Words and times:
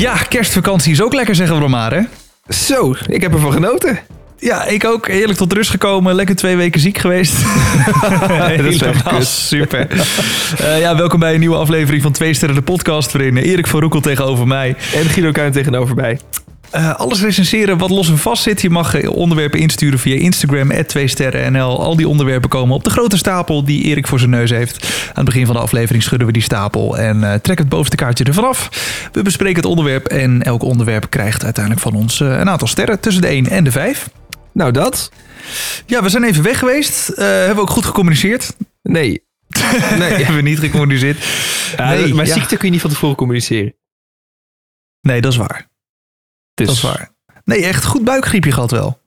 Ja, 0.00 0.16
kerstvakantie 0.28 0.92
is 0.92 1.02
ook 1.02 1.12
lekker, 1.12 1.34
zeggen 1.34 1.54
we 1.54 1.60
dan 1.60 1.70
maar, 1.70 1.92
hè? 1.92 2.00
Zo, 2.48 2.94
ik 3.06 3.20
heb 3.20 3.32
ervan 3.32 3.52
genoten. 3.52 3.98
Ja, 4.38 4.64
ik 4.64 4.84
ook. 4.84 5.08
Heerlijk 5.08 5.38
tot 5.38 5.52
rust 5.52 5.70
gekomen. 5.70 6.14
Lekker 6.14 6.36
twee 6.36 6.56
weken 6.56 6.80
ziek 6.80 6.98
geweest. 6.98 7.34
Dat 8.56 8.60
is 8.60 8.82
echt 8.82 9.26
super. 9.26 9.90
Eh, 10.58 10.80
ja, 10.80 10.96
welkom 10.96 11.20
bij 11.20 11.34
een 11.34 11.40
nieuwe 11.40 11.56
aflevering 11.56 12.02
van 12.02 12.12
Twee 12.12 12.34
Sterren 12.34 12.56
de 12.56 12.62
podcast. 12.62 13.12
Waarin 13.12 13.36
Erik 13.36 13.66
van 13.66 13.80
Roekel 13.80 14.00
tegenover 14.00 14.46
mij. 14.46 14.76
En 14.94 15.04
Guido 15.04 15.30
Kuin 15.30 15.52
tegenover 15.52 15.94
mij. 15.94 16.18
Eh, 16.70 16.94
alles 16.94 17.22
recenseren 17.22 17.78
wat 17.78 17.90
los 17.90 18.08
en 18.08 18.18
vast 18.18 18.42
zit. 18.42 18.60
Je 18.60 18.70
mag 18.70 18.94
eh, 18.94 19.10
onderwerpen 19.10 19.60
insturen 19.60 19.98
via 19.98 20.14
Instagram, 20.14 20.86
2 20.86 21.06
sterrennl. 21.06 21.82
Al 21.82 21.96
die 21.96 22.08
onderwerpen 22.08 22.48
komen 22.48 22.74
op 22.74 22.84
de 22.84 22.90
grote 22.90 23.16
stapel 23.16 23.64
die 23.64 23.82
Erik 23.82 24.06
voor 24.06 24.18
zijn 24.18 24.30
neus 24.30 24.50
heeft. 24.50 24.84
Aan 25.08 25.14
het 25.14 25.24
begin 25.24 25.46
van 25.46 25.54
de 25.54 25.60
aflevering 25.60 26.02
schudden 26.02 26.26
we 26.26 26.32
die 26.32 26.42
stapel 26.42 26.98
en 26.98 27.24
eh 27.24 27.28
trekken 27.30 27.64
het 27.64 27.68
bovenste 27.68 27.96
kaartje 27.96 28.24
ervan 28.24 28.44
af. 28.44 28.68
We 29.12 29.22
bespreken 29.22 29.56
het 29.56 29.70
onderwerp 29.70 30.06
en 30.06 30.42
elk 30.42 30.62
onderwerp 30.62 31.10
krijgt 31.10 31.44
uiteindelijk 31.44 31.84
van 31.84 31.94
ons 31.94 32.20
een 32.20 32.48
aantal 32.48 32.68
sterren 32.68 33.00
tussen 33.00 33.22
de 33.22 33.28
1 33.28 33.46
en 33.46 33.64
de 33.64 33.70
5. 33.70 34.10
Nou, 34.52 34.72
dat? 34.72 35.10
Ja, 35.86 36.02
we 36.02 36.08
zijn 36.08 36.24
even 36.24 36.42
weg 36.42 36.58
geweest. 36.58 37.06
Hebben 37.16 37.54
we 37.54 37.60
ook 37.60 37.70
goed 37.70 37.84
gecommuniceerd? 37.84 38.56
Nee. 38.82 39.22
Nee, 39.98 40.12
hebben 40.12 40.36
we 40.36 40.42
niet 40.42 40.58
gecommuniceerd. 40.58 41.24
Nee, 41.76 42.14
maar 42.14 42.26
ja. 42.26 42.34
ziekte 42.34 42.56
kun 42.56 42.66
je 42.66 42.72
niet 42.72 42.80
van 42.80 42.90
tevoren 42.90 43.16
communiceren. 43.16 43.74
Nee, 45.00 45.20
dat 45.20 45.32
is 45.32 45.38
waar. 45.38 45.68
Dus 46.66 46.80
Dat 46.80 46.92
is 46.92 46.96
waar. 46.98 47.10
Nee, 47.44 47.64
echt 47.64 47.84
goed 47.84 48.04
buikgriepje 48.04 48.52
gehad 48.52 48.70
wel. 48.70 49.00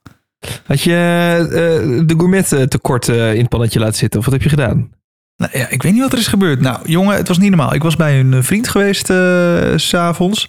Had 0.65 0.81
je 0.81 0.91
eh, 0.93 2.07
de 2.07 2.13
gourmet 2.17 2.51
eh, 2.51 2.61
tekort 2.61 3.09
eh, 3.09 3.33
in 3.33 3.39
het 3.39 3.49
pannetje 3.49 3.79
laten 3.79 3.95
zitten? 3.95 4.19
Of 4.19 4.25
wat 4.25 4.33
heb 4.33 4.43
je 4.43 4.49
gedaan? 4.49 4.91
Nou 5.37 5.57
ja, 5.57 5.69
ik 5.69 5.83
weet 5.83 5.91
niet 5.93 6.01
wat 6.01 6.11
er 6.13 6.17
is 6.19 6.27
gebeurd. 6.27 6.59
Nou, 6.61 6.79
jongen, 6.85 7.15
het 7.15 7.27
was 7.27 7.37
niet 7.37 7.49
normaal. 7.49 7.73
Ik 7.73 7.83
was 7.83 7.95
bij 7.95 8.19
een 8.19 8.43
vriend 8.43 8.67
geweest 8.67 9.05
s 9.81 9.87
s'avonds. 9.87 10.47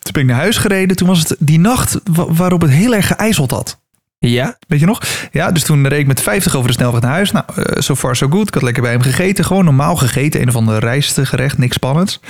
Toen 0.00 0.12
ben 0.12 0.22
ik 0.22 0.28
naar 0.28 0.36
huis 0.38 0.56
gereden. 0.56 0.96
Toen 0.96 1.08
was 1.08 1.18
het 1.18 1.36
die 1.38 1.58
nacht 1.58 2.00
wa- 2.10 2.32
waarop 2.32 2.60
het 2.60 2.70
heel 2.70 2.94
erg 2.94 3.06
geijzeld 3.06 3.50
had. 3.50 3.80
Ja? 4.18 4.56
Weet 4.68 4.80
je 4.80 4.86
nog? 4.86 5.02
Ja, 5.32 5.50
dus 5.52 5.62
toen 5.64 5.88
reed 5.88 5.98
ik 6.00 6.06
met 6.06 6.20
50 6.20 6.54
over 6.56 6.68
de 6.68 6.74
snelweg 6.74 7.00
naar 7.00 7.10
huis. 7.10 7.32
Nou, 7.32 7.44
eh, 7.56 7.80
so 7.80 7.94
far 7.94 8.16
so 8.16 8.28
good. 8.28 8.48
Ik 8.48 8.54
had 8.54 8.62
lekker 8.62 8.82
bij 8.82 8.92
hem 8.92 9.00
gegeten. 9.00 9.44
Gewoon 9.44 9.64
normaal 9.64 9.96
gegeten. 9.96 10.40
Een 10.40 10.48
of 10.48 10.56
ander 10.56 10.78
rijstgerecht. 10.78 11.58
Niks 11.58 11.74
spannends. 11.74 12.20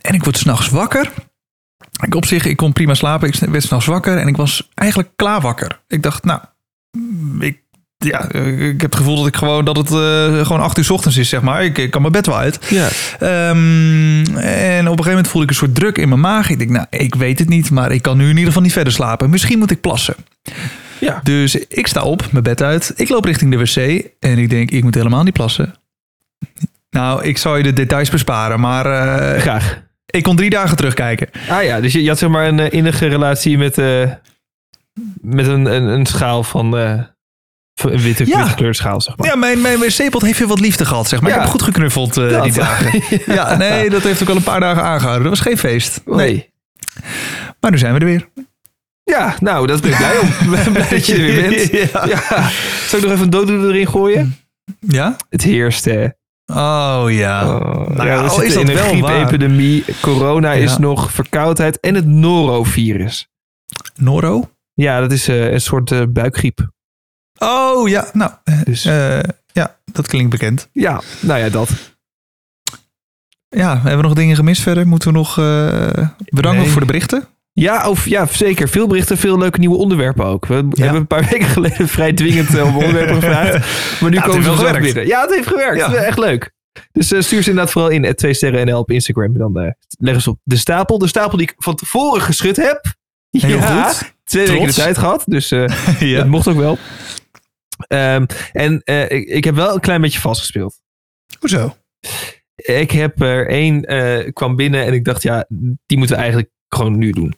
En 0.00 0.14
ik 0.14 0.24
word 0.24 0.36
s'nachts 0.38 0.68
wakker. 0.68 1.10
Ik 2.06 2.14
op 2.14 2.24
zich, 2.24 2.44
ik 2.44 2.56
kon 2.56 2.72
prima 2.72 2.94
slapen. 2.94 3.28
Ik 3.28 3.34
werd 3.34 3.62
s'nachts 3.62 3.86
wakker. 3.86 4.16
En 4.16 4.28
ik 4.28 4.36
was 4.36 4.68
eigenlijk 4.74 5.10
klaar 5.16 5.40
wakker. 5.40 5.80
Ik 5.88 6.02
dacht, 6.02 6.24
nou, 6.24 6.40
ik, 7.38 7.58
ja, 7.98 8.32
ik 8.32 8.80
heb 8.80 8.90
het 8.90 8.96
gevoel 8.96 9.16
dat 9.16 9.26
ik 9.26 9.36
gewoon, 9.36 9.64
dat 9.64 9.76
het 9.76 9.90
eh, 9.90 10.46
gewoon 10.46 10.60
acht 10.60 10.78
uur 10.78 10.84
's 10.84 10.90
ochtends 10.90 11.16
is, 11.16 11.28
zeg 11.28 11.42
maar. 11.42 11.64
Ik, 11.64 11.78
ik 11.78 11.90
kan 11.90 12.00
mijn 12.00 12.12
bed 12.12 12.26
wel 12.26 12.36
uit. 12.36 12.58
Ja. 12.68 12.88
Ehm, 13.18 14.36
en 14.36 14.80
op 14.80 14.98
een 14.98 15.04
gegeven 15.04 15.08
moment 15.08 15.28
voelde 15.28 15.46
ik 15.46 15.50
een 15.52 15.58
soort 15.58 15.74
druk 15.74 15.98
in 15.98 16.08
mijn 16.08 16.20
maag. 16.20 16.50
Ik 16.50 16.58
denk, 16.58 16.70
nou, 16.70 16.86
ik 16.90 17.14
weet 17.14 17.38
het 17.38 17.48
niet, 17.48 17.70
maar 17.70 17.92
ik 17.92 18.02
kan 18.02 18.16
nu 18.16 18.22
in 18.22 18.30
ieder 18.30 18.46
geval 18.46 18.62
niet 18.62 18.72
verder 18.72 18.92
slapen. 18.92 19.30
Misschien 19.30 19.58
moet 19.58 19.70
ik 19.70 19.80
plassen. 19.80 20.14
Ja. 20.98 21.20
Dus 21.22 21.54
ik 21.54 21.86
sta 21.86 22.02
op, 22.02 22.32
mijn 22.32 22.44
bed 22.44 22.62
uit. 22.62 22.92
Ik 22.96 23.08
loop 23.08 23.24
richting 23.24 23.50
de 23.50 23.58
wc 23.58 24.04
en 24.20 24.38
ik 24.38 24.50
denk, 24.50 24.70
ik 24.70 24.82
moet 24.82 24.94
helemaal 24.94 25.22
niet 25.22 25.32
plassen. 25.32 25.74
Nou, 26.90 27.24
ik 27.24 27.38
zal 27.38 27.56
je 27.56 27.62
de 27.62 27.72
details 27.72 28.10
besparen, 28.10 28.60
maar 28.60 28.86
eh, 28.86 29.40
Graag. 29.40 29.88
Ik 30.10 30.22
kon 30.22 30.36
drie 30.36 30.50
dagen 30.50 30.76
terugkijken. 30.76 31.28
Ah 31.48 31.62
ja, 31.62 31.80
dus 31.80 31.92
je, 31.92 32.02
je 32.02 32.08
had 32.08 32.18
zeg 32.18 32.28
maar 32.28 32.46
een 32.48 32.60
eh, 32.60 32.72
innige 32.72 33.06
relatie 33.06 33.58
met, 33.58 33.78
eh, 33.78 34.10
met 35.20 35.46
een, 35.46 35.66
een, 35.66 35.82
een 35.84 36.06
schaal 36.06 36.42
van... 36.42 36.76
eh, 36.78 37.00
een 37.82 37.98
witte, 38.00 38.26
Ja. 38.26 38.38
witte 38.38 38.54
kleurdschaal, 38.54 39.00
zeg 39.00 39.16
maar. 39.16 39.26
Ja, 39.26 39.36
mijn, 39.36 39.60
mijn 39.60 39.78
wc-pot 39.78 40.22
heeft 40.22 40.38
weer 40.38 40.48
wat 40.48 40.60
liefde 40.60 40.84
gehad, 40.84 41.08
zeg 41.08 41.20
maar. 41.20 41.30
Ja. 41.30 41.36
Ik 41.36 41.42
heb 41.42 41.50
goed 41.50 41.62
geknuffeld 41.62 42.14
die 42.14 42.52
dagen. 42.52 43.02
Ja, 43.34 43.56
nee, 43.56 43.90
dat 43.90 44.02
heeft 44.02 44.22
ook 44.22 44.28
al 44.28 44.36
een 44.36 44.42
paar 44.42 44.60
dagen 44.60 44.82
aangehouden. 44.82 45.22
Dat 45.28 45.38
was 45.38 45.46
geen 45.46 45.58
feest. 45.58 46.00
Nee. 46.04 46.50
Maar 47.60 47.70
nu 47.70 47.78
zijn 47.78 47.94
we 47.94 47.98
er 48.00 48.06
weer. 48.06 48.28
Ja, 49.04 49.36
nou, 49.40 49.66
dat 49.66 49.80
ben 49.80 49.90
ik 49.90 49.96
blij 49.96 50.18
om. 50.18 50.28
Blij 50.72 50.88
dat 50.88 51.06
je 51.06 51.12
er 51.14 51.20
weer 51.20 51.50
bent. 51.50 51.70
Ja. 51.92 52.06
Ja. 52.06 52.50
Zal 52.88 52.98
ik 52.98 53.04
nog 53.04 53.12
even 53.12 53.24
een 53.24 53.30
dooddoener 53.30 53.70
erin 53.70 53.88
gooien? 53.88 54.36
Ja? 54.80 55.16
Het 55.28 55.42
heerst, 55.42 55.84
hè. 55.84 56.06
Oh 56.54 57.04
ja. 57.08 57.56
Oh, 57.56 57.88
Nou 57.88 58.08
ja, 58.08 58.22
we 58.22 58.28
al 58.28 58.42
is 58.42 58.54
dat 58.54 58.62
in 58.68 58.76
een 58.76 58.76
griepepidemie. 58.76 59.84
Corona 60.00 60.52
is 60.52 60.78
nog 60.78 61.12
verkoudheid 61.12 61.80
en 61.80 61.94
het 61.94 62.06
norovirus. 62.06 63.28
Noro? 63.94 64.50
Ja, 64.74 65.00
dat 65.00 65.12
is 65.12 65.28
eh, 65.28 65.52
een 65.52 65.60
soort 65.60 65.90
eh, 65.92 66.02
buikgriep. 66.08 66.70
Oh 67.38 67.88
ja, 67.88 68.08
nou, 68.12 68.30
eh, 68.44 68.60
Dus 68.64 68.82
ja, 69.52 69.76
dat 69.92 70.06
klinkt 70.08 70.30
bekend. 70.30 70.68
ja, 70.72 71.00
nou 71.20 71.40
ja, 71.40 71.48
dat. 71.48 71.70
Ja, 73.48 73.74
hebben 73.74 73.96
we 73.96 74.02
nog 74.02 74.14
dingen 74.14 74.36
gemist 74.36 74.62
verder? 74.62 74.86
Moeten 74.86 75.08
we 75.12 75.18
nog 75.18 75.34
bedanken 76.30 76.60
Nee. 76.62 76.70
voor 76.70 76.80
de 76.80 76.86
berichten? 76.86 77.24
Ja, 77.60 77.88
of, 77.88 78.08
ja, 78.08 78.26
zeker. 78.26 78.68
Veel 78.68 78.86
berichten, 78.86 79.18
veel 79.18 79.38
leuke 79.38 79.58
nieuwe 79.58 79.76
onderwerpen 79.76 80.24
ook. 80.24 80.46
We 80.46 80.54
hebben 80.54 80.94
een 80.94 81.06
paar 81.06 81.28
weken 81.30 81.46
geleden 81.46 81.88
vrij 81.88 82.12
dwingend 82.12 82.54
eh, 82.54 82.66
om 82.66 82.76
onderwerpen 82.76 83.14
gevraagd. 83.20 83.52
Maar 84.00 84.10
nu 84.10 84.16
Ja, 84.16 84.22
komen 84.22 84.42
ze 84.42 84.62
wel 84.62 84.80
binnen. 84.80 85.06
Ja, 85.06 85.20
het 85.20 85.34
heeft 85.34 85.48
gewerkt. 85.48 85.78
Ja. 85.78 85.94
Echt 85.94 86.18
leuk. 86.18 86.52
Dus 86.92 87.12
eh, 87.12 87.20
stuur 87.20 87.42
ze 87.42 87.48
inderdaad 87.48 87.72
vooral 87.72 87.90
in. 87.90 88.14
2 88.14 88.34
sterren 88.34 88.66
NL 88.66 88.78
op 88.78 88.90
Instagram. 88.90 89.38
Dan 89.38 89.58
eh, 89.58 89.70
leggen 89.98 90.22
ze 90.22 90.30
op 90.30 90.38
de 90.42 90.56
stapel. 90.56 90.98
De 90.98 91.06
stapel 91.06 91.36
die 91.36 91.46
ik 91.46 91.54
van 91.56 91.74
tevoren 91.74 92.20
geschud 92.20 92.56
heb. 92.56 92.98
Heel 93.30 93.48
ja, 93.48 93.84
goed. 93.84 94.14
Twee 94.24 94.46
weken 94.46 94.66
de 94.66 94.72
tijd 94.72 94.98
gehad. 94.98 95.22
Dus 95.26 95.50
eh, 95.50 95.66
ja. 96.10 96.16
dat 96.16 96.26
mocht 96.26 96.48
ook 96.48 96.56
wel. 96.56 96.78
Ehm, 97.86 98.26
en 98.52 98.82
eh, 98.84 99.10
ik, 99.10 99.28
ik 99.28 99.44
heb 99.44 99.54
wel 99.54 99.74
een 99.74 99.80
klein 99.80 100.00
beetje 100.00 100.20
vastgespeeld. 100.20 100.80
Hoezo? 101.38 101.76
Ik 102.56 102.90
heb 102.90 103.20
er 103.20 103.48
één 103.48 103.84
eh, 103.84 104.32
kwam 104.32 104.56
binnen 104.56 104.84
en 104.84 104.92
ik 104.92 105.04
dacht, 105.04 105.22
ja, 105.22 105.44
die 105.86 105.98
moeten 105.98 106.16
we 106.16 106.22
eigenlijk 106.22 106.50
gewoon 106.76 106.98
nu 106.98 107.10
doen. 107.10 107.34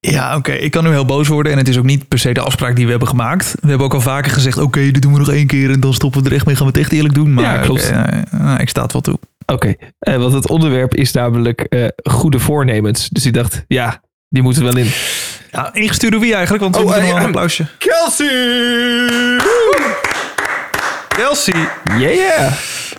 Ja, 0.00 0.36
oké. 0.36 0.52
Ik 0.52 0.70
kan 0.70 0.84
nu 0.84 0.90
heel 0.90 1.04
boos 1.04 1.28
worden. 1.28 1.52
En 1.52 1.58
het 1.58 1.68
is 1.68 1.78
ook 1.78 1.84
niet 1.84 2.08
per 2.08 2.18
se 2.18 2.32
de 2.32 2.40
afspraak 2.40 2.76
die 2.76 2.84
we 2.84 2.90
hebben 2.90 3.08
gemaakt. 3.08 3.54
We 3.60 3.68
hebben 3.68 3.86
ook 3.86 3.94
al 3.94 4.00
vaker 4.00 4.30
gezegd, 4.30 4.58
oké, 4.58 4.90
dit 4.90 5.02
doen 5.02 5.12
we 5.12 5.18
nog 5.18 5.30
één 5.30 5.46
keer. 5.46 5.70
En 5.70 5.80
dan 5.80 5.94
stoppen 5.94 6.22
we 6.22 6.28
er 6.28 6.34
echt 6.34 6.46
mee. 6.46 6.54
Gaan 6.56 6.64
we 6.66 6.72
het 6.72 6.80
echt 6.80 6.92
eerlijk 6.92 7.14
doen. 7.14 7.34
Maar 7.34 7.44
Ja, 7.44 7.58
klopt. 7.60 7.90
eh, 7.90 8.02
nou, 8.30 8.60
ik 8.60 8.68
sta 8.68 8.82
het 8.82 8.92
wel 8.92 9.02
toe. 9.02 9.18
Oké, 9.46 9.74
eh, 9.98 10.16
want 10.16 10.32
het 10.32 10.48
onderwerp 10.48 10.94
is 10.94 11.12
namelijk 11.12 11.60
eh, 11.60 11.86
goede 12.02 12.38
voornemens. 12.38 13.08
Dus 13.08 13.26
ik 13.26 13.32
dacht, 13.32 13.64
ja, 13.68 14.00
die 14.28 14.42
moeten 14.42 14.62
wel 14.64 14.76
in. 14.76 14.90
Ja, 15.52 15.74
ingestuurd 15.74 16.12
door 16.12 16.20
wie 16.20 16.34
eigenlijk? 16.34 16.62
Want 16.62 16.76
we 16.76 16.82
Oh, 16.82 16.96
eh, 16.96 17.08
een 17.08 17.14
applausje. 17.24 17.66
Kelsey! 17.78 19.38
Kelsey. 21.08 21.68
Yeah, 21.98 22.14
yeah! 22.14 22.52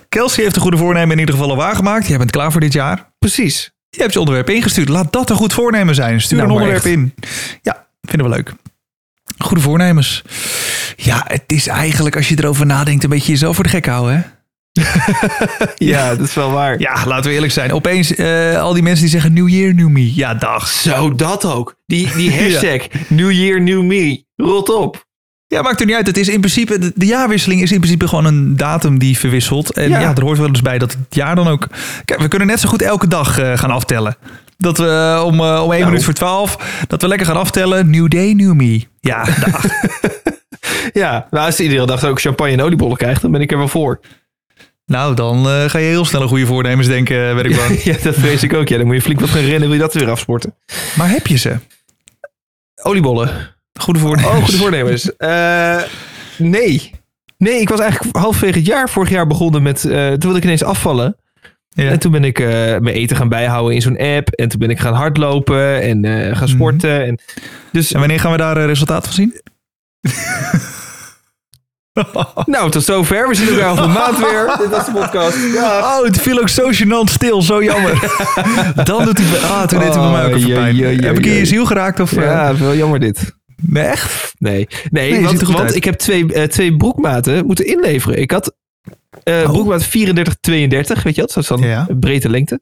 Kelsey 0.08 0.42
heeft 0.42 0.54
de 0.54 0.60
goede 0.60 0.76
voornemen 0.76 1.10
in 1.12 1.18
ieder 1.18 1.34
geval 1.34 1.50
al 1.50 1.56
waargemaakt. 1.56 2.06
Jij 2.06 2.18
bent 2.18 2.30
klaar 2.30 2.52
voor 2.52 2.60
dit 2.60 2.72
jaar. 2.72 3.12
Precies. 3.18 3.70
Je 3.96 4.00
hebt 4.00 4.12
je 4.12 4.18
onderwerp 4.18 4.50
ingestuurd. 4.50 4.88
Laat 4.88 5.12
dat 5.12 5.30
een 5.30 5.36
goed 5.36 5.52
voornemen 5.52 5.94
zijn. 5.94 6.20
Stuur 6.20 6.38
Nou, 6.38 6.48
een 6.50 6.54
onderwerp 6.56 6.84
in. 6.84 7.14
Ja, 7.62 7.86
vinden 8.02 8.28
we 8.28 8.34
leuk. 8.34 8.52
Goede 9.38 9.62
voornemens. 9.62 10.22
Ja, 10.96 11.24
het 11.26 11.44
is 11.46 11.66
eigenlijk, 11.66 12.16
als 12.16 12.28
je 12.28 12.38
erover 12.38 12.66
nadenkt, 12.66 13.04
een 13.04 13.10
beetje 13.10 13.32
jezelf 13.32 13.54
voor 13.54 13.64
de 13.64 13.70
gek 13.70 13.86
houden, 13.86 14.14
hè? 14.14 14.22
Ja, 15.74 16.14
dat 16.14 16.26
is 16.26 16.34
wel 16.34 16.50
waar. 16.50 16.80
Ja, 16.80 17.06
laten 17.06 17.28
we 17.30 17.34
eerlijk 17.34 17.52
zijn. 17.52 17.72
Opeens 17.72 18.14
eh, 18.14 18.60
al 18.60 18.72
die 18.72 18.82
mensen 18.82 19.00
die 19.00 19.10
zeggen 19.10 19.32
New 19.32 19.48
Year, 19.48 19.74
New 19.74 19.88
Me. 19.88 20.14
Ja, 20.14 20.34
dag. 20.34 20.68
Zo, 20.68 21.14
dat 21.14 21.44
ook. 21.44 21.76
Die, 21.86 22.12
die 22.16 22.34
hashtag, 22.42 22.86
New 23.08 23.32
Year, 23.32 23.60
New 23.60 23.82
Me. 23.82 24.24
Rot 24.36 24.68
op. 24.74 25.06
Ja, 25.52 25.62
maakt 25.62 25.80
er 25.80 25.86
niet 25.86 25.94
uit. 25.94 26.06
Het 26.06 26.16
is 26.16 26.28
in 26.28 26.40
principe, 26.40 26.78
de, 26.78 26.92
de 26.94 27.06
jaarwisseling 27.06 27.62
is 27.62 27.72
in 27.72 27.78
principe 27.78 28.08
gewoon 28.08 28.24
een 28.24 28.56
datum 28.56 28.98
die 28.98 29.18
verwisselt. 29.18 29.72
En 29.72 29.88
Ja. 29.88 30.00
ja, 30.00 30.14
er 30.14 30.22
hoort 30.22 30.38
wel 30.38 30.46
eens 30.48 30.62
bij 30.62 30.78
dat 30.78 30.92
het 30.92 31.14
jaar 31.14 31.34
dan 31.34 31.48
ook... 31.48 31.66
Kijk, 32.04 32.20
we 32.20 32.28
kunnen 32.28 32.48
net 32.48 32.60
zo 32.60 32.68
goed 32.68 32.82
elke 32.82 33.06
dag 33.08 33.38
eh, 33.38 33.58
gaan 33.58 33.70
aftellen. 33.70 34.16
Dat 34.58 34.78
we 34.78 35.14
eh, 35.16 35.24
om, 35.24 35.40
eh, 35.40 35.60
om 35.62 35.70
één 35.70 35.80
Nou. 35.80 35.84
minuut 35.84 36.04
voor 36.04 36.12
twaalf, 36.14 36.56
dat 36.86 37.02
we 37.02 37.08
lekker 37.08 37.26
gaan 37.26 37.36
aftellen. 37.36 37.90
New 37.90 38.08
day, 38.08 38.32
new 38.32 38.52
me. 38.52 38.82
Ja, 39.00 39.24
dag. 39.24 39.64
Ja, 40.92 41.26
nou, 41.30 41.46
als 41.46 41.60
iedere 41.60 41.86
dag 41.86 42.04
ook 42.04 42.20
champagne 42.20 42.52
en 42.52 42.60
oliebollen 42.60 42.96
krijgt, 42.96 43.22
dan 43.22 43.30
ben 43.30 43.40
ik 43.40 43.50
er 43.52 43.58
wel 43.58 43.68
voor. 43.68 44.00
nou, 44.86 45.14
dan 45.14 45.44
ga 45.46 45.78
je 45.78 45.86
heel 45.86 46.04
snel 46.04 46.22
een 46.22 46.28
goede 46.28 46.46
voornemens 46.46 46.86
denken, 46.88 47.36
ben 47.36 47.44
ik. 47.44 47.56
Ja, 47.84 47.96
dat 48.02 48.14
vrees 48.14 48.42
ik 48.42 48.54
ook. 48.54 48.68
Ja, 48.68 48.76
dan 48.76 48.86
moet 48.86 48.94
je 48.96 49.02
flink 49.02 49.20
wat 49.20 49.28
gaan 49.30 49.40
rennen, 49.44 49.60
wil 49.60 49.72
je 49.72 49.78
dat 49.78 49.94
weer 49.94 50.10
afsporten. 50.10 50.54
Maar 50.96 51.08
heb 51.10 51.26
je 51.26 51.36
ze? 51.36 51.56
Oliebollen. 52.82 53.30
Goede 53.80 53.98
voornemens. 54.00 54.34
Oh, 54.36 54.42
goede 54.44 54.56
voornemens. 54.58 55.10
Eh, 55.16 55.82
nee. 56.38 56.90
Nee, 57.38 57.60
ik 57.60 57.68
was 57.68 57.80
eigenlijk 57.80 58.16
halverwege 58.16 58.58
het 58.58 58.66
jaar, 58.66 58.88
vorig 58.90 59.10
jaar 59.10 59.26
begonnen 59.26 59.62
met... 59.62 59.84
eh, 59.84 60.08
toen 60.08 60.18
wilde 60.20 60.36
ik 60.36 60.44
ineens 60.44 60.64
afvallen. 60.64 61.16
Ja. 61.68 61.88
En 61.90 61.98
toen 61.98 62.12
ben 62.12 62.24
ik 62.24 62.38
eh, 62.38 62.46
mijn 62.48 62.86
eten 62.86 63.16
gaan 63.16 63.28
bijhouden 63.28 63.74
in 63.74 63.82
zo'n 63.82 63.98
app. 63.98 64.28
En 64.28 64.48
toen 64.48 64.58
ben 64.58 64.70
ik 64.70 64.78
gaan 64.80 64.94
hardlopen 64.94 65.80
en 65.82 66.36
gaan 66.36 66.48
sporten. 66.48 67.04
En, 67.06 67.18
dus 67.72 67.92
En 67.92 67.98
wanneer 67.98 68.20
gaan 68.20 68.30
we 68.30 68.36
daar 68.36 68.66
resultaat 68.66 69.04
van 69.04 69.12
zien? 69.14 69.40
nou, 72.46 72.70
tot 72.70 72.84
zover. 72.84 73.28
We 73.28 73.34
zien 73.34 73.48
elkaar 73.48 73.70
over 73.70 73.84
een 73.84 73.92
maand 73.92 74.18
weer. 74.18 74.54
Dit 74.58 74.68
was 74.70 74.86
de 74.86 74.92
podcast. 74.92 75.36
Ja. 75.54 75.78
Oh, 75.78 76.04
het 76.04 76.20
viel 76.20 76.40
ook 76.40 76.48
zo 76.48 76.70
gênant 76.72 77.10
stil, 77.12 77.42
zo 77.42 77.62
jammer. 77.62 77.92
Dan 78.84 79.04
doet 79.04 79.18
hij... 79.18 79.50
Ah, 79.50 79.62
toen 79.66 79.78
deed 79.78 79.94
hij 79.94 80.02
bij 80.02 80.10
mij 80.12 80.24
ook 80.24 80.34
even 80.34 80.50
Oh, 80.50 80.54
pijn. 80.56 81.04
Heb 81.04 81.18
ik 81.18 81.26
in 81.26 81.32
je 81.32 81.46
ziel 81.46 81.66
geraakt? 81.66 82.00
Of? 82.00 82.14
Ja, 82.14 82.56
wel 82.56 82.74
jammer 82.74 83.00
dit. 83.00 83.34
Nee, 83.66 83.84
echt? 83.84 84.34
Nee, 84.38 84.68
nee, 84.90 85.20
want, 85.22 85.40
want 85.42 85.74
ik 85.74 85.84
heb 85.84 85.94
twee, 85.94 86.32
eh, 86.32 86.42
twee 86.44 86.76
broekmaten 86.76 87.46
moeten 87.46 87.66
inleveren. 87.66 88.18
Ik 88.20 88.30
had 88.30 88.56
eh 89.22 89.34
Oh. 89.42 89.50
broekmaat 89.52 89.84
34, 89.84 90.34
32, 90.40 91.02
weet 91.02 91.14
je 91.14 91.20
wat? 91.20 91.32
Dat 91.32 91.42
is 91.42 91.48
dan 91.48 91.60
Ja. 91.60 91.86
breedte 92.00 92.28
lengte. 92.30 92.60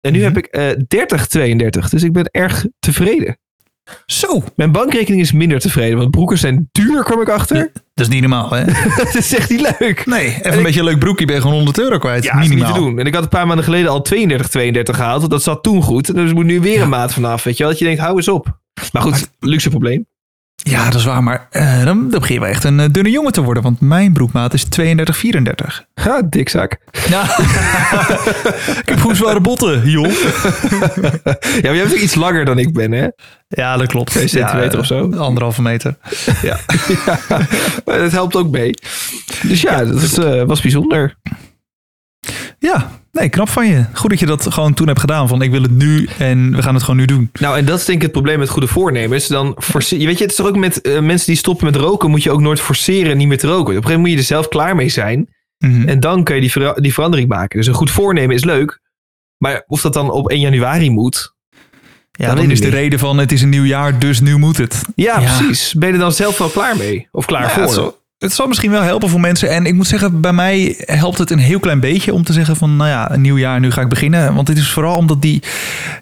En 0.00 0.12
nu 0.12 0.18
Mhm. 0.18 0.26
heb 0.28 0.36
ik 0.36 0.46
eh 0.46 0.68
30, 0.88 1.26
32. 1.26 1.88
Dus 1.88 2.02
ik 2.02 2.12
ben 2.12 2.24
erg 2.30 2.66
tevreden. 2.78 3.38
Zo, 4.06 4.42
Mijn 4.56 4.72
bankrekening 4.72 5.22
is 5.22 5.32
minder 5.32 5.58
tevreden, 5.60 5.98
want 5.98 6.10
broeken 6.10 6.38
zijn 6.38 6.68
duur, 6.72 7.02
kwam 7.04 7.20
ik 7.20 7.28
achter. 7.28 7.70
dat 7.94 8.06
is 8.06 8.08
niet 8.08 8.20
normaal, 8.20 8.50
hè? 8.50 8.64
dat 9.04 9.14
is 9.14 9.34
echt 9.34 9.50
niet 9.50 9.74
leuk. 9.78 10.06
Nee, 10.06 10.26
even 10.26 10.56
een 10.56 10.62
beetje 10.62 10.78
een 10.80 10.86
leuk 10.86 10.98
broekje, 10.98 11.24
ben 11.26 11.34
je 11.34 11.40
gewoon 11.40 11.56
100 11.56 11.78
euro 11.78 11.98
kwijt. 11.98 12.24
Ja, 12.24 12.32
is 12.32 12.38
niet 12.40 12.48
Minimaal. 12.48 12.72
te 12.74 12.78
doen. 12.80 12.98
En 12.98 13.06
ik 13.06 13.14
had 13.14 13.22
een 13.22 13.28
paar 13.28 13.46
maanden 13.46 13.64
geleden 13.64 13.90
al 13.90 14.02
32, 14.02 14.48
32 14.48 14.96
gehaald. 14.96 15.30
Dat 15.30 15.42
zat 15.42 15.62
toen 15.62 15.82
goed. 15.82 16.14
Dus 16.14 16.32
moet 16.32 16.44
nu 16.44 16.60
weer 16.60 16.80
een 16.80 16.88
maat 16.88 17.12
vanaf. 17.12 17.44
Weet 17.44 17.56
je 17.56 17.62
wel? 17.62 17.70
Dat 17.72 17.78
je 17.80 17.86
denkt, 17.86 18.00
hou 18.00 18.16
eens 18.16 18.28
op. 18.28 18.58
Maar 18.92 19.02
goed, 19.02 19.30
luxe 19.38 19.70
probleem. 19.70 20.06
Ja, 20.62 20.84
dat 20.84 20.94
is 20.94 21.04
waar, 21.04 21.22
maar 21.22 21.46
eh, 21.50 21.84
dan, 21.84 22.10
dan 22.10 22.20
begin 22.20 22.34
je 22.34 22.40
wel 22.40 22.48
echt 22.48 22.64
een 22.64 22.80
eh, 22.80 22.86
dunne 22.90 23.10
jongen 23.10 23.32
te 23.32 23.42
worden, 23.42 23.62
want 23.62 23.80
mijn 23.80 24.12
broekmaat 24.12 24.54
is 24.54 24.64
32, 24.64 25.16
34. 25.16 25.84
Ha, 25.94 26.22
dikzak. 26.28 26.76
Ja. 27.08 27.22
ik 28.82 28.88
heb 28.88 29.00
goed 29.00 29.16
zware 29.16 29.40
botten, 29.40 29.90
joh. 29.90 30.10
Ja, 30.10 31.32
maar 31.62 31.74
jij 31.74 31.82
bent 31.82 31.92
ook 31.92 31.98
iets 31.98 32.14
langer 32.14 32.44
dan 32.44 32.58
ik 32.58 32.72
ben, 32.72 32.92
hè? 32.92 33.08
Ja, 33.48 33.76
dat 33.76 33.86
klopt. 33.86 34.10
Twee 34.10 34.28
centimeter 34.28 34.72
Ja, 34.72 34.78
of 34.78 34.86
zo. 34.86 35.12
Anderhalve 35.16 35.62
meter. 35.62 35.96
Ja. 36.42 36.58
Maar 37.84 37.98
dat 37.98 38.12
helpt 38.12 38.36
ook 38.36 38.50
mee. 38.50 38.74
Dus 39.42 39.60
ja, 39.60 39.84
dat 39.84 40.02
is, 40.02 40.18
eh, 40.18 40.42
was 40.42 40.60
bijzonder. 40.60 41.14
ja, 42.58 42.90
nee, 43.12 43.28
knap 43.28 43.48
van 43.48 43.66
je. 43.66 43.84
Goed 43.92 44.10
dat 44.10 44.18
je 44.18 44.26
dat 44.26 44.52
gewoon 44.52 44.74
toen 44.74 44.86
hebt 44.86 45.00
gedaan. 45.00 45.28
Van 45.28 45.42
ik 45.42 45.50
wil 45.50 45.62
het 45.62 45.70
nu 45.70 46.08
en 46.18 46.56
we 46.56 46.62
gaan 46.62 46.74
het 46.74 46.82
gewoon 46.82 47.00
nu 47.00 47.04
doen. 47.06 47.30
Nou, 47.40 47.58
en 47.58 47.64
dat 47.64 47.78
is 47.78 47.84
denk 47.84 47.96
ik 47.98 48.02
het 48.02 48.12
probleem 48.12 48.38
met 48.38 48.48
goede 48.48 48.66
voornemens. 48.66 49.26
Dan 49.26 49.56
force- 49.58 49.98
je 49.98 50.06
weet 50.06 50.16
je, 50.16 50.22
het 50.22 50.30
is 50.30 50.36
toch 50.36 50.46
ook 50.46 50.56
met 50.56 50.80
eh, 50.80 51.00
mensen 51.00 51.26
die 51.26 51.36
stoppen 51.36 51.66
met 51.66 51.76
roken, 51.76 52.10
moet 52.10 52.22
je 52.22 52.30
ook 52.30 52.40
nooit 52.40 52.60
forceren 52.60 53.16
niet 53.16 53.28
meer 53.28 53.38
te 53.38 53.46
roken. 53.46 53.60
Op 53.60 53.66
een 53.68 53.74
gegeven 53.74 53.90
moment 54.00 54.00
moet 54.00 54.10
je 54.26 54.34
er 54.34 54.36
zelf 54.42 54.48
klaar 54.48 54.76
mee 54.76 54.88
zijn. 54.88 55.28
Mhm. 55.58 55.88
En 55.88 56.00
dan 56.00 56.24
kun 56.24 56.34
je 56.34 56.40
die, 56.40 56.50
vera- 56.50 56.72
die 56.74 56.92
verandering 56.94 57.28
maken. 57.28 57.58
Dus 57.58 57.66
een 57.66 57.74
goed 57.74 57.90
voornemen 57.90 58.34
is 58.34 58.44
leuk. 58.44 58.80
Maar 59.38 59.64
of 59.66 59.80
dat 59.80 59.92
dan 59.92 60.10
op 60.10 60.30
1 60.30 60.40
januari 60.40 60.90
moet. 60.90 61.34
ja, 62.10 62.26
dat 62.26 62.36
dan 62.36 62.50
is 62.50 62.58
de 62.58 62.64
niet. 62.64 62.74
reden 62.74 62.98
van 62.98 63.18
het 63.18 63.32
is 63.32 63.42
een 63.42 63.48
nieuw 63.48 63.64
jaar, 63.64 63.98
dus 63.98 64.20
nu 64.20 64.36
moet 64.36 64.56
het. 64.56 64.82
Ja, 64.94 65.20
Ja. 65.20 65.36
precies. 65.36 65.74
Ben 65.74 65.88
je 65.88 65.94
er 65.94 66.00
dan 66.00 66.12
zelf 66.12 66.38
wel 66.38 66.48
klaar 66.48 66.76
mee? 66.76 67.08
Of 67.10 67.24
klaar 67.26 67.40
Nou 67.56 67.60
ja, 67.60 67.68
voor? 67.68 67.98
Het, 68.20 68.32
zal, 68.32 68.46
misschien 68.46 68.70
wel 68.70 68.82
helpen 68.82 69.08
voor 69.08 69.20
mensen. 69.20 69.50
En 69.50 69.66
ik 69.66 69.74
moet 69.74 69.86
zeggen, 69.86 70.20
bij 70.20 70.32
mij 70.32 70.74
helpt 70.78 71.18
het 71.18 71.30
een 71.30 71.38
heel 71.38 71.60
klein 71.60 71.80
beetje 71.80 72.14
om 72.14 72.24
te 72.24 72.32
zeggen 72.32 72.56
van, 72.56 72.76
nou 72.76 72.90
ja, 72.90 73.10
een 73.12 73.20
nieuw 73.20 73.38
jaar, 73.38 73.60
nu 73.60 73.70
ga 73.70 73.80
ik 73.80 73.88
beginnen. 73.88 74.34
Want 74.34 74.48
het 74.48 74.58
is 74.58 74.70
vooral 74.70 74.96
omdat 74.96 75.22
die, 75.22 75.42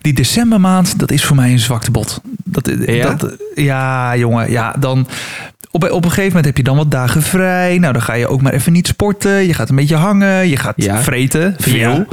die 0.00 0.12
decembermaand, 0.12 0.98
dat 0.98 1.10
is 1.10 1.24
voor 1.24 1.36
mij 1.36 1.52
een 1.52 1.58
zwaktebod. 1.58 2.20
Dat, 2.44 2.70
Ja? 2.86 3.14
dat, 3.14 3.36
ja, 3.54 4.16
jongen, 4.16 4.50
ja, 4.50 4.74
dan... 4.78 5.06
Op, 5.70 5.90
op 5.90 6.04
een 6.04 6.10
gegeven 6.10 6.26
moment 6.28 6.44
heb 6.44 6.56
je 6.56 6.62
dan 6.62 6.76
wat 6.76 6.90
dagen 6.90 7.22
vrij. 7.22 7.78
Nou, 7.78 7.92
dan 7.92 8.02
ga 8.02 8.14
je 8.14 8.28
ook 8.28 8.42
maar 8.42 8.52
even 8.52 8.72
niet 8.72 8.86
sporten. 8.86 9.46
Je 9.46 9.54
gaat 9.54 9.68
een 9.68 9.76
beetje 9.76 9.96
hangen. 9.96 10.48
Je 10.48 10.56
gaat 10.56 10.72
Ja. 10.76 11.02
vreten. 11.02 11.54
Veel. 11.58 11.78
Ja. 11.78 12.06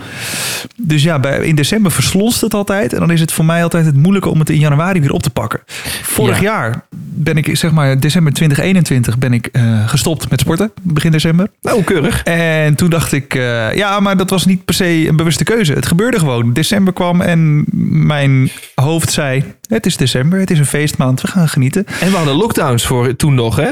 Dus 0.78 1.04
ja, 1.04 1.20
bij, 1.20 1.38
in 1.40 1.56
december 1.56 1.92
verslonst 1.92 2.42
het 2.42 2.54
altijd. 2.54 2.94
En 2.94 3.00
dan 3.00 3.12
is 3.12 3.20
het 3.20 3.32
voor 3.32 3.46
mij 3.46 3.64
altijd 3.64 3.86
het 3.86 3.96
moeilijke 3.96 4.30
om 4.30 4.40
het 4.40 4.50
in 4.50 4.60
januari 4.60 5.00
weer 5.02 5.12
op 5.12 5.22
te 5.24 5.30
pakken. 5.30 5.60
Vorig 6.02 6.36
Ja. 6.38 6.42
jaar 6.44 6.86
ben 7.18 7.38
ik, 7.38 7.58
zeg 7.58 7.72
maar, 7.72 8.00
december 8.00 8.34
2021 8.34 9.18
ben 9.18 9.34
ik 9.34 9.48
eh, 9.52 9.88
gestopt 9.90 10.30
met 10.30 10.40
sporten. 10.40 10.72
Begin 10.82 11.12
december. 11.12 11.48
Nou, 11.62 11.84
keurig. 11.84 12.24
En 12.24 12.76
toen 12.76 12.90
dacht 12.90 13.12
ik, 13.12 13.36
eh, 13.36 13.74
ja, 13.76 14.00
maar 14.00 14.18
dat 14.18 14.30
was 14.30 14.46
niet 14.46 14.66
per 14.66 14.74
se 14.76 15.08
een 15.08 15.16
bewuste 15.16 15.44
keuze. 15.44 15.74
Het 15.74 15.86
gebeurde 15.86 16.20
gewoon. 16.20 16.54
December 16.54 16.94
kwam 16.94 17.22
en 17.22 17.66
mijn 18.08 18.50
hoofd 18.76 19.12
zei, 19.12 19.44
het 19.68 19.86
is 19.86 19.98
december, 19.98 20.40
het 20.40 20.52
is 20.52 20.60
een 20.60 20.66
feestmaand, 20.66 21.22
we 21.22 21.28
gaan 21.28 21.50
genieten. 21.50 21.86
En 22.00 22.10
we 22.12 22.16
hadden 22.16 22.36
lockdowns 22.36 22.86
voor 22.86 23.16
toen 23.16 23.34
nog, 23.36 23.45
hè? 23.54 23.72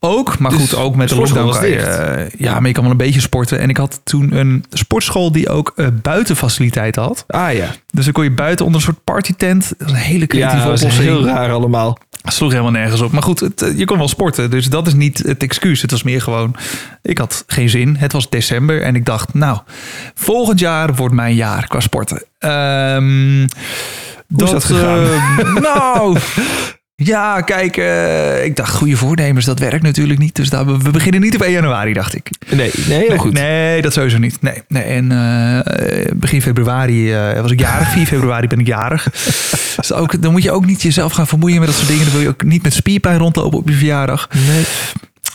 Ook, 0.00 0.38
maar 0.38 0.50
Dus 0.50 0.60
goed, 0.60 0.74
ook 0.74 0.96
met 0.96 1.08
de 1.08 1.14
lockdown. 1.14 1.46
was 1.46 1.60
je, 1.60 1.76
eh, 1.76 2.40
ja, 2.40 2.58
maar 2.58 2.66
je 2.66 2.72
kan 2.72 2.82
wel 2.82 2.92
een 2.92 2.98
beetje 2.98 3.20
sporten. 3.20 3.58
En 3.58 3.68
ik 3.68 3.76
had 3.76 4.00
toen 4.04 4.36
een 4.36 4.64
sportschool 4.70 5.32
die 5.32 5.48
ook 5.48 5.72
eh, 5.76 5.86
buitenfaciliteiten 6.02 7.02
had. 7.02 7.24
Ah 7.28 7.52
ja. 7.54 7.68
Dus 7.90 8.04
dan 8.04 8.12
kon 8.12 8.24
je 8.24 8.30
buiten 8.30 8.64
onder 8.64 8.80
een 8.80 8.86
soort 8.86 9.04
partytent. 9.04 9.72
Dat 9.78 9.88
een 9.88 9.94
hele 9.94 10.26
creatieve 10.26 10.56
Ja, 10.64 10.70
dat 10.70 10.76
oplossing. 10.78 11.04
heel 11.08 11.24
raar 11.24 11.50
allemaal. 11.52 11.98
sloeg 12.24 12.50
helemaal 12.50 12.72
nergens 12.72 13.00
op. 13.00 13.12
Maar 13.12 13.22
goed, 13.22 13.40
het, 13.40 13.62
eh, 13.62 13.78
je 13.78 13.84
kon 13.84 13.98
wel 13.98 14.08
sporten. 14.08 14.50
Dus 14.50 14.68
dat 14.68 14.86
is 14.86 14.94
niet 14.94 15.18
het 15.18 15.42
excuus. 15.42 15.82
Het 15.82 15.90
was 15.90 16.02
meer 16.02 16.22
gewoon, 16.22 16.56
ik 17.02 17.18
had 17.18 17.44
geen 17.46 17.68
zin. 17.68 17.96
Het 17.98 18.12
was 18.12 18.28
december 18.30 18.82
en 18.82 18.94
ik 18.94 19.04
dacht, 19.04 19.34
nou, 19.34 19.58
volgend 20.14 20.60
jaar 20.60 20.94
wordt 20.94 21.14
mijn 21.14 21.34
jaar 21.34 21.66
qua 21.66 21.80
sporten. 21.80 22.22
Ehm, 22.38 23.46
Hoe 24.34 24.44
is 24.44 24.50
dat 24.50 24.64
gegaan? 24.64 25.02
nou, 25.74 26.18
ja, 27.04 27.40
kijk, 27.40 27.76
eh, 27.76 28.44
ik 28.44 28.56
dacht, 28.56 28.74
goede 28.74 28.96
voornemens, 28.96 29.44
dat 29.44 29.58
werkt 29.58 29.82
natuurlijk 29.82 30.18
niet. 30.18 30.34
Dus 30.34 30.50
daar, 30.50 30.78
we 30.78 30.90
beginnen 30.90 31.20
niet 31.20 31.34
op 31.34 31.42
1 31.42 31.52
januari, 31.52 31.92
dacht 31.92 32.14
ik. 32.14 32.30
Nee, 32.50 32.70
nee, 32.88 33.08
heel 33.08 33.16
goed. 33.16 33.32
Nee, 33.32 33.82
dat 33.82 33.92
sowieso 33.92 34.18
niet. 34.18 34.42
Nee, 34.42 34.62
nee. 34.68 34.82
En 34.82 35.12
eh, 35.12 36.12
begin 36.14 36.42
februari 36.42 37.12
eh, 37.12 37.40
was 37.40 37.50
ik 37.50 37.60
jarig. 37.60 37.88
4 37.98 38.06
februari 38.06 38.46
ben 38.46 38.58
ik 38.58 38.66
jarig. 38.66 39.04
Dus 39.76 39.92
ook, 39.92 40.22
dan 40.22 40.32
moet 40.32 40.42
je 40.42 40.50
ook 40.50 40.66
niet 40.66 40.82
jezelf 40.82 41.12
gaan 41.12 41.26
vermoeien 41.26 41.58
met 41.58 41.68
dat 41.68 41.76
soort 41.76 41.88
dingen. 41.88 42.04
Dan 42.04 42.12
wil 42.12 42.22
je 42.22 42.28
ook 42.28 42.42
niet 42.42 42.62
met 42.62 42.72
spierpijn 42.72 43.18
rondlopen 43.18 43.58
op 43.58 43.68
je 43.68 43.74
verjaardag. 43.74 44.28
Nee. 44.46 44.64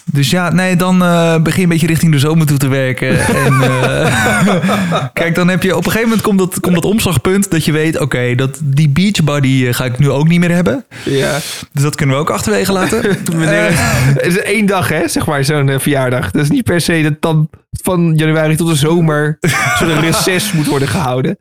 Dus 0.05 0.29
ja, 0.29 0.51
nee, 0.51 0.75
dan 0.75 1.03
eh, 1.03 1.37
begin 1.41 1.57
je 1.57 1.63
een 1.63 1.69
beetje 1.69 1.87
richting 1.87 2.11
de 2.11 2.19
zomer 2.19 2.45
toe 2.45 2.57
te 2.57 2.67
werken. 2.67 3.19
En 3.45 3.61
eh, 3.61 5.05
kijk, 5.13 5.35
dan 5.35 5.47
heb 5.47 5.63
je 5.63 5.71
op 5.71 5.85
een 5.85 5.91
gegeven 5.91 6.07
moment 6.07 6.21
komt 6.21 6.39
dat, 6.39 6.59
komt 6.59 6.75
dat 6.75 6.85
omslagpunt 6.85 7.51
dat 7.51 7.65
je 7.65 7.71
weet, 7.71 7.99
oké, 7.99 8.35
dat 8.35 8.59
die 8.63 8.89
beachbody 8.89 9.65
eh, 9.67 9.73
ga 9.73 9.85
ik 9.85 9.99
nu 9.99 10.09
ook 10.09 10.27
niet 10.27 10.39
meer 10.39 10.51
hebben. 10.51 10.85
Ja. 11.03 11.37
Dus 11.71 11.83
dat 11.83 11.95
kunnen 11.95 12.15
we 12.15 12.21
ook 12.21 12.29
achterwege 12.29 12.71
laten. 12.71 13.01
Meneer, 13.35 13.69
het 13.71 14.25
is 14.25 14.39
één 14.39 14.65
dag, 14.65 14.89
hè, 14.89 15.07
zeg 15.07 15.25
maar, 15.25 15.43
zo'n 15.43 15.79
verjaardag. 15.79 16.31
Dat 16.31 16.43
is 16.43 16.49
niet 16.49 16.63
per 16.63 16.81
se 16.81 17.01
dat 17.01 17.13
dan 17.19 17.49
van 17.81 18.13
januari 18.15 18.55
tot 18.55 18.67
de 18.67 18.75
zomer 18.75 19.37
zo'n 19.79 19.99
reces 19.99 20.51
moet 20.51 20.67
worden 20.67 20.87
gehouden. 20.87 21.37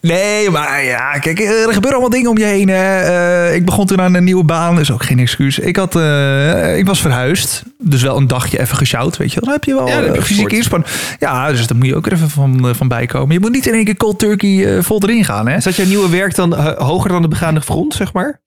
Nee, 0.00 0.50
maar 0.50 0.84
ja, 0.84 1.18
kijk, 1.18 1.40
er 1.40 1.72
gebeuren 1.72 1.90
allemaal 1.90 2.10
dingen 2.10 2.30
om 2.30 2.38
je 2.38 2.44
heen. 2.44 2.68
Hè. 2.68 3.00
Eh, 3.00 3.54
ik 3.54 3.64
begon 3.64 3.86
toen 3.86 4.00
aan 4.00 4.14
een 4.14 4.24
nieuwe 4.24 4.44
baan, 4.44 4.80
is 4.80 4.90
ook 4.90 5.04
geen 5.04 5.18
excuus. 5.18 5.58
Ik, 5.58 5.76
had, 5.76 5.96
eh, 5.96 6.78
ik 6.78 6.86
was 6.86 7.00
verhuisd, 7.00 7.62
dus 7.78 8.02
wel 8.02 8.16
een 8.16 8.26
dagje 8.26 8.60
even 8.60 8.76
gesjouwd, 8.76 9.16
weet 9.16 9.32
je 9.32 9.40
wel. 9.40 9.44
Dan 9.44 9.54
heb 9.54 9.64
je 9.64 9.74
wel 9.74 9.86
Ja, 9.86 9.94
dan 9.94 10.04
heb 10.04 10.14
je 10.14 10.20
eh, 10.20 10.26
fysieke 10.26 10.56
inspanning. 10.56 10.92
Ja, 11.18 11.50
dus 11.50 11.66
daar 11.66 11.76
moet 11.76 11.86
je 11.86 11.96
ook 11.96 12.06
er 12.06 12.12
even 12.12 12.30
van, 12.30 12.74
van 12.74 12.88
bijkomen. 12.88 13.34
Je 13.34 13.40
moet 13.40 13.52
niet 13.52 13.66
in 13.66 13.74
één 13.74 13.84
keer 13.84 13.96
cold 13.96 14.18
turkey 14.18 14.82
vol 14.82 15.02
erin 15.02 15.24
gaan, 15.24 15.48
hè. 15.48 15.60
Zat 15.60 15.76
jouw 15.76 15.86
nieuwe 15.86 16.10
werk 16.10 16.34
dan 16.34 16.54
hoger 16.78 17.10
dan 17.10 17.22
de 17.22 17.28
begaande 17.28 17.60
grond, 17.60 17.94
zeg 17.94 18.12
maar? 18.12 18.42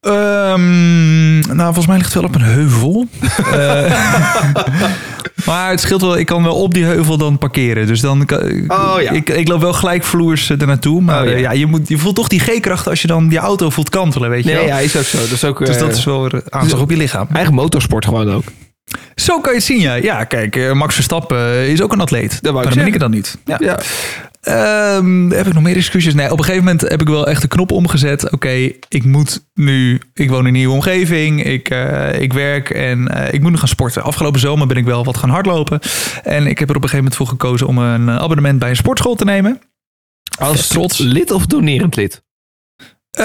Ehm, 0.00 1.38
nou, 1.38 1.64
volgens 1.64 1.86
mij 1.86 1.96
ligt 1.96 2.12
het 2.14 2.22
wel 2.22 2.30
op 2.30 2.34
een 2.34 2.40
heuvel. 2.42 3.06
Eh, 3.52 5.44
maar 5.46 5.70
het 5.70 5.80
scheelt 5.80 6.00
wel, 6.00 6.18
ik 6.18 6.26
kan 6.26 6.42
wel 6.42 6.54
op 6.54 6.74
die 6.74 6.84
heuvel 6.84 7.16
dan 7.16 7.38
parkeren. 7.38 7.86
Dus 7.86 8.00
dan 8.00 8.24
kan, 8.26 8.38
Oh, 8.68 8.94
ja. 9.00 9.10
ik, 9.10 9.28
ik 9.28 9.48
loop 9.48 9.60
wel 9.60 9.72
gelijkvloers 9.72 10.50
er 10.50 10.66
naartoe. 10.66 11.00
Maar 11.00 11.20
Oh, 11.22 11.28
ja. 11.28 11.34
eh, 11.34 11.40
ja, 11.40 11.52
je, 11.52 11.66
moet, 11.66 11.88
je 11.88 11.98
voelt 11.98 12.14
toch 12.14 12.28
die 12.28 12.40
G-kracht 12.40 12.88
als 12.88 13.02
je 13.02 13.08
dan 13.08 13.28
die 13.28 13.38
auto 13.38 13.70
voelt 13.70 13.88
kantelen, 13.90 14.30
weet 14.30 14.44
je 14.44 14.48
Nee, 14.50 14.58
wel. 14.58 14.66
ja, 14.66 14.78
is 14.78 14.96
ook 14.96 15.02
zo. 15.02 15.18
Dat 15.18 15.30
is 15.30 15.44
ook 15.44 15.58
Dus 15.66 15.76
eh, 15.76 15.80
dat 15.82 15.96
is 15.96 16.04
wel 16.04 16.22
weer 16.30 16.42
aanslag 16.48 16.80
op 16.80 16.90
je 16.90 16.96
lichaam. 16.96 17.26
eigen 17.32 17.54
motorsport 17.54 18.04
gewoon 18.04 18.32
ook. 18.32 18.44
Zo 19.14 19.40
kan 19.40 19.52
je 19.52 19.58
het 19.58 19.66
zien, 19.66 19.80
ja. 19.80 19.94
Ja, 19.94 20.24
kijk, 20.24 20.56
eh, 20.56 20.72
Max 20.72 20.94
Verstappen 20.94 21.68
is 21.68 21.82
ook 21.82 21.92
een 21.92 22.00
atleet. 22.00 22.30
Dat 22.42 22.52
wou 22.52 22.56
ik 22.66 22.74
Waarom 22.74 22.74
ben 22.78 22.86
ik 22.86 22.92
het 22.92 23.00
dan 23.02 23.10
niet? 23.10 23.38
Ja. 23.44 23.56
Ja. 23.60 23.78
Ehm, 24.40 25.30
heb 25.30 25.46
ik 25.46 25.54
nog 25.54 25.62
meer 25.62 25.76
excuses? 25.76 26.14
Nee, 26.14 26.30
op 26.30 26.38
een 26.38 26.44
gegeven 26.44 26.64
moment 26.64 26.88
heb 26.88 27.00
ik 27.00 27.08
wel 27.08 27.26
echt 27.26 27.42
de 27.42 27.48
knop 27.48 27.72
omgezet. 27.72 28.30
Oké, 28.32 28.70
ik 28.88 29.04
moet 29.04 29.46
nu... 29.54 30.00
Ik 30.14 30.28
woon 30.28 30.38
in 30.38 30.46
een 30.46 30.52
nieuwe 30.52 30.74
omgeving. 30.74 31.44
Ik, 31.44 31.70
eh, 31.70 32.20
ik 32.20 32.32
werk 32.32 32.70
en 32.70 33.08
eh, 33.08 33.34
ik 33.34 33.40
moet 33.40 33.50
nu 33.50 33.56
gaan 33.56 33.68
sporten. 33.68 34.02
Afgelopen 34.02 34.40
zomer 34.40 34.66
ben 34.66 34.76
ik 34.76 34.84
wel 34.84 35.04
wat 35.04 35.16
gaan 35.16 35.30
hardlopen. 35.30 35.80
En 36.22 36.46
ik 36.46 36.58
heb 36.58 36.70
er 36.70 36.76
op 36.76 36.82
een 36.82 36.88
gegeven 36.88 36.96
moment 36.96 37.16
voor 37.16 37.26
gekozen 37.26 37.66
om 37.66 37.78
een 37.78 38.08
eh, 38.08 38.16
abonnement 38.16 38.58
bij 38.58 38.70
een 38.70 38.76
sportschool 38.76 39.14
te 39.14 39.24
nemen. 39.24 39.60
Als 40.38 40.68
trots. 40.68 40.98
lid 40.98 41.30
of 41.30 41.46
donerend 41.46 41.96
lid? 41.96 42.22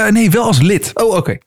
Nee, 0.09 0.29
wel 0.29 0.43
als 0.43 0.61
lid. 0.61 0.91
Oh, 0.93 1.15
oké. 1.15 1.37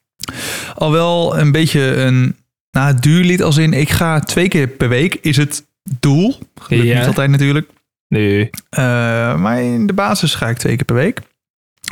Al 0.75 0.93
wel 0.93 1.39
een 1.39 1.53
beetje 1.53 1.81
een 1.97 2.37
nou, 2.71 2.95
duur 3.01 3.25
lid 3.25 3.43
als 3.43 3.57
in... 3.57 3.73
Ik 3.73 3.91
ga 3.91 4.21
twee 4.21 4.49
keer 4.49 4.69
per 4.69 4.89
week 4.89 5.15
is 5.15 5.37
het 5.37 5.67
doel. 6.01 6.39
Gelukt 6.61 6.87
Ja. 6.87 6.99
niet 6.99 7.07
altijd 7.07 7.31
natuurlijk. 7.31 7.71
Nee. 8.09 8.51
Eh, 8.71 8.83
maar 9.37 9.63
in 9.63 9.87
de 9.87 9.93
basis 9.93 10.35
ga 10.35 10.49
ik 10.49 10.57
twee 10.57 10.77
keer 10.77 10.85
per 10.85 10.95
week. 10.95 11.21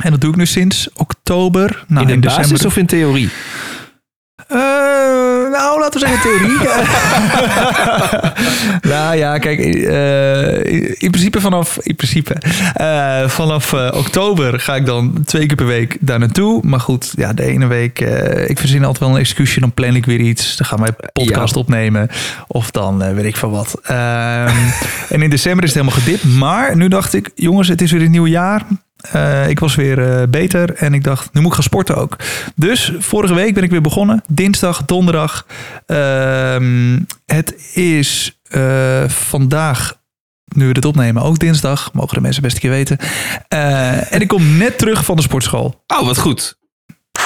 En 0.03 0.11
dat 0.11 0.21
doe 0.21 0.29
ik 0.29 0.35
nu 0.35 0.45
sinds 0.45 0.89
oktober. 0.93 1.83
Nou, 1.87 2.09
in 2.09 2.21
de 2.21 2.27
basis 2.27 2.41
december- 2.41 2.67
of 2.67 2.77
in 2.77 2.85
theorie? 2.85 3.29
Laten 5.85 5.99
we 5.99 6.07
zeggen 6.07 6.21
theorie. 6.21 6.57
nou 8.93 9.15
ja, 9.15 9.37
kijk, 9.37 9.59
eh, 9.59 10.81
in 11.01 11.11
principe 11.11 11.41
vanaf, 11.41 11.77
in 11.81 11.95
principe, 11.95 12.35
eh, 12.73 13.27
vanaf 13.27 13.73
eh, 13.73 13.91
oktober 13.93 14.59
ga 14.59 14.75
ik 14.75 14.85
dan 14.85 15.23
twee 15.25 15.45
keer 15.45 15.55
per 15.55 15.65
week 15.65 15.97
daar 15.99 16.19
naartoe. 16.19 16.61
Maar 16.63 16.79
goed, 16.79 17.13
ja, 17.15 17.33
de 17.33 17.43
ene 17.43 17.67
week, 17.67 17.99
ik 18.47 18.59
verzin 18.59 18.83
altijd 18.83 18.99
wel 18.99 19.09
een 19.09 19.21
excuusje, 19.21 19.59
dan 19.59 19.73
plan 19.73 19.95
ik 19.95 20.05
weer 20.05 20.19
iets. 20.19 20.57
Dan 20.57 20.67
gaan 20.67 20.79
wij 20.79 20.91
podcast 21.13 21.55
opnemen. 21.55 22.09
Of 22.47 22.71
dan 22.71 23.15
weet 23.15 23.25
ik 23.25 23.35
van 23.35 23.51
wat. 23.51 23.79
Ehm, 23.83 24.55
en 25.13 25.21
in 25.21 25.29
december 25.29 25.63
is 25.63 25.73
het 25.73 25.83
helemaal 25.83 26.01
gedipt. 26.03 26.23
Maar 26.23 26.77
nu 26.77 26.87
dacht 26.87 27.13
ik, 27.13 27.31
jongens, 27.35 27.67
het 27.67 27.81
is 27.81 27.91
weer 27.91 28.01
een 28.01 28.11
nieuw 28.11 28.27
jaar. 28.27 28.65
Eh, 29.11 29.49
ik 29.49 29.59
was 29.59 29.75
weer 29.75 30.19
eh, 30.19 30.27
beter 30.29 30.73
en 30.73 30.93
ik 30.93 31.03
dacht, 31.03 31.33
nu 31.33 31.41
moet 31.41 31.49
ik 31.49 31.55
gaan 31.55 31.63
sporten 31.63 31.95
ook. 31.95 32.15
Dus 32.55 32.91
vorige 32.99 33.33
week 33.33 33.53
ben 33.53 33.63
ik 33.63 33.69
weer 33.69 33.81
begonnen. 33.81 34.23
Dinsdag, 34.27 34.85
donderdag. 34.85 35.45
Ehm, 35.85 36.99
het 37.25 37.73
is 37.73 38.39
eh, 38.49 39.03
vandaag 39.07 40.03
nu 40.45 40.67
we 40.67 40.73
dit 40.73 40.85
opnemen, 40.85 41.23
ook 41.23 41.39
dinsdag. 41.39 41.93
Mogen 41.93 42.15
de 42.15 42.21
mensen 42.21 42.41
best 42.41 42.55
een 42.55 42.61
keer 42.61 42.69
weten. 42.69 42.97
En 44.09 44.21
ik 44.21 44.27
kom 44.27 44.57
net 44.57 44.77
terug 44.77 45.05
van 45.05 45.15
de 45.15 45.21
sportschool. 45.21 45.83
Oh, 45.87 46.05
wat 46.05 46.17
goed. 46.17 46.57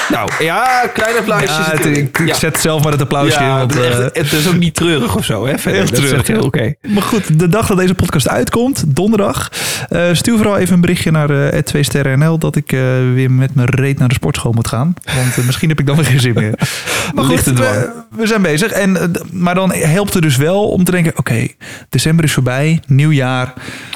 Nou, 0.10 0.30
ja, 0.40 0.90
klein 0.94 1.18
applausje. 1.18 1.46
Ja, 1.48 1.72
het- 1.72 1.98
ik, 1.98 2.34
zet 2.36 2.60
zelf 2.60 2.84
maar 2.84 2.92
het 2.92 3.02
applausje 3.02 3.40
in. 3.44 3.48
Want, 3.50 3.74
het, 3.74 3.84
is 3.84 3.90
eh, 3.90 4.04
echt- 4.04 4.16
het 4.16 4.32
is 4.32 4.48
ook 4.48 4.58
niet 4.58 4.76
treurig 4.76 5.16
of 5.16 5.26
zo, 5.26 5.46
hè? 5.46 5.58
Verder, 5.58 5.82
Echt 5.82 5.96
treurig, 5.96 6.28
heel 6.28 6.42
oké. 6.44 6.74
Maar 6.88 7.02
goed, 7.04 7.40
de 7.40 7.48
dag 7.48 7.68
dat 7.68 7.78
deze 7.78 7.94
podcast 7.94 8.30
uitkomt, 8.30 8.84
donderdag, 8.88 9.52
eh, 9.90 10.08
stuur 10.12 10.38
vooral 10.38 10.58
even 10.58 10.74
een 10.74 10.82
berichtje 10.82 11.12
naar 11.12 11.32
uh, 11.32 11.48
2 11.62 11.84
sterren 11.84 12.20
NL 12.20 12.38
dat 12.38 12.56
ik 12.56 12.72
eh, 12.72 12.80
weer 13.14 13.32
met 13.32 13.56
mijn 13.56 13.70
reet 13.70 14.00
naar 14.00 14.08
de 14.08 14.14
sportschool 14.14 14.52
moet 14.52 14.68
gaan. 14.68 14.94
Want 15.16 15.38
eh, 15.38 15.46
misschien 15.46 15.70
heb 15.70 15.80
ik 15.80 15.86
dan 15.86 15.96
weer 15.96 16.06
geen 16.06 16.20
zin 16.20 16.34
meer. 16.34 16.54
Maar 17.16 17.24
goed, 17.26 17.44
we, 17.44 17.90
we 18.16 18.28
zijn 18.28 18.42
bezig. 18.42 18.72
En, 18.72 18.98
eh, 19.02 19.22
maar 19.32 19.56
dan 19.56 19.72
helpt 19.74 20.14
het 20.14 20.24
dus 20.24 20.38
wel 20.38 20.70
om 20.70 20.84
te 20.84 20.92
denken, 20.92 21.18
oké, 21.18 21.48
december 21.90 22.26
is 22.26 22.34
voorbij, 22.34 22.80
nieuw 22.88 23.12
jaar, 23.12 23.54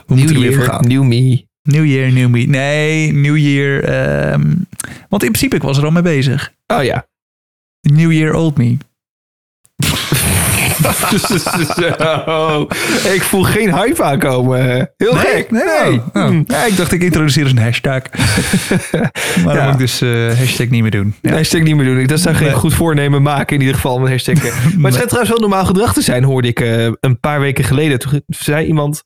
we 0.07 0.15
moeten 0.15 0.35
er 0.35 0.41
weer 0.41 0.61
gaan. 0.61 0.87
new 0.87 1.03
me. 1.03 1.45
New 1.69 1.85
year, 1.85 2.11
new 2.11 2.29
me. 2.29 2.39
Nee, 2.45 3.13
new 3.13 3.37
year. 3.37 3.83
ehm, 3.83 4.41
want 5.09 5.23
in 5.23 5.31
principe, 5.31 5.55
ik 5.55 5.61
was 5.61 5.77
er 5.77 5.85
al 5.85 5.91
mee 5.91 6.01
bezig. 6.03 6.53
Oh 6.67 6.83
ja. 6.83 7.05
New 7.81 8.11
year, 8.11 8.33
old 8.33 8.57
me. 8.57 8.77
Zo. 11.75 12.67
Ik 13.13 13.21
voel 13.21 13.43
geen 13.43 13.73
hype 13.75 14.03
aankomen. 14.03 14.91
Heel 14.97 15.13
gek. 15.13 15.51
Nee, 15.51 15.63
nee. 15.63 15.99
Oh. 16.13 16.27
Hm. 16.27 16.43
Ja, 16.47 16.65
ik 16.65 16.77
dacht, 16.77 16.91
ik 16.91 17.01
introduceer 17.03 17.43
eens 17.43 17.51
een 17.51 17.57
hashtag. 17.57 18.01
maar 19.43 19.53
Ja. 19.53 19.53
dan 19.53 19.63
moet 19.63 19.73
ik 19.73 19.77
dus 19.79 20.01
eh, 20.01 20.37
hashtag 20.37 20.67
niet 20.67 20.81
meer 20.81 20.91
doen. 20.91 21.15
Ja. 21.21 21.31
Hashtag 21.31 21.61
niet 21.61 21.75
meer 21.75 21.85
doen. 21.85 22.05
Dat 22.07 22.19
zou 22.19 22.35
geen 22.35 22.51
goed 22.53 22.73
voornemen 22.73 23.21
maken 23.21 23.53
in 23.55 23.59
ieder 23.61 23.75
geval 23.75 23.99
met 23.99 24.09
hashtag. 24.09 24.33
Maar 24.41 24.51
het 24.51 24.93
schijnt 24.93 25.09
trouwens 25.09 25.29
wel 25.29 25.39
normaal 25.39 25.65
gedrag 25.65 25.93
te 25.93 26.01
zijn, 26.01 26.23
hoorde 26.23 26.47
ik 26.47 26.59
eh, 26.59 26.85
een 26.99 27.19
paar 27.19 27.39
weken 27.39 27.63
geleden. 27.63 27.99
Toen 27.99 28.21
zei 28.27 28.65
iemand 28.65 29.03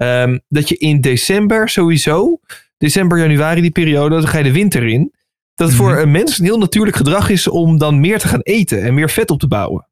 ehm, 0.00 0.38
dat 0.48 0.68
je 0.68 0.76
in 0.76 1.00
december 1.00 1.68
sowieso, 1.68 2.40
december, 2.78 3.18
januari, 3.18 3.60
die 3.60 3.70
periode, 3.70 4.14
dan 4.20 4.28
ga 4.28 4.38
je 4.38 4.44
de 4.44 4.52
winter 4.52 4.86
in. 4.88 5.12
Dat 5.54 5.68
het 5.68 5.76
voor 5.76 5.90
Mhm. 5.90 6.00
een 6.00 6.10
mens 6.10 6.38
een 6.38 6.44
heel 6.44 6.58
natuurlijk 6.58 6.96
gedrag 6.96 7.28
is 7.30 7.48
om 7.48 7.78
dan 7.78 8.00
meer 8.00 8.18
te 8.18 8.28
gaan 8.28 8.40
eten 8.40 8.82
en 8.82 8.94
meer 8.94 9.10
vet 9.10 9.30
op 9.30 9.40
te 9.40 9.48
bouwen. 9.48 9.86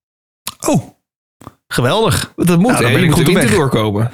Oh, 0.68 0.82
geweldig. 1.68 2.32
Dat 2.36 2.58
moet, 2.58 2.70
Nou, 2.70 2.82
dan 2.82 2.92
ben 2.92 3.00
je 3.00 3.06
moet 3.06 3.14
goed 3.16 3.26
winter 3.26 3.50
doorkomen. 3.50 4.10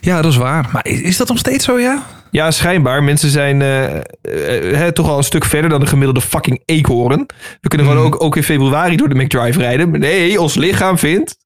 Ja, 0.00 0.22
dat 0.22 0.30
is 0.32 0.36
waar. 0.38 0.68
Maar 0.72 0.86
is, 0.86 1.16
dat 1.16 1.28
nog 1.28 1.38
steeds 1.38 1.64
zo, 1.64 1.78
ja? 1.78 2.06
Ja, 2.30 2.50
schijnbaar. 2.50 3.02
Mensen 3.02 3.30
zijn 3.30 3.62
eh, 3.62 3.96
eh, 3.96 4.02
hè, 4.76 4.92
toch 4.92 5.08
al 5.08 5.16
een 5.16 5.24
stuk 5.24 5.44
verder 5.44 5.70
dan 5.70 5.80
de 5.80 5.86
gemiddelde 5.86 6.20
fucking 6.20 6.62
eekhoorn. 6.64 7.26
We 7.60 7.68
kunnen 7.68 7.86
gewoon 7.86 8.02
Mhm. 8.04 8.14
ook, 8.14 8.22
ook 8.22 8.36
in 8.36 8.42
februari 8.42 8.96
door 8.96 9.08
de 9.08 9.14
McDrive 9.14 9.58
rijden. 9.58 9.90
Maar 9.90 9.98
nee, 9.98 10.40
ons 10.40 10.54
lichaam 10.54 10.98
vindt 10.98 11.36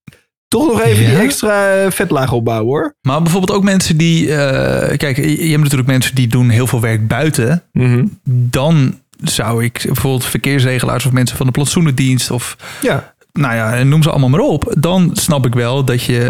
toch 0.58 0.66
nog 0.72 0.80
even 0.82 1.02
Ja? 1.02 1.10
die 1.10 1.18
extra 1.18 1.74
eh, 1.74 1.90
vetlaag 1.90 2.32
opbouwen 2.32 2.66
hoor. 2.66 2.94
Maar 3.02 3.22
bijvoorbeeld 3.22 3.58
ook 3.58 3.64
mensen 3.64 3.96
die... 3.96 4.34
eh, 4.34 4.96
kijk, 4.96 5.16
je 5.16 5.44
je 5.44 5.50
hebt 5.50 5.62
natuurlijk 5.62 5.88
mensen 5.88 6.14
die 6.14 6.26
doen 6.28 6.48
heel 6.48 6.66
veel 6.66 6.80
werk 6.80 7.08
buiten. 7.08 7.62
Mhm. 7.72 8.04
Dan 8.28 8.98
zou 9.22 9.64
ik 9.64 9.82
bijvoorbeeld 9.84 10.24
verkeersregelaars 10.24 11.06
of 11.06 11.12
mensen 11.12 11.36
van 11.36 11.46
de 11.46 11.52
plantsoenendienst... 11.52 12.30
of 12.30 12.56
Ja. 12.82 13.13
Nou 13.40 13.54
ja, 13.54 13.82
noem 13.82 14.02
ze 14.02 14.10
allemaal 14.10 14.28
maar 14.28 14.40
op. 14.40 14.74
Dan 14.78 15.10
snap 15.12 15.46
ik 15.46 15.54
wel 15.54 15.84
dat 15.84 16.02
je 16.02 16.20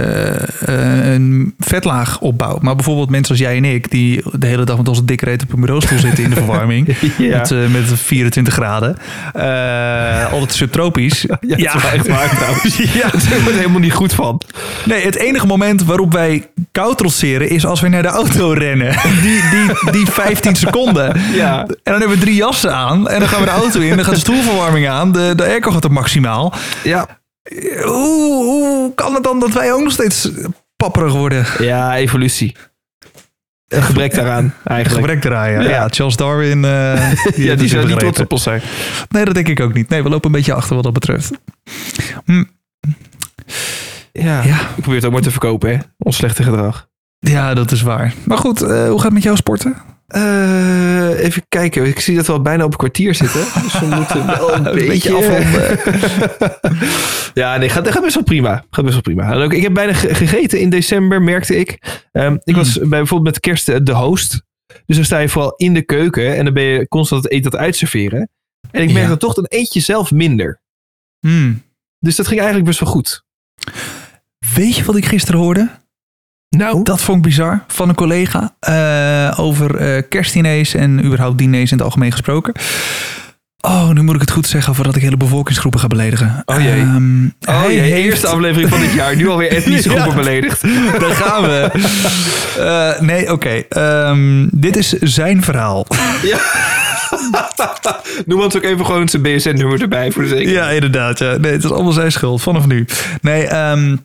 eh, 0.66 1.12
een 1.12 1.54
vetlaag 1.58 2.20
opbouwt. 2.20 2.62
Maar 2.62 2.74
bijvoorbeeld 2.74 3.10
mensen 3.10 3.30
als 3.30 3.40
jij 3.40 3.56
en 3.56 3.64
ik... 3.64 3.90
die 3.90 4.22
de 4.32 4.46
hele 4.46 4.64
dag 4.64 4.76
met 4.76 4.88
onze 4.88 5.04
dikke 5.04 5.24
reet 5.24 5.42
op 5.42 5.52
een 5.52 5.60
bureaustoel 5.60 5.98
zitten 5.98 6.24
in 6.24 6.30
de 6.30 6.36
verwarming... 6.36 6.88
Ja. 7.18 7.38
Met, 7.38 7.50
eh, 7.50 7.58
met 7.58 7.82
24 7.94 8.54
graden. 8.54 8.96
Eh, 9.32 10.32
altijd 10.32 10.52
subtropisch. 10.52 11.24
Ja, 11.40 11.56
dat 11.56 11.58
is 11.58 11.82
wel 11.82 11.92
echt 11.92 12.08
waar 12.08 12.36
trouwens. 12.36 12.76
Ja. 13.02 13.10
Daar 13.30 13.40
wordt 13.42 13.56
helemaal 13.56 13.80
niet 13.80 13.92
goed 13.92 14.12
van. 14.12 14.40
Nee, 14.84 15.04
het 15.04 15.16
enige 15.16 15.46
moment 15.46 15.84
waarop 15.84 16.12
wij 16.12 16.48
koud 16.72 16.98
trotseren 16.98 17.48
is 17.48 17.66
als 17.66 17.80
we 17.80 17.88
naar 17.88 18.02
de 18.02 18.08
auto 18.08 18.52
rennen. 18.52 18.96
Die, 19.22 19.40
die, 19.50 19.92
die 19.92 20.06
15 20.06 20.56
seconden. 20.56 21.20
Ja. 21.32 21.60
En 21.60 21.76
dan 21.82 21.98
hebben 21.98 22.18
we 22.18 22.24
drie 22.24 22.34
jassen 22.34 22.74
aan. 22.74 23.08
En 23.08 23.18
dan 23.18 23.28
gaan 23.28 23.40
we 23.40 23.46
de 23.46 23.52
auto 23.52 23.80
in. 23.80 23.96
Dan 23.96 24.04
gaat 24.04 24.14
de 24.14 24.20
stoelverwarming 24.20 24.88
aan. 24.88 25.12
De, 25.12 25.32
de 25.36 25.44
airco 25.44 25.70
gaat 25.70 25.84
op 25.84 25.90
maximaal. 25.90 26.52
Ja. 26.82 26.93
Hoe, 27.82 28.44
hoe 28.44 28.94
kan 28.94 29.14
het 29.14 29.22
dan 29.24 29.40
dat 29.40 29.52
wij 29.52 29.72
ook 29.72 29.82
nog 29.82 29.92
steeds 29.92 30.30
papperig 30.76 31.12
worden? 31.12 31.46
Ja, 31.58 31.96
evolutie. 31.96 32.56
Een 33.68 33.82
gebrek 33.82 34.14
daaraan 34.14 34.54
eigenlijk. 34.64 35.00
Gebrek 35.06 35.20
draaien. 35.20 35.62
Ja, 35.62 35.68
Ja. 35.68 35.88
Charles 35.88 36.16
Darwin. 36.16 36.64
eh, 36.64 36.70
ja, 36.70 37.10
heeft 37.34 37.58
die 37.58 37.68
zou 37.68 37.86
niet 37.86 37.98
trots 37.98 38.20
op 38.20 38.32
ons 38.32 38.42
zijn. 38.42 38.62
Nee, 39.08 39.24
dat 39.24 39.34
denk 39.34 39.48
ik 39.48 39.60
ook 39.60 39.72
niet. 39.74 39.88
Nee, 39.88 40.02
we 40.02 40.08
lopen 40.08 40.26
een 40.26 40.36
beetje 40.36 40.52
achter 40.54 40.74
wat 40.74 40.84
dat 40.84 40.92
betreft. 40.92 41.30
Hm, 42.24 42.44
Ja. 44.12 44.42
Ja. 44.42 44.60
Ik 44.60 44.74
probeer 44.82 44.94
het 44.94 45.04
ook 45.04 45.12
maar 45.12 45.20
te 45.22 45.30
verkopen, 45.30 45.70
hè. 45.70 45.78
Ons 45.98 46.16
slechte 46.16 46.42
gedrag. 46.42 46.88
ja, 47.18 47.54
dat 47.54 47.70
is 47.72 47.82
waar. 47.82 48.14
Maar 48.24 48.38
goed, 48.38 48.62
eh, 48.62 48.68
hoe 48.86 48.94
gaat 48.94 49.02
het 49.04 49.12
met 49.12 49.22
jou 49.22 49.36
sporten? 49.36 49.76
Eh, 50.06 51.24
even 51.24 51.42
kijken. 51.48 51.84
Ik 51.86 52.00
zie 52.00 52.16
dat 52.16 52.26
we 52.26 52.32
al 52.32 52.42
bijna 52.42 52.64
op 52.64 52.70
een 52.72 52.78
kwartier 52.78 53.14
zitten. 53.14 53.40
Dus 53.62 53.78
we 53.80 53.86
moeten 53.86 54.26
wel 54.26 54.54
een, 54.54 54.62
beetje, 54.62 54.86
beetje 54.86 55.78
ja, 57.42 57.56
nee, 57.56 57.68
gaat, 57.68 57.90
gaat 57.90 58.02
best 58.02 58.14
wel 58.14 58.24
prima. 58.24 58.64
Gaat 58.70 58.84
best 58.84 58.92
wel 58.94 59.14
prima. 59.14 59.32
En 59.32 59.38
ook, 59.42 59.52
ik 59.52 59.62
heb 59.62 59.74
bijna 59.74 59.92
ge- 59.94 60.14
gegeten 60.14 60.60
in 60.60 60.70
december, 60.70 61.22
merkte 61.22 61.56
ik. 61.56 62.02
Ehm, 62.12 62.36
ik 62.44 62.56
was 62.56 62.78
bij 62.78 62.88
bijvoorbeeld 62.88 63.34
met 63.34 63.40
kerst 63.40 63.68
eh, 63.68 63.76
de 63.82 63.92
host. 63.94 64.42
Dus 64.86 64.96
dan 64.96 65.04
sta 65.04 65.18
je 65.18 65.28
vooral 65.28 65.52
in 65.56 65.74
de 65.74 65.82
keuken 65.82 66.36
en 66.36 66.44
dan 66.44 66.54
ben 66.54 66.62
je 66.64 66.88
constant 66.88 67.22
het 67.22 67.32
eten 67.32 67.50
dat 67.50 67.60
uitserveren. 67.60 68.28
En 68.70 68.82
ik 68.82 68.88
merk 68.92 69.02
Ja. 69.02 69.08
dan 69.08 69.18
toch, 69.18 69.34
dan 69.34 69.46
eet 69.48 69.74
je 69.74 69.80
zelf 69.80 70.10
minder. 70.10 70.60
Hmm. 71.20 71.62
Dus 71.98 72.16
dat 72.16 72.26
ging 72.26 72.38
eigenlijk 72.40 72.68
best 72.68 72.80
wel 72.80 72.88
goed. 72.90 73.24
Weet 74.54 74.76
je 74.76 74.84
wat 74.84 74.96
ik 74.96 75.04
gisteren 75.04 75.40
hoorde? 75.40 75.70
Nou, 76.56 76.82
Dat 76.82 77.00
vond 77.00 77.16
ik 77.18 77.22
bizar 77.24 77.64
van 77.68 77.88
een 77.88 77.94
collega 77.94 78.54
eh, 78.60 79.38
over 79.44 79.76
eh 79.76 80.02
kerstdiners 80.08 80.74
en 80.74 81.04
überhaupt 81.04 81.38
diners 81.38 81.70
in 81.70 81.76
het 81.76 81.86
algemeen 81.86 82.12
gesproken. 82.12 82.52
Oh, 83.60 83.90
nu 83.90 84.02
moet 84.02 84.14
ik 84.14 84.20
het 84.20 84.30
goed 84.30 84.46
zeggen 84.46 84.74
voordat 84.74 84.96
ik 84.96 85.02
hele 85.02 85.16
bevolkingsgroepen 85.16 85.80
ga 85.80 85.86
beledigen. 85.86 86.42
Oh 86.44 86.60
jee. 86.60 86.80
Ehm, 86.80 87.24
oh 87.48 87.64
jee, 87.68 87.78
heeft- 87.80 88.04
eerste 88.04 88.26
aflevering 88.26 88.70
van 88.70 88.80
dit 88.80 88.92
jaar. 88.92 89.16
Nu 89.16 89.28
alweer 89.28 89.50
etnische 89.56 89.90
Ja. 89.90 90.00
groepen 90.00 90.24
beledigd. 90.24 90.62
Daar 91.00 91.10
gaan 91.14 91.42
we. 91.42 91.70
Eh, 92.58 93.00
nee, 93.00 93.32
oké. 93.32 93.48
Ehm, 93.68 94.46
dit 94.50 94.76
is 94.76 94.88
zijn 94.92 95.42
verhaal. 95.42 95.86
Ja. 96.22 96.38
Noem 98.26 98.40
ons 98.40 98.56
ook 98.56 98.62
even 98.62 98.86
gewoon 98.86 99.08
zijn 99.08 99.22
BSN-nummer 99.22 99.80
erbij 99.82 100.10
voor 100.10 100.22
de 100.22 100.28
zekerheid. 100.28 100.56
Ja, 100.56 100.68
inderdaad. 100.70 101.18
Ja. 101.18 101.36
Nee, 101.36 101.52
het 101.52 101.64
is 101.64 101.70
allemaal 101.70 101.92
zijn 101.92 102.12
schuld 102.12 102.42
vanaf 102.42 102.66
nu. 102.66 102.86
Nee, 103.20 103.46
ehm, 103.46 103.96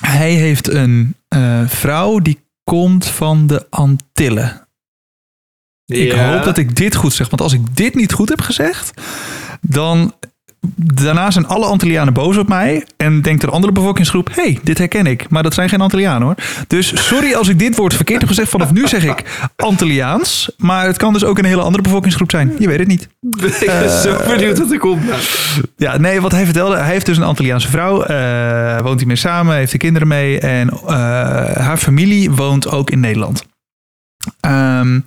hij 0.00 0.32
heeft 0.32 0.68
een 0.68 1.14
eh, 1.28 1.68
vrouw 1.68 2.18
die 2.18 2.38
komt 2.64 3.06
van 3.06 3.46
de 3.46 3.66
Antillen. 3.70 4.68
Ik 5.86 6.12
Ja. 6.12 6.32
hoop 6.34 6.44
dat 6.44 6.58
ik 6.58 6.76
dit 6.76 6.94
goed 6.94 7.12
zeg. 7.12 7.28
Want 7.28 7.42
als 7.42 7.52
ik 7.52 7.76
dit 7.76 7.94
niet 7.94 8.12
goed 8.12 8.28
heb 8.28 8.40
gezegd, 8.40 9.00
dan... 9.60 10.14
Daarna 10.76 11.30
zijn 11.30 11.46
alle 11.46 11.66
Antillianen 11.66 12.12
boos 12.12 12.36
op 12.36 12.48
mij. 12.48 12.86
En 12.96 13.22
denkt 13.22 13.42
een 13.42 13.48
andere 13.48 13.72
bevolkingsgroep... 13.72 14.28
hey, 14.32 14.58
dit 14.62 14.78
herken 14.78 15.06
ik. 15.06 15.28
Maar 15.28 15.42
dat 15.42 15.54
zijn 15.54 15.68
geen 15.68 15.80
Antillianen 15.80 16.22
hoor. 16.22 16.34
Dus 16.66 17.06
sorry 17.06 17.34
als 17.34 17.48
ik 17.48 17.58
dit 17.58 17.76
woord 17.76 17.94
verkeerd 17.94 18.20
heb 18.20 18.28
gezegd. 18.28 18.50
Vanaf 18.50 18.72
nu 18.72 18.88
zeg 18.88 19.04
ik 19.04 19.48
Antilliaans. 19.56 20.50
Maar 20.56 20.86
het 20.86 20.96
kan 20.96 21.12
dus 21.12 21.24
ook 21.24 21.38
een 21.38 21.44
hele 21.44 21.62
andere 21.62 21.82
bevolkingsgroep 21.82 22.30
zijn. 22.30 22.52
Je 22.58 22.68
weet 22.68 22.78
het 22.78 22.88
niet. 22.88 23.08
Ik 23.60 23.66
ben 23.66 23.90
zo 24.02 24.16
benieuwd 24.26 24.58
wat 24.58 24.70
er 24.70 24.78
komt. 24.78 25.02
Ja, 25.76 25.98
nee, 25.98 26.20
wat 26.20 26.32
hij 26.32 26.44
vertelde, 26.44 26.76
hij 26.76 26.92
heeft 26.92 27.06
dus 27.06 27.16
een 27.16 27.22
Antilliaanse 27.22 27.68
vrouw, 27.68 28.02
eh, 28.02 28.80
woont 28.80 28.98
hij 28.98 29.06
mee 29.06 29.16
samen, 29.16 29.56
heeft 29.56 29.72
er 29.72 29.78
kinderen 29.78 30.08
mee 30.08 30.40
en 30.40 30.68
eh, 30.70 30.96
haar 31.56 31.76
familie 31.76 32.30
woont 32.30 32.70
ook 32.70 32.90
in 32.90 33.00
Nederland. 33.00 33.44
Ehm, 34.40 35.00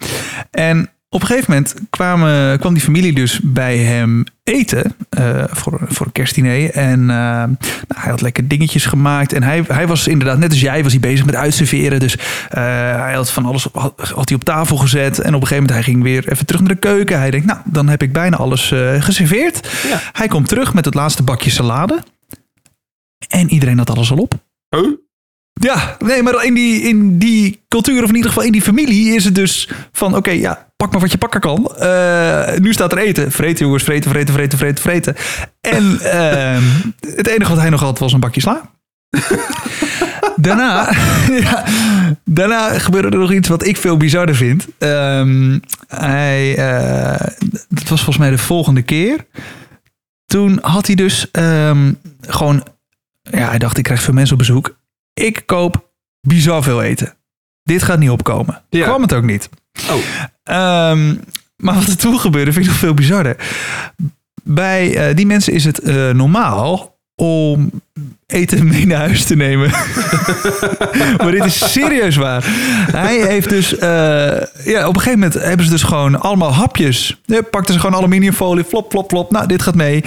en 0.52 0.90
op 1.10 1.22
een 1.22 1.28
gegeven 1.28 1.52
moment 1.52 1.74
kwamen, 1.90 2.60
kwam 2.60 2.74
die 2.74 2.84
familie 2.84 3.14
dus 3.14 3.40
bij 3.44 3.78
hem 3.78 4.24
eten 4.44 4.96
eh, 5.10 5.44
voor, 5.50 5.80
voor 5.88 6.06
een 6.06 6.12
kerstdiner. 6.12 6.72
En 6.72 7.00
eh, 7.00 7.08
nou, 7.08 7.56
hij 7.96 8.10
had 8.10 8.22
lekker 8.22 8.48
dingetjes 8.48 8.86
gemaakt. 8.86 9.34
En 9.34 9.44
hij, 9.44 9.64
hij 9.68 9.88
was 9.88 10.08
inderdaad, 10.08 10.38
net 10.38 10.50
als 10.50 10.62
jij, 10.62 10.84
was 10.84 10.92
hij 10.92 11.02
bezig 11.02 11.26
met 11.26 11.36
uitserveren. 11.36 12.00
Dus 12.00 12.18
eh, 12.50 12.64
hij 12.96 13.14
had 13.14 13.32
van 13.32 13.46
alles 13.46 13.68
had, 13.74 13.94
had 13.98 14.30
hij 14.30 14.38
op 14.38 14.44
tafel 14.44 14.78
gezet. 14.78 15.20
En 15.20 15.36
op 15.36 15.42
een 15.42 15.48
gegeven 15.48 15.56
moment, 15.56 15.72
hij 15.72 15.84
ging 15.94 16.04
weer 16.04 16.32
even 16.32 16.46
terug 16.46 16.62
naar 16.62 16.74
de 16.74 16.80
keuken. 16.80 17.20
Hij 17.20 17.32
denkt, 17.32 17.46
nou, 17.46 17.60
dan 17.66 17.88
heb 17.88 18.02
ik 18.02 18.14
bijna 18.14 18.38
alles 18.38 18.74
geserveerd. 19.00 19.70
Ja. 19.90 20.00
Hij 20.12 20.28
komt 20.28 20.48
terug 20.48 20.74
met 20.74 20.86
het 20.86 20.94
laatste 20.94 21.24
bakje 21.24 21.50
salade. 21.50 22.04
En 23.28 23.50
iedereen 23.50 23.78
had 23.78 23.90
alles 23.90 24.12
al 24.12 24.18
op. 24.18 24.34
Oh? 24.70 24.98
Ja, 25.54 25.96
nee, 26.00 26.24
maar 26.24 26.46
in 26.46 26.54
die, 26.54 26.82
in 26.82 27.18
die 27.18 27.62
cultuur, 27.68 28.04
of 28.04 28.10
in 28.10 28.16
ieder 28.16 28.30
geval 28.30 28.46
in 28.46 28.52
die 28.52 28.62
familie, 28.62 29.16
is 29.16 29.26
het 29.26 29.36
dus 29.36 29.70
van: 29.92 30.16
oké, 30.16 30.32
ja, 30.32 30.66
pak 30.77 30.91
maar 30.91 31.01
wat 31.01 31.12
je 31.12 31.17
pakken 31.17 31.39
kan. 31.39 31.75
Eh, 31.75 32.57
nu 32.57 32.74
staat 32.74 32.91
er 32.91 32.98
eten. 32.98 33.31
Vreten, 33.31 33.65
jongens, 33.65 33.84
vreten, 33.84 34.12
vreten, 34.12 34.34
vreten, 34.34 34.57
vreten, 34.57 34.84
vreten. 34.84 35.15
En 35.62 36.00
ehm, 36.00 36.63
het 37.15 37.27
enige 37.27 37.51
wat 37.51 37.62
hij 37.62 37.69
nog 37.69 37.81
had 37.81 38.00
was 38.00 38.13
een 38.13 38.19
bakje 38.19 38.41
sla. 38.41 38.62
daarna, 40.36 40.91
ja, 41.43 41.63
daarna 42.25 42.79
gebeurde 42.79 43.10
er 43.10 43.17
nog 43.17 43.34
iets 43.34 43.48
wat 43.48 43.65
ik 43.65 43.77
veel 43.77 43.98
bizarder 43.98 44.36
vind. 44.36 44.67
Ehm, 44.77 45.60
hij, 45.88 46.55
eh, 46.57 47.27
dat 47.69 47.88
was 47.88 48.03
volgens 48.03 48.17
mij 48.17 48.29
de 48.29 48.38
volgende 48.38 48.81
keer. 48.81 49.25
Toen 50.25 50.60
had 50.62 50.88
hij 50.88 50.96
dus 50.96 51.31
ehm, 51.31 51.93
gewoon 52.22 52.63
ja, 53.31 53.50
hij 53.50 53.57
dacht, 53.57 53.77
ik 53.77 53.84
krijg 53.84 54.01
veel 54.01 54.13
mensen 54.13 54.34
op 54.34 54.39
bezoek. 54.39 54.77
Ik 55.13 55.43
koop 55.46 55.89
bizar 56.22 56.63
veel 56.63 56.81
eten. 56.81 57.15
dit 57.63 57.84
gaat 57.84 58.00
niet 58.00 58.10
opkomen. 58.10 58.63
Ja. 58.69 58.86
Kwam 58.86 59.01
het 59.01 59.13
ook 59.13 59.24
niet. 59.24 59.50
Oh. 59.91 59.98
Ehm, 60.43 61.15
maar 61.57 61.75
wat 61.75 61.88
er 61.88 61.98
toen 61.98 62.19
gebeurde, 62.19 62.53
vind 62.53 62.65
ik 62.65 62.72
nog 62.72 62.79
veel 62.79 62.93
bizarder. 62.93 63.36
Bij 64.43 64.96
eh, 64.96 65.15
die 65.15 65.25
mensen 65.25 65.53
is 65.53 65.63
het 65.63 65.79
eh, 65.79 66.10
normaal 66.10 66.96
om 67.15 67.72
eten 68.25 68.67
mee 68.67 68.88
naar 68.88 69.00
huis 69.00 69.24
te 69.24 69.36
nemen. 69.36 69.69
maar 71.17 71.31
dit 71.31 71.46
is 71.46 71.72
serieus 71.72 72.15
waar. 72.15 72.43
Hij 72.91 73.27
heeft 73.27 73.50
dus... 73.50 73.77
eh, 73.77 74.41
ja, 74.63 74.88
op 74.88 74.96
een 74.96 75.01
gegeven 75.01 75.19
moment 75.19 75.34
hebben 75.34 75.65
ze 75.65 75.72
dus 75.72 75.84
gewoon 75.84 76.19
allemaal 76.22 76.53
hapjes. 76.53 77.22
Pakten 77.51 77.74
ze 77.74 77.79
gewoon 77.79 77.96
aluminiumfolie, 77.96 78.63
flop, 78.63 78.91
flop, 78.91 79.10
flop. 79.10 79.31
Nou, 79.31 79.48
dit 79.48 79.62
gaat 79.62 79.75
mee. 79.75 80.03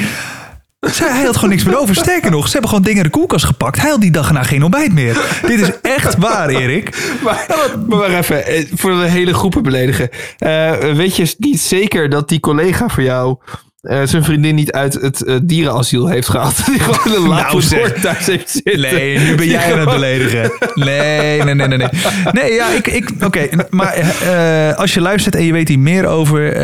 Hij 0.81 1.25
had 1.25 1.35
gewoon 1.35 1.51
niks 1.51 1.65
meer 1.65 1.79
over. 1.79 1.95
Sterker 1.95 2.31
nog, 2.31 2.45
ze 2.47 2.53
hebben 2.53 2.69
gewoon 2.71 2.85
dingen 2.85 3.05
in 3.05 3.11
de 3.11 3.19
koelkast 3.19 3.45
gepakt. 3.45 3.81
Hij 3.81 3.91
had 3.91 4.01
die 4.01 4.11
dag 4.11 4.29
erna 4.29 4.43
geen 4.43 4.63
ontbijt 4.63 4.93
meer. 4.93 5.41
Dit 5.47 5.61
is 5.61 5.81
echt 5.83 6.17
waar, 6.17 6.49
Erik. 6.49 6.97
Maar 7.89 8.11
even, 8.11 8.47
eh, 8.47 8.67
voor 8.75 8.91
de 8.91 9.09
hele 9.09 9.35
groepen 9.35 9.63
beledigen. 9.63 10.09
Eh, 10.39 10.73
weet 10.79 11.17
je 11.17 11.35
niet 11.39 11.61
zeker 11.61 12.09
dat 12.09 12.29
die 12.29 12.41
collega 12.41 12.89
voor 12.89 13.03
jou 13.03 13.37
eh, 13.81 14.03
zijn 14.05 14.25
vriendin 14.25 14.55
niet 14.55 14.73
uit 14.73 14.95
het 14.95 15.23
eh, 15.23 15.37
dierenasiel 15.43 16.07
heeft 16.07 16.29
gehaald? 16.29 16.65
Die 16.67 16.79
gewoon 16.81 17.17
een 17.17 17.29
Nou, 17.29 17.53
laat 17.53 17.63
zeg. 17.65 17.79
woord 17.79 18.01
thuis 18.03 18.27
heeft 18.27 18.51
zitten. 18.51 18.81
Nee, 18.81 19.19
nu 19.19 19.35
ben 19.35 19.47
jij 19.47 19.73
aan 19.73 19.79
het 19.79 19.91
beledigen. 19.91 20.51
Nee, 20.75 21.43
nee, 21.43 21.55
nee, 21.55 21.69
nee. 21.69 21.79
Nee, 21.79 21.89
nee 22.33 22.53
ja, 22.53 22.69
ik... 22.71 22.87
ik 22.87 23.11
Oké, 23.25 23.49
maar 23.71 23.93
eh, 23.95 24.77
als 24.79 24.95
je 24.95 25.01
luistert 25.01 25.35
en 25.35 25.45
je 25.45 25.53
weet 25.53 25.69
hier 25.69 25.79
meer 25.79 26.07
over... 26.07 26.57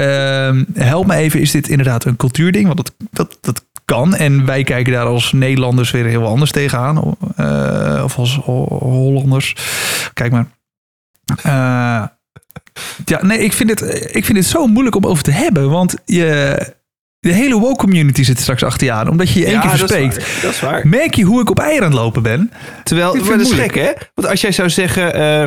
help 0.74 1.06
me 1.06 1.14
even, 1.14 1.40
is 1.40 1.50
dit 1.50 1.68
inderdaad 1.68 2.04
een 2.04 2.16
cultuurding? 2.16 2.66
Want 2.66 2.76
dat, 2.76 2.92
dat, 3.10 3.38
dat 3.40 3.64
kan. 3.84 4.14
En 4.14 4.44
wij 4.46 4.62
kijken 4.64 4.92
daar 4.92 5.06
als 5.06 5.32
Nederlanders 5.32 5.90
weer 5.90 6.04
heel 6.04 6.26
anders 6.26 6.50
tegenaan. 6.52 7.16
eh, 7.36 8.00
of 8.04 8.18
als 8.18 8.36
Ho- 8.44 8.78
Hollanders. 8.78 9.54
Kijk 10.12 10.32
maar. 10.32 10.46
Ja, 13.04 13.24
nee, 13.24 13.38
ik 13.38 13.52
vind, 13.52 13.70
het, 13.70 14.10
ik 14.16 14.24
vind 14.24 14.38
het 14.38 14.46
zo 14.46 14.66
moeilijk 14.66 14.96
om 14.96 15.04
over 15.04 15.22
te 15.22 15.30
hebben. 15.30 15.70
Want 15.70 15.94
je, 16.04 16.58
de 17.26 17.32
hele 17.32 17.58
woke 17.58 17.76
community 17.76 18.22
zit 18.22 18.38
straks 18.40 18.62
achter 18.62 18.86
je 18.86 18.92
aan. 18.92 19.08
Omdat 19.08 19.30
je 19.30 19.38
je 19.38 19.44
één 19.46 19.54
Ja, 19.54 19.60
keer 19.60 19.70
dat 19.70 19.80
is 19.80 19.86
verspreekt. 19.96 20.32
waar. 20.32 20.42
Dat 20.42 20.52
is 20.52 20.60
waar. 20.60 20.88
Merk 20.88 21.14
je 21.14 21.22
hoe 21.24 21.40
ik 21.40 21.50
op 21.50 21.58
eieren 21.58 21.84
aan 21.84 21.90
het 21.92 22.00
lopen 22.00 22.22
ben? 22.22 22.50
Terwijl, 22.84 23.08
Ik 23.08 23.14
vind 23.16 23.28
maar 23.28 23.38
dat 23.38 23.46
is 23.46 23.52
het 23.52 23.60
gek 23.72 23.74
hè? 23.74 23.92
Want 24.14 24.28
als 24.28 24.40
jij 24.40 24.52
zou 24.52 24.70
zeggen, 24.70 25.14
eh, 25.14 25.42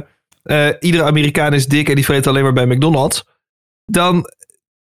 eh, 0.68 0.76
iedere 0.80 1.04
Amerikaan 1.04 1.54
is 1.54 1.66
dik 1.68 1.90
en 1.90 1.96
die 1.96 2.06
vreet 2.06 2.28
alleen 2.28 2.44
maar 2.44 2.54
bij 2.54 2.66
McDonald's. 2.66 3.26
Dan 3.86 4.30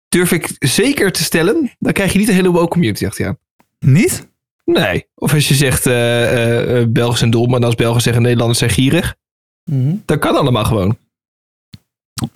durf 0.09 0.31
ik 0.31 0.55
zeker 0.59 1.11
te 1.11 1.23
stellen, 1.23 1.71
dan 1.79 1.93
krijg 1.93 2.11
je 2.13 2.19
niet 2.19 2.27
een 2.27 2.33
hele 2.33 2.51
woke 2.51 2.67
community 2.67 3.05
achter 3.05 3.23
je 3.23 3.29
aan. 3.29 3.37
Niet? 3.79 4.27
Nee. 4.65 5.05
Of 5.15 5.33
als 5.33 5.47
je 5.47 5.53
zegt, 5.53 5.85
eh, 5.85 6.83
Belgen 6.89 7.17
zijn 7.17 7.29
dom, 7.31 7.55
en 7.55 7.63
als 7.63 7.75
Belgen 7.75 8.01
zeggen 8.01 8.21
Nederlanders 8.21 8.59
zijn 8.59 8.71
gierig. 8.71 9.15
Dat 10.05 10.19
kan 10.19 10.35
allemaal 10.35 10.65
gewoon. 10.65 10.97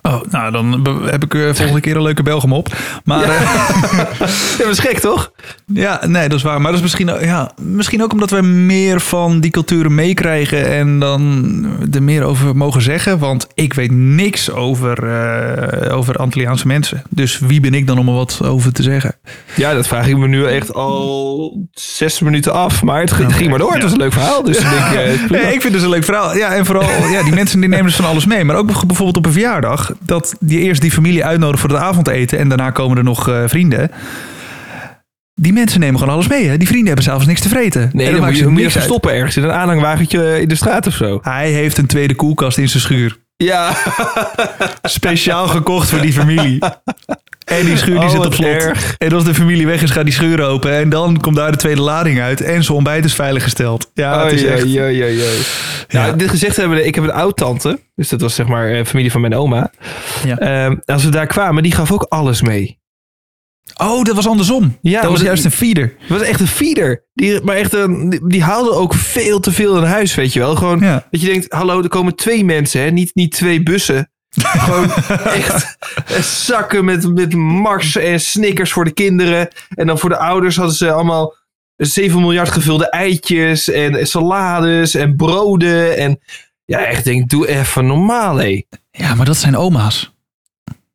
Oh, 0.01 0.21
nou 0.29 0.51
dan 0.51 0.87
heb 1.09 1.23
ik 1.23 1.33
eh, 1.33 1.41
volgende 1.53 1.79
keer 1.79 1.95
een 1.95 2.01
leuke 2.01 2.23
Belgum 2.23 2.53
op. 2.53 2.67
Maar 3.03 3.25
ja. 3.25 3.33
Ja, 4.57 4.63
dat 4.65 4.67
is 4.67 4.79
gek 4.79 4.99
toch? 4.99 5.31
ja, 5.65 6.01
nee, 6.07 6.29
dat 6.29 6.37
is 6.37 6.43
waar. 6.43 6.55
Maar 6.61 6.65
dat 6.71 6.75
is 6.75 6.81
misschien, 6.81 7.11
ook- 7.11 7.21
ja, 7.21 7.51
misschien 7.61 8.03
ook 8.03 8.11
omdat 8.11 8.29
we 8.29 8.41
meer 8.41 8.99
van 9.01 9.39
die 9.39 9.51
culturen 9.51 9.95
meekrijgen 9.95 10.69
en 10.71 10.99
dan 10.99 11.65
er 11.91 12.03
meer 12.03 12.23
over 12.23 12.55
mogen 12.55 12.81
zeggen. 12.81 13.19
Want 13.19 13.47
ik 13.53 13.73
weet 13.73 13.91
niks 13.91 14.51
over, 14.51 15.03
eh, 15.03 15.97
over 15.97 16.15
Antilliaanse 16.15 16.67
mensen. 16.67 17.03
Dus 17.09 17.39
wie 17.39 17.59
ben 17.59 17.73
ik 17.73 17.87
dan 17.87 17.97
om 17.97 18.07
er 18.07 18.13
wat 18.13 18.39
over 18.43 18.73
te 18.73 18.83
zeggen? 18.83 19.15
Ja, 19.55 19.73
dat 19.73 19.87
vraag 19.87 20.07
ik 20.07 20.17
me 20.17 20.27
nu 20.27 20.45
echt 20.45 20.73
al 20.73 21.67
zes 21.73 22.19
minuten 22.19 22.53
af. 22.53 22.83
Maar 22.83 23.01
het, 23.01 23.11
ging 23.11 23.49
maar 23.49 23.59
door. 23.59 23.73
Het 23.73 23.83
was 23.83 23.91
een 23.91 23.97
leuk 23.97 24.13
verhaal. 24.13 24.43
Dus 24.43 24.57
ik 24.57 24.65
eh. 24.65 25.29
Nee, 25.41 25.53
ik 25.53 25.61
vind 25.61 25.73
het 25.73 25.83
een 25.83 25.89
leuk 25.89 26.03
verhaal. 26.03 26.35
Ja, 26.35 26.53
en 26.55 26.65
vooral, 26.65 27.07
ja, 27.11 27.23
die 27.23 27.33
mensen 27.33 27.59
die 27.59 27.69
nemen 27.69 27.85
dus 27.85 27.95
van 27.95 28.05
alles 28.05 28.25
mee. 28.25 28.43
Maar 28.43 28.55
ook 28.55 28.67
bijvoorbeeld 28.87 29.17
op 29.17 29.25
een 29.25 29.31
verjaardag. 29.31 29.67
Dat 29.99 30.35
die 30.39 30.59
eerst 30.59 30.81
die 30.81 30.91
familie 30.91 31.25
uitnodigt 31.25 31.59
voor 31.59 31.69
het 31.69 31.79
avondeten. 31.79 32.39
En 32.39 32.47
daarna 32.47 32.71
komen 32.71 32.97
er 32.97 33.03
nog 33.03 33.29
eh, 33.29 33.43
vrienden. 33.45 33.91
Die 35.33 35.53
mensen 35.53 35.79
nemen 35.79 35.99
gewoon 35.99 36.13
alles 36.13 36.27
mee. 36.27 36.47
Hè? 36.47 36.57
Die 36.57 36.67
vrienden 36.67 36.87
hebben 36.87 37.05
s'avonds 37.05 37.27
niks 37.27 37.41
te 37.41 37.49
vreten. 37.49 37.89
Nee, 37.93 38.05
En 38.05 38.11
dan 38.11 38.21
maakt 38.21 38.33
moet 38.33 38.41
je, 38.41 38.47
moet 38.47 38.73
je 38.73 38.79
stoppen 38.79 39.13
ergens 39.13 39.37
in 39.37 39.43
een 39.43 39.51
aanhangwagentje 39.51 40.41
in 40.41 40.47
de 40.47 40.55
straat 40.55 40.87
of 40.87 40.93
zo. 40.93 41.19
Hij 41.21 41.51
heeft 41.51 41.77
een 41.77 41.85
tweede 41.85 42.15
koelkast 42.15 42.57
in 42.57 42.69
zijn 42.69 42.81
schuur. 42.83 43.17
Ja, 43.35 43.71
Speciaal 44.81 45.47
gekocht 45.47 45.89
voor 45.89 46.01
die 46.01 46.13
familie. 46.13 46.59
En 47.49 47.65
die 47.65 47.77
schuur 47.77 47.93
die 47.99 48.03
Oh, 48.03 48.09
zit 48.11 48.25
op 48.25 48.33
slot. 48.33 48.47
erg. 48.47 48.95
En 48.97 49.13
als 49.13 49.23
de 49.23 49.33
familie 49.33 49.65
weg 49.67 49.81
is, 49.81 49.89
gaat 49.89 50.03
die 50.03 50.13
schuur 50.13 50.41
open. 50.43 50.71
En 50.71 50.89
dan 50.89 51.19
komt 51.19 51.35
daar 51.35 51.51
de 51.51 51.57
tweede 51.57 51.81
lading 51.81 52.19
uit. 52.21 52.41
En 52.41 52.63
zijn 52.63 52.75
ontbijt 52.75 53.05
is 53.05 53.13
veiliggesteld. 53.13 53.91
Ja, 53.93 54.23
het 54.23 54.33
is 54.33 54.43
echt... 54.43 54.63
oei, 54.63 55.03
oei. 55.03 55.19
Nou, 55.89 56.15
dit 56.15 56.29
gezegd 56.29 56.55
hebben, 56.55 56.85
ik 56.85 56.95
heb 56.95 57.03
een 57.03 57.11
oud-tante. 57.11 57.79
Dus 57.95 58.09
dat 58.09 58.21
was 58.21 58.35
zeg 58.35 58.47
maar 58.47 58.69
eh, 58.71 58.85
familie 58.85 59.11
van 59.11 59.21
mijn 59.21 59.35
oma. 59.35 59.71
Ja. 60.25 60.37
Ehm, 60.37 60.75
als 60.85 61.03
we 61.03 61.09
daar 61.09 61.27
kwamen, 61.27 61.63
die 61.63 61.71
gaf 61.71 61.91
ook 61.91 62.03
alles 62.09 62.41
mee. 62.41 62.77
Oh, 63.77 64.03
dat 64.03 64.15
was 64.15 64.27
andersom. 64.27 64.77
Ja, 64.81 65.01
dat 65.01 65.11
was 65.11 65.21
juist 65.21 65.45
een 65.45 65.51
feeder. 65.51 65.93
Het 65.99 66.09
was 66.09 66.21
echt 66.21 66.39
een 66.39 66.47
feeder. 66.47 67.03
Die, 67.13 67.41
maar 67.41 67.55
echt 67.55 67.73
een, 67.73 68.09
die, 68.09 68.27
die 68.27 68.43
haalde 68.43 68.71
ook 68.71 68.93
veel 68.93 69.39
te 69.39 69.51
veel 69.51 69.77
in 69.77 69.83
huis, 69.83 70.15
weet 70.15 70.33
je 70.33 70.39
wel. 70.39 70.55
Gewoon 70.55 70.79
Ja. 70.79 71.05
dat 71.11 71.21
je 71.21 71.27
denkt, 71.27 71.53
hallo, 71.53 71.81
er 71.83 71.89
komen 71.89 72.15
twee 72.15 72.45
mensen, 72.45 72.81
hè? 72.81 72.89
Niet, 72.89 73.11
niet 73.13 73.31
twee 73.31 73.63
bussen. 73.63 74.11
Gewoon 74.65 74.91
echt 75.25 75.77
zakken 76.45 76.85
met, 76.85 77.13
met 77.13 77.33
Mars 77.33 77.95
en 77.95 78.19
Snickers 78.19 78.71
voor 78.71 78.85
de 78.85 78.93
kinderen. 78.93 79.47
En 79.75 79.87
dan 79.87 79.99
voor 79.99 80.09
de 80.09 80.17
ouders 80.17 80.55
hadden 80.55 80.75
ze 80.75 80.91
allemaal 80.91 81.35
7 81.75 82.21
miljard 82.21 82.49
gevulde 82.49 82.89
eitjes 82.89 83.69
en 83.69 84.07
salades 84.07 84.95
en 84.95 85.15
broden. 85.15 85.97
En 85.97 86.19
ja, 86.65 86.85
echt 86.85 87.03
denk, 87.03 87.29
doe 87.29 87.47
even 87.47 87.85
normaal, 87.85 88.37
hé. 88.37 88.61
Ja, 88.91 89.15
maar 89.15 89.25
dat 89.25 89.37
zijn 89.37 89.57
oma's. 89.57 90.11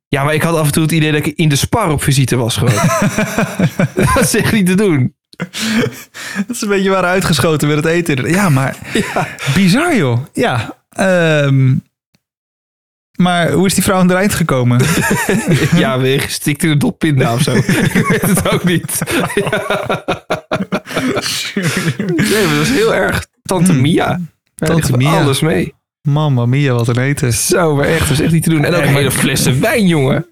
Ja, 0.09 0.25
maar 0.25 0.35
ik 0.35 0.43
had 0.43 0.57
af 0.57 0.67
en 0.67 0.73
toe 0.73 0.83
het 0.83 0.93
idee 0.93 1.13
dat 1.13 1.27
ik 1.27 1.37
in 1.37 1.49
de 1.49 1.57
spar 1.57 1.91
op 1.91 2.03
visite 2.03 2.37
was 2.37 2.57
gewoon. 2.57 2.75
dat 4.15 4.21
is 4.21 4.35
echt 4.35 4.53
niet 4.53 4.67
te 4.67 4.75
doen. 4.75 5.15
Dat 6.47 6.51
is 6.57 6.61
een 6.61 6.69
beetje 6.69 6.91
waar 6.91 7.05
uitgeschoten 7.05 7.69
met 7.69 7.77
het 7.77 7.87
eten. 7.87 8.31
Ja, 8.31 8.49
maar 8.49 8.77
bizar 9.55 9.97
joh. 9.97 10.19
Ja. 10.33 10.77
ehm, 10.89 11.75
maar 13.17 13.51
hoe 13.51 13.67
is 13.67 13.75
die 13.75 13.83
vrouw 13.83 13.97
aan 13.99 14.09
het 14.09 14.17
eind 14.17 14.35
gekomen? 14.35 14.81
Ja, 15.77 15.99
weer 15.99 16.21
gestikt 16.21 16.63
in 16.63 16.71
een 16.71 16.79
dop 16.79 16.99
pinda 16.99 17.33
of 17.35 17.41
zo. 17.43 17.55
ik 17.95 18.07
weet 18.09 18.21
het 18.21 18.51
ook 18.51 18.65
niet. 18.65 18.99
nee, 22.17 22.47
maar 22.47 22.57
dat 22.57 22.63
is 22.67 22.71
heel 22.71 22.95
erg 22.95 23.27
Tante 23.43 23.73
Mia. 23.73 24.07
Ja, 24.07 24.17
die 24.55 24.69
Tante 24.69 24.97
Mia. 24.97 25.21
alles 25.23 25.41
mee. 25.41 25.75
Mamma 26.03 26.47
mia, 26.47 26.73
wat 26.75 26.89
een 26.89 26.99
eten. 27.03 27.33
Zo, 27.33 27.75
maar 27.77 27.87
echt, 27.87 27.99
dat 28.01 28.11
is 28.11 28.21
echt 28.21 28.33
niet 28.33 28.43
te 28.43 28.51
doen. 28.51 28.65
En 28.65 28.75
ook 28.75 28.81
een 28.81 28.87
maar- 28.87 28.95
hele 28.97 29.11
flessen 29.11 29.61
wijn, 29.61 29.87
jongen. 29.87 30.27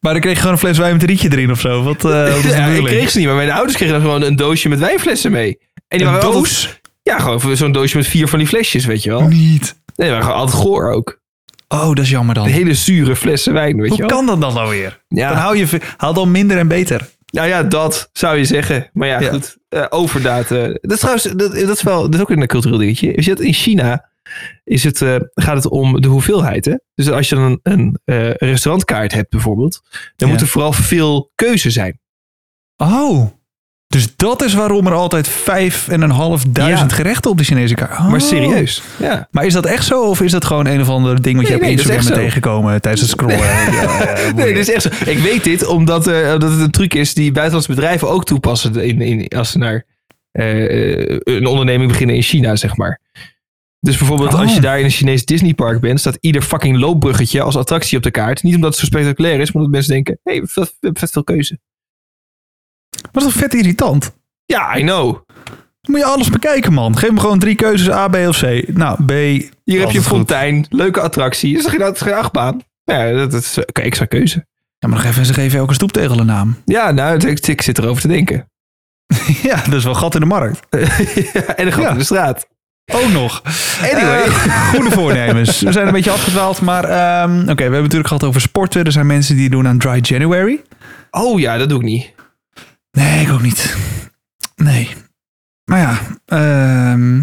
Maar 0.00 0.12
dan 0.12 0.20
kreeg 0.20 0.32
je 0.34 0.38
gewoon 0.38 0.52
een 0.52 0.58
fles 0.60 0.78
wijn 0.78 0.92
met 0.92 1.02
een 1.02 1.08
rietje 1.08 1.32
erin 1.32 1.50
of 1.50 1.60
zo. 1.60 1.82
Wat, 1.82 2.02
wat 2.02 2.12
is 2.36 2.42
de 2.42 2.48
Ja, 2.48 2.66
ik 2.66 2.84
kreeg 2.84 3.10
ze 3.10 3.18
niet, 3.18 3.26
maar 3.26 3.36
mijn 3.36 3.50
ouders 3.50 3.76
kregen 3.76 3.94
dan 3.94 4.02
gewoon 4.04 4.22
een 4.22 4.36
doosje 4.36 4.68
met 4.68 4.78
wijnflessen 4.78 5.32
mee. 5.32 5.58
En 5.88 5.98
die 5.98 6.06
Een 6.06 6.12
waren 6.12 6.32
doos? 6.32 6.64
Altijd, 6.64 6.80
ja, 7.02 7.18
gewoon 7.18 7.56
zo'n 7.56 7.72
doosje 7.72 7.96
met 7.96 8.06
vier 8.06 8.28
van 8.28 8.38
die 8.38 8.48
flesjes, 8.48 8.84
weet 8.84 9.02
je 9.02 9.10
wel. 9.10 9.20
Niet. 9.22 9.80
Nee, 9.96 10.08
waren 10.10 10.24
gewoon 10.24 10.38
altijd 10.38 10.56
goor 10.62 10.92
ook. 10.92 11.20
Oh, 11.68 11.86
dat 11.86 11.98
is 11.98 12.10
jammer 12.10 12.34
dan. 12.34 12.44
De 12.44 12.50
hele 12.50 12.74
zure 12.74 13.16
flessen 13.16 13.52
wijn, 13.52 13.76
weet 13.76 13.84
je 13.84 13.90
Hoe 13.90 13.98
wel. 13.98 14.08
kan 14.16 14.26
dat 14.26 14.40
dan 14.40 14.54
nou 14.54 14.70
weer? 14.70 15.04
Ja. 15.08 15.28
Dan 15.28 15.38
hou 15.38 15.56
je 15.56 15.80
haal 15.96 16.14
dan 16.14 16.30
minder 16.30 16.58
en 16.58 16.68
beter. 16.68 17.08
Nou 17.26 17.48
ja, 17.48 17.62
dat 17.62 18.10
zou 18.12 18.36
je 18.36 18.44
zeggen. 18.44 18.90
Maar 18.92 19.08
ja, 19.08 19.20
Ja. 19.20 19.30
goed. 19.30 19.56
overdaad. 19.88 20.50
eh, 20.50 20.62
dat 20.62 20.92
is 20.92 20.98
trouwens, 20.98 21.24
dat, 21.24 21.38
dat 21.54 21.76
is 21.76 21.82
wel, 21.82 22.02
dat 22.02 22.14
is 22.14 22.20
ook 22.20 22.30
een 22.30 22.46
cultureel 22.46 22.78
dingetje. 22.78 23.12
Je 23.14 23.22
ziet 23.22 23.40
in 23.40 23.52
China 23.52 24.08
is 24.64 24.84
het, 24.84 25.02
eh, 25.02 25.16
gaat 25.34 25.56
het 25.56 25.66
om 25.68 26.00
de 26.00 26.08
hoeveelheid. 26.08 26.64
Hè? 26.64 26.74
Dus 26.94 27.10
als 27.10 27.28
je 27.28 27.34
dan 27.34 27.60
een, 27.62 27.98
een 28.04 28.32
restaurantkaart 28.36 29.12
hebt 29.12 29.30
bijvoorbeeld, 29.30 29.80
dan 30.16 30.28
Ja. 30.28 30.34
moet 30.34 30.42
er 30.42 30.48
vooral 30.48 30.72
veel 30.72 31.30
keuze 31.34 31.70
zijn. 31.70 32.00
Oh. 32.76 33.26
Dus 33.88 34.16
dat 34.16 34.42
is 34.42 34.54
waarom 34.54 34.86
er 34.86 34.92
altijd 34.92 35.28
vijf 35.28 35.88
en 35.88 36.00
een 36.02 36.10
half 36.10 36.44
duizend 36.44 36.90
Ja. 36.90 36.96
gerechten 36.96 37.30
op 37.30 37.38
de 37.38 37.44
Chinese 37.44 37.74
kaart. 37.74 37.90
Oh. 37.98 38.10
Maar 38.10 38.20
serieus. 38.20 38.82
Ja. 39.00 39.28
Maar 39.30 39.44
is 39.46 39.52
dat 39.52 39.66
echt 39.66 39.84
zo? 39.84 40.02
Of 40.02 40.20
is 40.20 40.30
dat 40.30 40.44
gewoon 40.44 40.66
een 40.66 40.80
of 40.80 40.88
ander 40.88 41.22
ding 41.22 41.36
wat 41.36 41.44
je 41.46 41.50
Nee, 41.52 41.60
op 41.60 41.66
nee, 41.66 41.76
dat 41.76 41.84
Instagram 41.86 42.04
bent 42.08 42.20
tegengekomen 42.20 42.80
tijdens 42.80 43.02
het 43.02 43.10
scrollen? 43.10 43.38
Ja, 43.46 43.70
ja, 43.70 44.32
Nee, 44.34 44.54
dit 44.54 44.68
is 44.68 44.74
echt 44.74 44.82
zo. 44.82 45.10
Ik 45.10 45.18
weet 45.18 45.44
dit 45.44 45.66
omdat, 45.66 46.06
eh, 46.06 46.32
omdat 46.32 46.50
het 46.50 46.60
een 46.60 46.70
truc 46.70 46.94
is 46.94 47.14
die 47.14 47.32
buitenlandse 47.32 47.74
bedrijven 47.74 48.08
ook 48.08 48.24
toepassen 48.24 48.74
in, 48.76 49.00
in, 49.00 49.28
als 49.28 49.50
ze 49.50 49.58
naar 49.58 49.84
eh, 50.32 51.02
eh, 51.02 51.20
een 51.24 51.46
onderneming 51.46 51.90
beginnen 51.90 52.16
in 52.16 52.22
China, 52.22 52.56
zeg 52.56 52.76
maar. 52.76 53.00
Dus 53.80 53.96
bijvoorbeeld 53.96 54.34
Oh. 54.34 54.40
als 54.40 54.54
je 54.54 54.60
daar 54.60 54.78
in 54.78 54.84
een 54.84 54.90
Chinees 54.90 55.24
Disneypark 55.24 55.80
bent, 55.80 56.00
staat 56.00 56.16
ieder 56.20 56.42
fucking 56.42 56.78
loopbruggetje 56.78 57.42
als 57.42 57.56
attractie 57.56 57.96
op 57.96 58.02
de 58.02 58.10
kaart. 58.10 58.42
Niet 58.42 58.54
omdat 58.54 58.70
het 58.70 58.78
zo 58.80 58.86
spectaculair 58.86 59.40
is, 59.40 59.46
maar 59.46 59.54
omdat 59.62 59.72
mensen 59.72 59.92
denken, 59.92 60.18
hé, 60.22 60.32
hey, 60.32 60.40
we 60.42 60.48
hebben 60.54 60.74
vet, 60.80 60.98
vet 60.98 61.10
veel 61.10 61.24
keuze. 61.24 61.58
Maar 63.12 63.22
dat 63.22 63.26
is 63.26 63.32
toch 63.32 63.42
vet 63.42 63.54
irritant? 63.54 64.12
Ja, 64.44 64.76
I 64.76 64.80
know. 64.80 65.12
Dan 65.80 65.94
moet 65.94 65.98
je 66.00 66.04
alles 66.06 66.30
bekijken, 66.30 66.72
man. 66.72 66.98
Geef 66.98 67.10
me 67.10 67.20
gewoon 67.20 67.38
drie 67.38 67.54
keuzes, 67.54 67.90
A, 67.90 68.08
B 68.08 68.14
of 68.14 68.38
C. 68.40 68.68
Nou, 68.68 69.04
B. 69.04 69.10
Hier 69.10 69.40
heb 69.40 69.50
je 69.64 69.78
een 69.80 69.90
goed. 69.90 70.02
fontein, 70.02 70.66
leuke 70.68 71.00
attractie. 71.00 71.56
Is 71.56 71.64
er 71.64 71.70
geen, 71.70 71.78
dat 71.78 71.94
is 71.94 72.00
geen 72.00 72.14
achtbaan? 72.14 72.60
Ja, 72.84 73.12
dat, 73.12 73.32
is 73.32 73.58
oké, 73.58 73.80
extra 73.80 74.04
keuze. 74.04 74.46
Ja, 74.78 74.88
maar 74.88 74.98
nog 74.98 75.06
even, 75.06 75.26
ze 75.26 75.34
geven 75.34 75.58
elke 75.58 75.74
stoeptegel 75.74 76.18
een 76.18 76.26
naam. 76.26 76.62
Ja, 76.64 76.90
nou, 76.90 77.26
ik, 77.28 77.46
ik 77.46 77.62
zit 77.62 77.78
erover 77.78 78.02
te 78.02 78.08
denken. 78.08 78.50
ja, 79.42 79.56
dat 79.64 79.74
is 79.74 79.84
wel 79.84 79.94
gat 79.94 80.14
in 80.14 80.20
de 80.20 80.26
markt. 80.26 80.60
en 81.56 81.66
een 81.66 81.72
gat 81.72 81.82
Ja. 81.82 81.90
in 81.90 81.98
de 81.98 82.04
straat. 82.04 82.46
Ook 82.92 83.12
nog. 83.12 83.42
Anyway. 83.82 84.22
Eh, 84.22 84.68
goede 84.74 84.90
voornemens. 84.90 85.60
We 85.60 85.72
zijn 85.72 85.86
een 85.86 85.92
beetje 85.92 86.10
afgedwaald, 86.10 86.60
maar 86.60 86.84
ehm, 86.84 87.40
oké, 87.40 87.54
we 87.54 87.62
hebben 87.62 87.82
natuurlijk 87.82 88.08
gehad 88.08 88.24
over 88.24 88.40
sporten. 88.40 88.84
Er 88.84 88.92
zijn 88.92 89.06
mensen 89.06 89.36
die 89.36 89.50
doen 89.50 89.66
aan 89.68 89.78
Dry 89.78 89.98
January. 90.02 90.62
Oh 91.10 91.40
ja, 91.40 91.56
dat 91.56 91.68
doe 91.68 91.78
ik 91.78 91.84
niet. 91.84 92.14
Nee, 92.96 93.20
ik 93.26 93.32
ook 93.32 93.42
niet. 93.42 93.76
Nee. 94.56 94.94
Maar 95.64 95.78
ja, 95.78 95.98
ehm, 96.26 97.16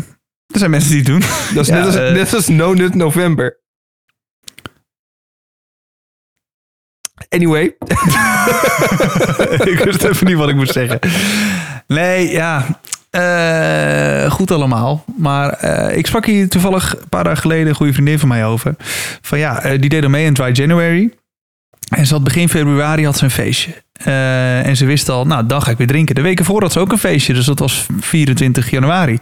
er 0.48 0.60
zijn 0.60 0.72
mensen 0.72 0.90
die 0.90 1.00
het 1.00 1.08
doen. 1.08 1.20
Dat 1.56 1.64
is 1.64 1.68
Ja, 1.68 1.76
net, 1.76 1.86
als, 1.86 1.96
eh, 1.96 2.12
net 2.12 2.34
als 2.34 2.48
No 2.48 2.74
Nut 2.74 2.96
November. 2.96 3.62
Anyway. 7.30 7.64
ik 9.74 9.82
wist 9.84 10.04
even 10.04 10.28
niet 10.28 10.38
wat 10.38 10.50
ik 10.50 10.56
moest 10.56 10.72
zeggen. 10.74 11.00
Nee, 11.88 12.32
ja. 12.32 12.80
eh, 13.10 14.32
goed 14.32 14.52
allemaal. 14.52 15.04
Maar 15.18 15.50
eh, 15.50 15.98
ik 15.98 16.08
sprak 16.08 16.26
hier 16.26 16.50
toevallig 16.50 16.96
een 17.02 17.10
paar 17.10 17.24
dagen 17.24 17.42
geleden 17.42 17.68
een 17.68 17.76
goede 17.76 17.94
vriendin 17.94 18.20
van 18.20 18.28
mij 18.28 18.46
over. 18.46 18.76
Van 19.22 19.40
ja, 19.40 19.62
eh, 19.62 19.80
die 19.80 19.90
deed 19.90 20.04
al 20.04 20.10
mee 20.10 20.26
in 20.26 20.34
Dry 20.34 20.52
January. 20.52 21.14
En 21.90 22.06
ze 22.06 22.14
had 22.14 22.24
begin 22.24 22.50
februari 22.50 23.06
had 23.06 23.18
ze 23.18 23.24
een 23.24 23.32
feestje. 23.32 23.83
Eh, 23.94 24.68
en 24.68 24.76
ze 24.76 24.86
wist 24.86 25.10
al, 25.10 25.26
nou, 25.26 25.46
dan 25.46 25.62
ga 25.62 25.72
ik 25.72 25.78
weer 25.78 25.88
drinken. 25.88 26.16
De 26.16 26.22
weken 26.22 26.46
voor 26.46 26.62
had 26.62 26.72
ze 26.72 26.80
ook 26.80 26.92
een 26.92 26.98
feestje. 26.98 27.34
Dus 27.34 27.46
dat 27.46 27.60
was 27.60 27.86
24 28.00 28.70
januari. 28.70 29.18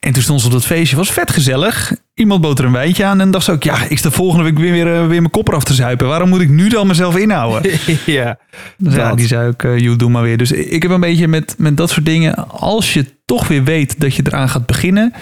En 0.00 0.12
toen 0.12 0.22
stond 0.22 0.40
ze 0.40 0.46
op 0.46 0.52
dat 0.52 0.66
feestje. 0.66 0.96
Was 0.96 1.12
vet 1.12 1.30
gezellig. 1.30 1.92
Iemand 2.14 2.40
bood 2.40 2.58
er 2.58 2.64
een 2.64 2.72
wijntje 2.72 3.04
aan. 3.04 3.20
En 3.20 3.30
dacht 3.30 3.44
ze 3.44 3.52
ook, 3.52 3.62
ja, 3.62 3.82
ik 3.88 3.98
sta 3.98 4.10
volgende 4.10 4.44
week 4.44 4.58
weer, 4.58 4.72
weer, 4.72 4.94
eh, 4.94 5.00
weer 5.00 5.20
mijn 5.20 5.30
kop 5.30 5.48
eraf 5.48 5.64
te 5.64 5.74
zuipen. 5.74 6.06
Waarom 6.06 6.28
moet 6.28 6.40
ik 6.40 6.48
nu 6.48 6.68
dan 6.68 6.86
mezelf 6.86 7.16
inhouden? 7.16 7.72
ja. 8.06 8.38
Dus 8.76 8.94
ja, 8.94 9.14
die 9.14 9.26
zei 9.26 9.48
ook, 9.48 9.62
eh 9.62 9.78
joh, 9.78 9.98
doe 9.98 10.10
maar 10.10 10.22
weer. 10.22 10.36
Dus 10.36 10.52
ik 10.52 10.82
heb 10.82 10.92
een 10.92 11.00
beetje 11.00 11.28
met, 11.28 11.54
met 11.58 11.76
dat 11.76 11.90
soort 11.90 12.06
dingen... 12.06 12.48
als 12.48 12.94
je 12.94 13.06
toch 13.24 13.48
weer 13.48 13.64
weet 13.64 14.00
dat 14.00 14.14
je 14.14 14.22
eraan 14.26 14.48
gaat 14.48 14.66
beginnen... 14.66 15.12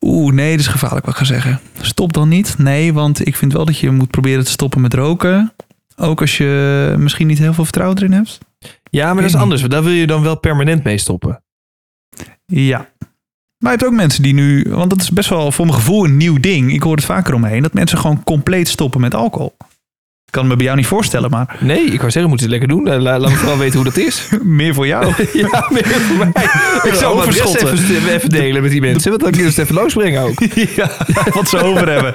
Oeh, 0.00 0.34
nee, 0.34 0.50
dat 0.50 0.60
is 0.60 0.66
gevaarlijk 0.66 1.06
wat 1.06 1.14
ik 1.14 1.20
ga 1.20 1.26
zeggen. 1.26 1.60
Stop 1.80 2.12
dan 2.12 2.28
niet. 2.28 2.54
Nee, 2.58 2.92
want 2.92 3.26
ik 3.26 3.36
vind 3.36 3.52
wel 3.52 3.64
dat 3.64 3.78
je 3.78 3.90
moet 3.90 4.10
proberen 4.10 4.44
te 4.44 4.50
stoppen 4.50 4.80
met 4.80 4.94
roken. 4.94 5.52
Ook 5.96 6.20
als 6.20 6.36
je 6.36 6.94
misschien 6.98 7.26
niet 7.26 7.38
heel 7.38 7.54
veel 7.54 7.64
vertrouwen 7.64 7.98
erin 7.98 8.12
hebt. 8.12 8.38
ja, 8.90 9.12
maar 9.12 9.22
dat 9.22 9.34
is 9.34 9.40
anders. 9.40 9.62
Daar 9.62 9.82
wil 9.82 9.92
je 9.92 10.06
dan 10.06 10.22
wel 10.22 10.38
permanent 10.38 10.84
mee 10.84 10.98
stoppen. 10.98 11.44
Ja. 12.46 12.92
Maar 13.58 13.72
je 13.72 13.78
hebt 13.78 13.84
ook 13.84 13.92
mensen 13.98 14.22
die 14.22 14.34
nu... 14.34 14.64
Want 14.68 14.90
dat 14.90 15.00
is 15.00 15.10
best 15.10 15.28
wel 15.28 15.52
voor 15.52 15.66
mijn 15.66 15.78
gevoel 15.78 16.04
een 16.04 16.16
nieuw 16.16 16.40
ding. 16.40 16.72
Ik 16.72 16.82
hoor 16.82 16.96
het 16.96 17.04
vaker 17.04 17.34
omheen. 17.34 17.62
Dat 17.62 17.72
mensen 17.72 17.98
gewoon 17.98 18.24
compleet 18.24 18.68
stoppen 18.68 19.00
met 19.00 19.14
alcohol. 19.14 19.56
Ik 20.34 20.40
kan 20.40 20.48
me 20.48 20.56
bij 20.56 20.64
jou 20.66 20.76
niet 20.78 20.86
voorstellen, 20.86 21.30
maar 21.30 21.56
Nee, 21.60 21.84
ik 21.84 21.98
wou 21.98 22.10
zeggen, 22.10 22.28
moeten 22.28 22.48
ze 22.48 22.52
het 22.54 22.60
lekker 22.62 22.68
doen. 22.68 22.88
Eh, 22.88 23.00
la- 23.00 23.18
laat 23.18 23.30
me 23.30 23.36
vooral 23.36 23.58
weten 23.58 23.74
hoe 23.74 23.84
dat 23.84 23.96
is. 23.96 24.28
meer 24.42 24.74
voor 24.74 24.86
jou. 24.86 25.06
ja, 25.32 25.68
meer 25.70 25.84
voor 25.86 26.16
mij. 26.16 26.32
Ik 26.90 26.94
zou 26.94 27.16
Overschotten. 27.20 27.72
even, 27.72 28.12
even 28.14 28.28
delen 28.28 28.62
met 28.62 28.70
die 28.70 28.80
mensen. 28.80 29.10
Want 29.10 29.22
dan 29.22 29.30
kun 29.32 29.40
je 29.40 29.46
het 29.48 29.58
even 29.58 29.74
losbrengen 29.74 30.22
ook. 30.22 30.42
Ja, 30.76 30.90
wat 31.32 31.48
ze 31.48 31.58
over 31.58 31.88
hebben. 31.88 32.12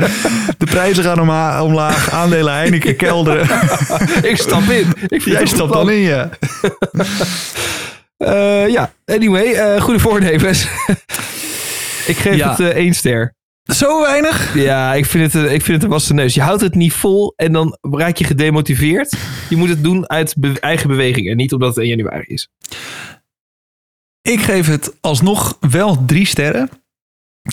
De 0.57 0.65
prijzen 0.65 1.03
gaan 1.03 1.61
omlaag. 1.61 2.09
Aandelen 2.11 2.53
Heineken 2.53 2.95
kelderen. 2.95 3.47
ik 4.21 4.37
stap 4.37 4.61
in. 4.69 4.93
Ik 5.07 5.21
Jij 5.21 5.45
stapt 5.45 5.73
dan 5.73 5.89
in, 5.91 5.99
ja. 6.01 6.29
Eh, 8.17 8.67
ja, 8.67 8.91
anyway, 9.05 9.51
eh, 9.53 9.81
goede 9.81 9.99
voornemens. 9.99 10.67
ik 12.05 12.17
geef 12.17 12.35
Ja. 12.35 12.49
het 12.49 12.59
eh, 12.59 12.67
één 12.67 12.93
ster. 12.93 13.33
Zo 13.73 14.01
weinig? 14.01 14.53
Ja, 14.55 14.93
ik 14.93 15.05
vind, 15.05 15.33
het, 15.33 15.43
eh, 15.45 15.53
ik 15.53 15.61
vind 15.61 15.67
het 15.77 15.83
een 15.83 15.89
wassen 15.89 16.15
neus. 16.15 16.33
Je 16.33 16.41
houdt 16.41 16.61
het 16.61 16.75
niet 16.75 16.93
vol 16.93 17.33
en 17.35 17.51
dan 17.51 17.77
raak 17.81 18.15
je 18.17 18.23
gedemotiveerd. 18.23 19.17
Je 19.49 19.55
moet 19.55 19.69
het 19.69 19.83
doen 19.83 20.09
uit 20.09 20.35
be- 20.37 20.59
eigen 20.59 20.87
beweging 20.89 21.29
en 21.29 21.37
niet 21.37 21.53
omdat 21.53 21.69
het 21.75 21.77
1 21.85 21.87
januari 21.97 22.25
is. 22.27 22.49
Ik 24.21 24.39
geef 24.41 24.67
het 24.67 24.93
alsnog 25.01 25.57
wel 25.59 26.05
drie 26.05 26.25
sterren. 26.25 26.69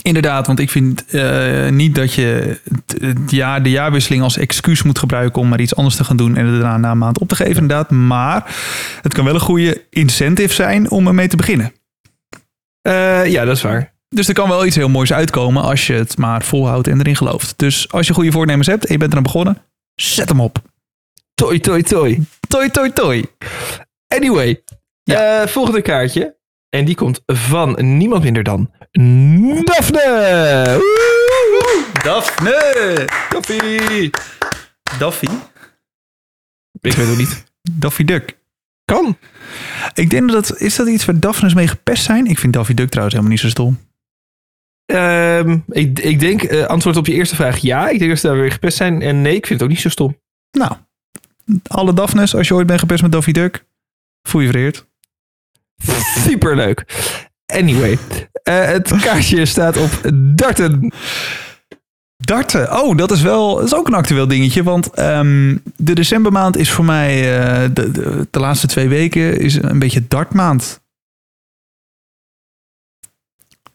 Inderdaad, 0.03 0.47
want 0.47 0.59
ik 0.59 0.71
vind 0.71 1.05
eh, 1.07 1.69
niet 1.69 1.95
dat 1.95 2.13
je 2.15 2.59
het- 2.65 3.01
het 3.03 3.31
jaar, 3.31 3.63
de 3.63 3.71
jaarwisseling 3.71 4.23
als 4.23 4.37
excuus 4.37 4.83
moet 4.83 4.99
gebruiken 4.99 5.41
om 5.43 5.49
maar 5.49 5.61
iets 5.61 5.77
anders 5.77 5.97
te 5.97 6.05
gaan 6.05 6.17
doen 6.17 6.37
en 6.37 6.47
het 6.47 6.61
daarna 6.61 6.77
na 6.79 6.91
een 6.91 6.99
maand 6.99 7.19
op 7.19 7.29
te 7.29 7.37
geven, 7.37 7.63
inderdaad. 7.63 7.91
Maar 7.91 8.57
het 9.03 9.15
kan 9.15 9.25
wel 9.25 9.35
een 9.35 9.41
goede 9.41 9.87
incentive 9.91 10.55
zijn 10.55 10.91
om 10.91 11.07
ermee 11.07 11.29
te 11.29 11.37
beginnen. 11.37 11.73
Eh, 12.83 13.27
ja, 13.27 13.45
dat 13.45 13.57
is 13.57 13.63
waar. 13.63 13.95
Dus 14.09 14.29
er 14.29 14.35
kan 14.35 14.49
wel 14.49 14.67
iets 14.67 14.77
heel 14.77 14.89
moois 14.89 15.13
uitkomen 15.13 15.63
als 15.63 15.87
je 15.87 15.93
het 15.93 16.19
maar 16.19 16.43
volhoudt 16.45 16.87
en 16.89 16.99
erin 17.01 17.17
gelooft. 17.17 17.55
Dus 17.57 17.93
als 17.93 18.07
je 18.07 18.15
goede 18.15 18.33
voornemens 18.33 18.67
hebt 18.67 18.87
en 18.87 18.93
je 18.93 18.99
bent 18.99 19.11
eraan 19.11 19.23
begonnen, 19.23 19.63
zet 19.95 20.29
hem 20.29 20.41
op. 20.41 20.59
Toi, 21.35 21.61
toi, 21.61 21.83
toi. 21.83 22.27
Toi, 22.49 22.71
toi, 22.71 22.93
toi. 22.93 23.25
Anyway, 24.09 24.63
Ja. 25.03 25.41
eh, 25.43 25.49
volgende 25.49 25.83
kaartje. 25.83 26.37
En 26.69 26.85
die 26.85 26.95
komt 26.95 27.23
van 27.27 27.77
niemand 27.97 28.23
minder 28.23 28.43
dan 28.43 28.71
Daphne. 29.65 30.81
Daphne! 32.03 33.05
Koffie. 33.29 34.11
Daffy? 34.99 35.27
Ik 36.81 36.93
weet 36.93 37.07
het 37.09 37.17
niet. 37.19 37.45
Daffy 37.63 38.05
Duck. 38.05 38.39
Kan. 38.85 39.19
Ik 39.95 40.11
denk 40.11 40.31
dat 40.31 40.59
is 40.61 40.77
dat 40.77 40.89
iets 40.89 41.05
waar 41.05 41.21
Daphnes 41.21 41.55
mee 41.55 41.69
gepest 41.69 42.05
zijn? 42.05 42.27
Ik 42.27 42.39
vind 42.39 42.53
Daffy 42.53 42.75
Duck 42.75 42.89
trouwens 42.89 43.15
helemaal 43.17 43.37
niet 43.37 43.45
zo 43.45 43.49
stom. 43.51 43.79
Ehm, 44.87 45.59
ik, 45.69 45.99
ik 45.99 46.21
denk, 46.21 46.43
eh, 46.43 46.65
antwoord 46.65 46.97
op 46.97 47.07
je 47.07 47.13
eerste 47.13 47.35
vraag 47.35 47.59
ja. 47.59 47.89
Ik 47.89 47.99
denk 47.99 48.11
dat 48.11 48.21
ze 48.21 48.27
daar 48.27 48.37
weer 48.37 48.53
gepest 48.53 48.77
zijn. 48.77 49.03
En 49.03 49.23
nee, 49.23 49.35
ik 49.35 49.47
vind 49.47 49.61
het 49.61 49.69
ook 49.69 49.75
niet 49.75 49.85
zo 49.85 49.89
stom. 49.89 50.21
Nou, 50.51 50.73
alle 51.67 51.95
Daphnes, 51.95 52.35
als 52.35 52.49
je 52.49 52.55
ooit 52.55 52.67
bent 52.67 52.81
gepest 52.81 53.03
met 53.03 53.13
Daffy 53.13 53.33
Duck, 53.33 53.65
voel 54.23 54.41
je 54.41 54.49
vereerd. 54.49 54.87
Superleuk. 56.29 56.85
Anyway, 57.47 57.99
eh, 58.43 58.65
het 58.65 58.97
kaartje 59.05 59.47
staat 59.47 59.77
op 59.77 59.91
darten. 60.15 60.93
Darten. 62.17 62.83
Oh, 62.83 62.97
dat 62.97 63.11
is 63.11 63.23
wel 63.23 63.55
dat 63.55 63.65
is 63.65 63.75
ook 63.75 63.87
een 63.87 63.95
actueel 63.95 64.27
dingetje. 64.27 64.63
Want 64.63 64.91
ehm, 64.91 65.57
de 65.77 65.95
decembermaand 65.95 66.57
is 66.57 66.71
voor 66.71 66.85
mij 66.85 67.39
eh, 67.39 67.69
de, 67.73 67.91
de, 67.91 68.27
de 68.31 68.41
laatste 68.41 68.67
twee 68.67 68.89
weken 68.89 69.41
is 69.41 69.55
een 69.55 69.79
beetje 69.79 70.07
dartmaand. 70.09 70.81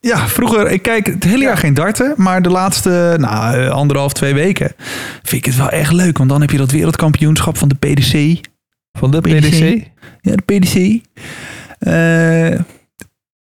Ja, 0.03 0.27
vroeger, 0.27 0.71
ik 0.71 0.81
kijk 0.81 1.05
het 1.05 1.23
hele 1.23 1.43
jaar 1.43 1.57
geen 1.57 1.73
darten, 1.73 2.13
maar 2.17 2.41
de 2.41 2.49
laatste 2.49 3.15
nou, 3.19 3.55
eh, 3.55 3.69
anderhalf, 3.69 4.13
twee 4.13 4.33
weken 4.33 4.71
vind 5.23 5.45
ik 5.45 5.45
het 5.45 5.55
wel 5.55 5.69
echt 5.69 5.91
leuk. 5.91 6.17
Want 6.17 6.29
dan 6.29 6.41
heb 6.41 6.49
je 6.49 6.57
dat 6.57 6.71
wereldkampioenschap 6.71 7.57
van 7.57 7.67
de 7.67 7.75
PDC. 7.75 8.39
Van 8.99 9.11
de 9.11 9.19
PDC. 9.21 9.87
Ja, 10.21 10.35
de 10.35 10.41
PDC. 10.45 11.01
Eh, 11.79 12.51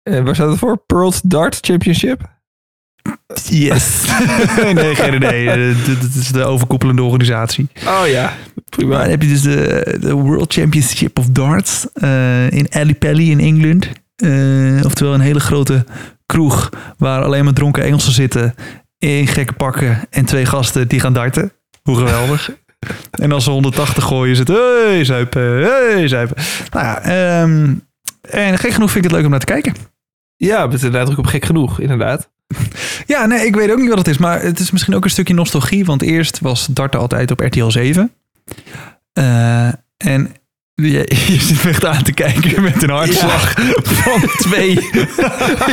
En 0.03 0.23
waar 0.23 0.35
staat 0.35 0.49
het 0.49 0.59
voor? 0.59 0.83
World 0.87 1.29
Dart 1.29 1.57
Championship? 1.61 2.31
yes. 3.49 4.01
nee, 4.73 4.95
geen 4.95 5.13
idee. 5.13 5.49
Eh, 5.49 5.85
dit 5.85 6.15
is 6.15 6.27
de 6.27 6.43
overkoepelende 6.43 7.03
organisatie. 7.03 7.67
Oh 7.85 8.07
ja, 8.07 8.33
prima. 8.69 8.97
dan 8.97 9.09
heb 9.09 9.21
je 9.21 9.27
dus 9.27 9.41
de, 9.41 9.97
de 10.01 10.13
World 10.13 10.53
Championship 10.53 11.19
of 11.19 11.25
Darts 11.29 11.87
eh, 11.93 12.51
in 12.51 12.67
Ellipelli 12.69 13.31
in 13.31 13.39
Engeland. 13.39 13.89
Eh, 14.15 14.85
oftewel 14.85 15.13
een 15.13 15.19
hele 15.19 15.39
grote 15.39 15.85
kroeg 16.25 16.69
waar 16.97 17.23
alleen 17.23 17.43
maar 17.43 17.53
dronken 17.53 17.83
Engelsen 17.83 18.13
zitten 18.13 18.55
in 18.97 19.27
gekke 19.27 19.53
pakken 19.53 19.99
en 20.09 20.25
twee 20.25 20.45
gasten 20.45 20.87
die 20.87 20.99
gaan 20.99 21.13
darten. 21.13 21.51
Hoe 21.83 21.97
geweldig. 21.97 22.51
en 23.23 23.31
als 23.31 23.43
ze 23.43 23.49
180 23.49 24.03
gooien 24.03 24.35
zitten, 24.35 24.55
hey, 24.55 25.05
zuipen, 25.05 25.41
hey, 25.41 26.07
zuipen. 26.07 26.43
Nou 26.71 26.85
ja, 26.85 27.01
ehm, 27.01 27.73
en 28.21 28.57
gek 28.57 28.71
genoeg 28.71 28.91
vind 28.91 29.05
ik 29.05 29.11
het 29.11 29.19
leuk 29.19 29.23
om 29.23 29.31
naar 29.31 29.39
te 29.39 29.45
kijken. 29.45 29.75
Ja, 30.35 30.67
met 30.67 30.79
de 30.79 30.89
nadruk 30.89 31.17
op 31.17 31.25
gek 31.25 31.45
genoeg, 31.45 31.79
inderdaad. 31.79 32.29
Ja, 33.05 33.25
nee, 33.25 33.45
ik 33.45 33.55
weet 33.55 33.71
ook 33.71 33.79
niet 33.79 33.89
wat 33.89 33.97
het 33.97 34.07
is, 34.07 34.17
maar 34.17 34.41
het 34.41 34.59
is 34.59 34.71
misschien 34.71 34.95
ook 34.95 35.03
een 35.03 35.09
stukje 35.09 35.33
nostalgie, 35.33 35.85
want 35.85 36.01
eerst 36.01 36.39
was 36.39 36.65
darten 36.65 36.99
altijd 36.99 37.31
op 37.31 37.39
RTL 37.39 37.69
7. 37.69 38.11
Eh, 39.13 39.67
en 39.97 40.35
je, 40.75 41.11
je 41.27 41.39
zit 41.39 41.65
echt 41.65 41.85
aan 41.85 42.03
te 42.03 42.13
kijken 42.13 42.63
met 42.63 42.83
een 42.83 42.89
hartslag 42.89 43.53
van 43.83 44.21
twee. 44.37 44.89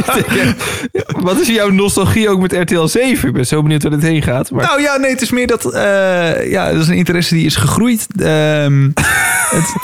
Wat 1.26 1.40
is 1.40 1.48
jouw 1.48 1.70
nostalgie 1.70 2.28
ook 2.28 2.40
met 2.40 2.52
RTL 2.52 2.86
7? 2.86 3.28
Ik 3.28 3.34
ben 3.34 3.46
zo 3.46 3.62
benieuwd 3.62 3.82
waar 3.82 3.92
dit 3.92 4.02
heen 4.02 4.22
gaat. 4.22 4.50
Maar 4.50 4.64
Nou 4.64 4.80
ja, 4.80 4.96
nee, 4.96 5.10
het 5.10 5.22
is 5.22 5.30
meer 5.30 5.46
dat, 5.46 5.72
eh, 5.72 6.50
ja, 6.50 6.72
dat 6.72 6.82
is 6.82 6.88
een 6.88 6.94
interesse 6.94 7.34
die 7.34 7.46
is 7.46 7.56
gegroeid. 7.56 8.06
Ehm, 8.18 8.90
het, 9.56 9.74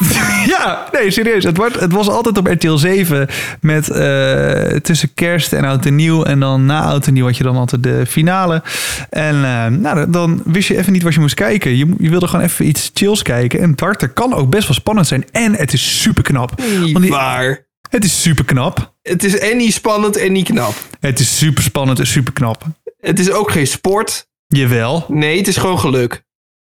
ja, 0.46 0.84
nee, 0.92 1.10
serieus. 1.10 1.44
Het, 1.44 1.56
wordt, 1.56 1.80
het 1.80 1.92
was 1.92 2.08
altijd 2.08 2.38
op 2.38 2.46
RTL 2.46 2.76
7 2.76 3.28
met 3.60 3.90
eh, 3.90 4.76
tussen 4.76 5.14
kerst 5.14 5.52
en 5.52 5.64
oud 5.64 5.86
en 5.86 5.94
nieuw. 5.94 6.22
En 6.22 6.40
dan 6.40 6.66
na 6.66 6.82
oud 6.82 7.06
en 7.06 7.12
nieuw 7.12 7.26
had 7.26 7.36
je 7.36 7.44
dan 7.44 7.56
altijd 7.56 7.82
de 7.82 8.06
finale. 8.06 8.62
En 9.10 9.44
eh, 9.44 9.66
nou, 9.66 10.10
dan 10.10 10.42
wist 10.44 10.68
je 10.68 10.76
even 10.76 10.92
niet 10.92 11.02
wat 11.02 11.14
je 11.14 11.20
moest 11.20 11.34
kijken. 11.34 11.76
Je, 11.76 11.94
je 11.98 12.10
wilde 12.10 12.26
gewoon 12.28 12.44
even 12.44 12.66
iets 12.66 12.90
chills 12.94 13.22
kijken. 13.22 13.60
En 13.60 13.74
darten 13.74 14.12
kan 14.12 14.34
ook 14.34 14.50
best 14.50 14.66
wel 14.66 14.76
spannend 14.76 15.04
zijn. 15.06 15.24
En 15.30 15.54
het 15.54 15.72
is 15.72 16.00
super 16.02 16.22
knap. 16.22 16.58
niet 16.80 16.92
Want 16.92 17.04
die- 17.04 17.10
waar. 17.10 17.64
Het 17.90 18.04
is 18.04 18.22
super 18.22 18.44
knap. 18.44 18.94
Het 19.02 19.24
is 19.24 19.38
en 19.38 19.56
niet 19.56 19.72
spannend 19.72 20.16
en 20.16 20.32
niet 20.32 20.46
knap. 20.46 20.74
Het 21.00 21.18
is 21.20 21.38
super 21.38 21.62
spannend 21.62 21.98
en 21.98 22.06
super 22.06 22.32
knap. 22.32 22.62
Het 23.00 23.18
is 23.18 23.30
ook 23.30 23.50
geen 23.50 23.66
sport. 23.66 24.28
Jawel. 24.46 25.04
Nee, 25.08 25.36
het 25.38 25.48
is 25.48 25.56
gewoon 25.56 25.78
geluk. 25.78 26.24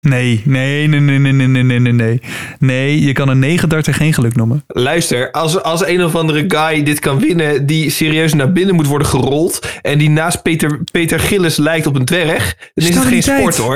Nee, 0.07 0.41
nee, 0.45 0.87
nee, 0.87 0.99
nee, 0.99 1.19
nee, 1.19 1.31
nee, 1.33 1.47
nee, 1.63 1.79
nee, 1.79 1.93
nee, 1.93 2.21
nee. 2.59 3.01
Je 3.01 3.11
kan 3.13 3.29
een 3.29 3.39
9 3.39 3.69
darter 3.69 3.93
geen 3.93 4.13
geluk 4.13 4.35
noemen. 4.35 4.63
Luister, 4.67 5.31
als, 5.31 5.61
als 5.63 5.85
een 5.85 6.03
of 6.03 6.15
andere 6.15 6.43
guy 6.47 6.83
dit 6.83 6.99
kan 6.99 7.19
winnen... 7.19 7.65
die 7.65 7.89
serieus 7.89 8.33
naar 8.33 8.51
binnen 8.51 8.75
moet 8.75 8.87
worden 8.87 9.07
gerold... 9.07 9.67
en 9.81 9.97
die 9.97 10.09
naast 10.09 10.41
Peter, 10.41 10.83
Peter 10.91 11.19
Gillis 11.19 11.57
lijkt 11.57 11.85
op 11.85 11.95
een 11.95 12.05
dwerg... 12.05 12.55
dan 12.73 12.87
is 12.87 12.95
het 12.95 13.05
geen 13.05 13.23
sport, 13.23 13.57
hoor. 13.57 13.75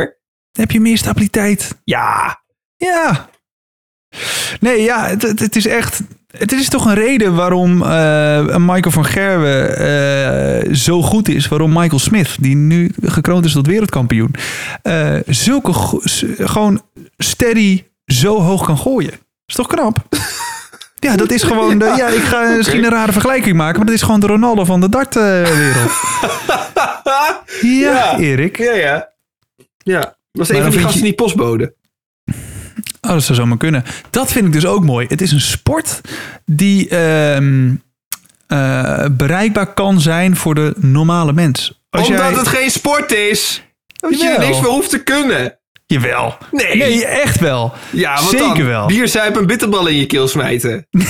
Dan 0.51 0.63
heb 0.65 0.71
je 0.71 0.79
meer 0.79 0.97
stabiliteit. 0.97 1.81
Ja, 1.83 2.43
Ja. 2.77 3.29
Nee, 4.59 4.81
ja, 4.81 5.07
het, 5.07 5.21
het, 5.21 5.39
het 5.39 5.55
is 5.55 5.67
echt... 5.67 6.01
Het 6.37 6.51
is 6.51 6.69
toch 6.69 6.85
een 6.85 6.93
reden 6.93 7.35
waarom 7.35 7.81
eh, 7.81 8.55
Michael 8.57 8.91
van 8.91 9.05
Gerwen 9.05 9.77
eh, 9.77 10.73
zo 10.73 11.01
goed 11.01 11.27
is. 11.29 11.47
Waarom 11.47 11.73
Michael 11.73 11.99
Smith, 11.99 12.37
die 12.39 12.55
nu 12.55 12.91
gekroond 13.03 13.45
is 13.45 13.51
tot 13.51 13.67
wereldkampioen... 13.67 14.35
eh, 14.81 15.15
zulke 15.27 15.71
gewoon 16.37 16.81
steady 17.17 17.83
zo 18.05 18.41
hoog 18.41 18.65
kan 18.65 18.77
gooien. 18.77 19.11
Is 19.45 19.55
toch 19.55 19.67
knap? 19.67 19.97
Ja, 20.99 21.15
dat 21.15 21.31
is 21.31 21.43
gewoon... 21.43 21.77
De, 21.79 21.93
ja, 21.97 22.07
ik 22.07 22.21
ga 22.21 22.55
misschien 22.57 22.83
een 22.83 22.89
rare 22.89 23.11
vergelijking 23.11 23.55
maken... 23.55 23.77
maar 23.77 23.85
dat 23.85 23.95
is 23.95 24.01
gewoon 24.01 24.19
de 24.19 24.27
Ronaldo 24.27 24.63
van 24.65 24.79
de 24.81 24.89
dartwereld. 24.89 25.91
ja, 27.61 27.69
Ja. 27.71 28.17
Erik. 28.17 28.57
ja, 28.57 28.73
ja. 28.73 29.09
Ja, 29.77 29.99
dat 29.99 30.15
was 30.31 30.47
Maar 30.49 30.57
een 30.57 30.63
van 30.63 30.71
die 30.71 30.81
gasten 30.81 30.99
je- 31.01 31.05
die 31.07 31.15
postbode. 31.15 31.75
Oh, 33.05 33.11
dat 33.11 33.23
zou 33.23 33.37
zomaar 33.39 33.57
kunnen. 33.57 33.83
Dat 34.09 34.31
vind 34.31 34.45
ik 34.45 34.51
dus 34.53 34.65
ook 34.65 34.83
mooi. 34.83 35.05
Het 35.09 35.21
is 35.21 35.31
een 35.31 35.41
sport 35.41 36.01
die 36.45 36.89
ehm, 36.89 37.73
eh, 38.47 39.05
bereikbaar 39.11 39.73
kan 39.73 40.01
zijn 40.01 40.35
voor 40.35 40.55
de 40.55 40.73
normale 40.77 41.33
mens. 41.33 41.79
Als 41.89 42.07
Omdat 42.07 42.21
jij- 42.29 42.33
het 42.37 42.47
geen 42.47 42.71
sport 42.71 43.11
is. 43.11 43.63
Dat 43.95 44.19
je 44.19 44.27
er 44.29 44.39
niks 44.39 44.59
meer 44.61 44.69
hoeft 44.69 44.89
te 44.89 45.03
kunnen. 45.03 45.57
Jawel. 45.87 46.37
Nee. 46.51 46.75
Nee, 46.77 47.05
echt 47.05 47.39
wel. 47.39 47.73
Ja, 47.91 48.13
wat 48.15 48.29
Zeker 48.29 48.47
dan? 48.57 48.65
wel. 48.65 48.87
Bier, 48.87 49.07
zuipen 49.07 49.41
en 49.41 49.47
bitterbal 49.47 49.87
in 49.87 49.95
je 49.97 50.05
keel 50.05 50.27
smijten. 50.27 50.87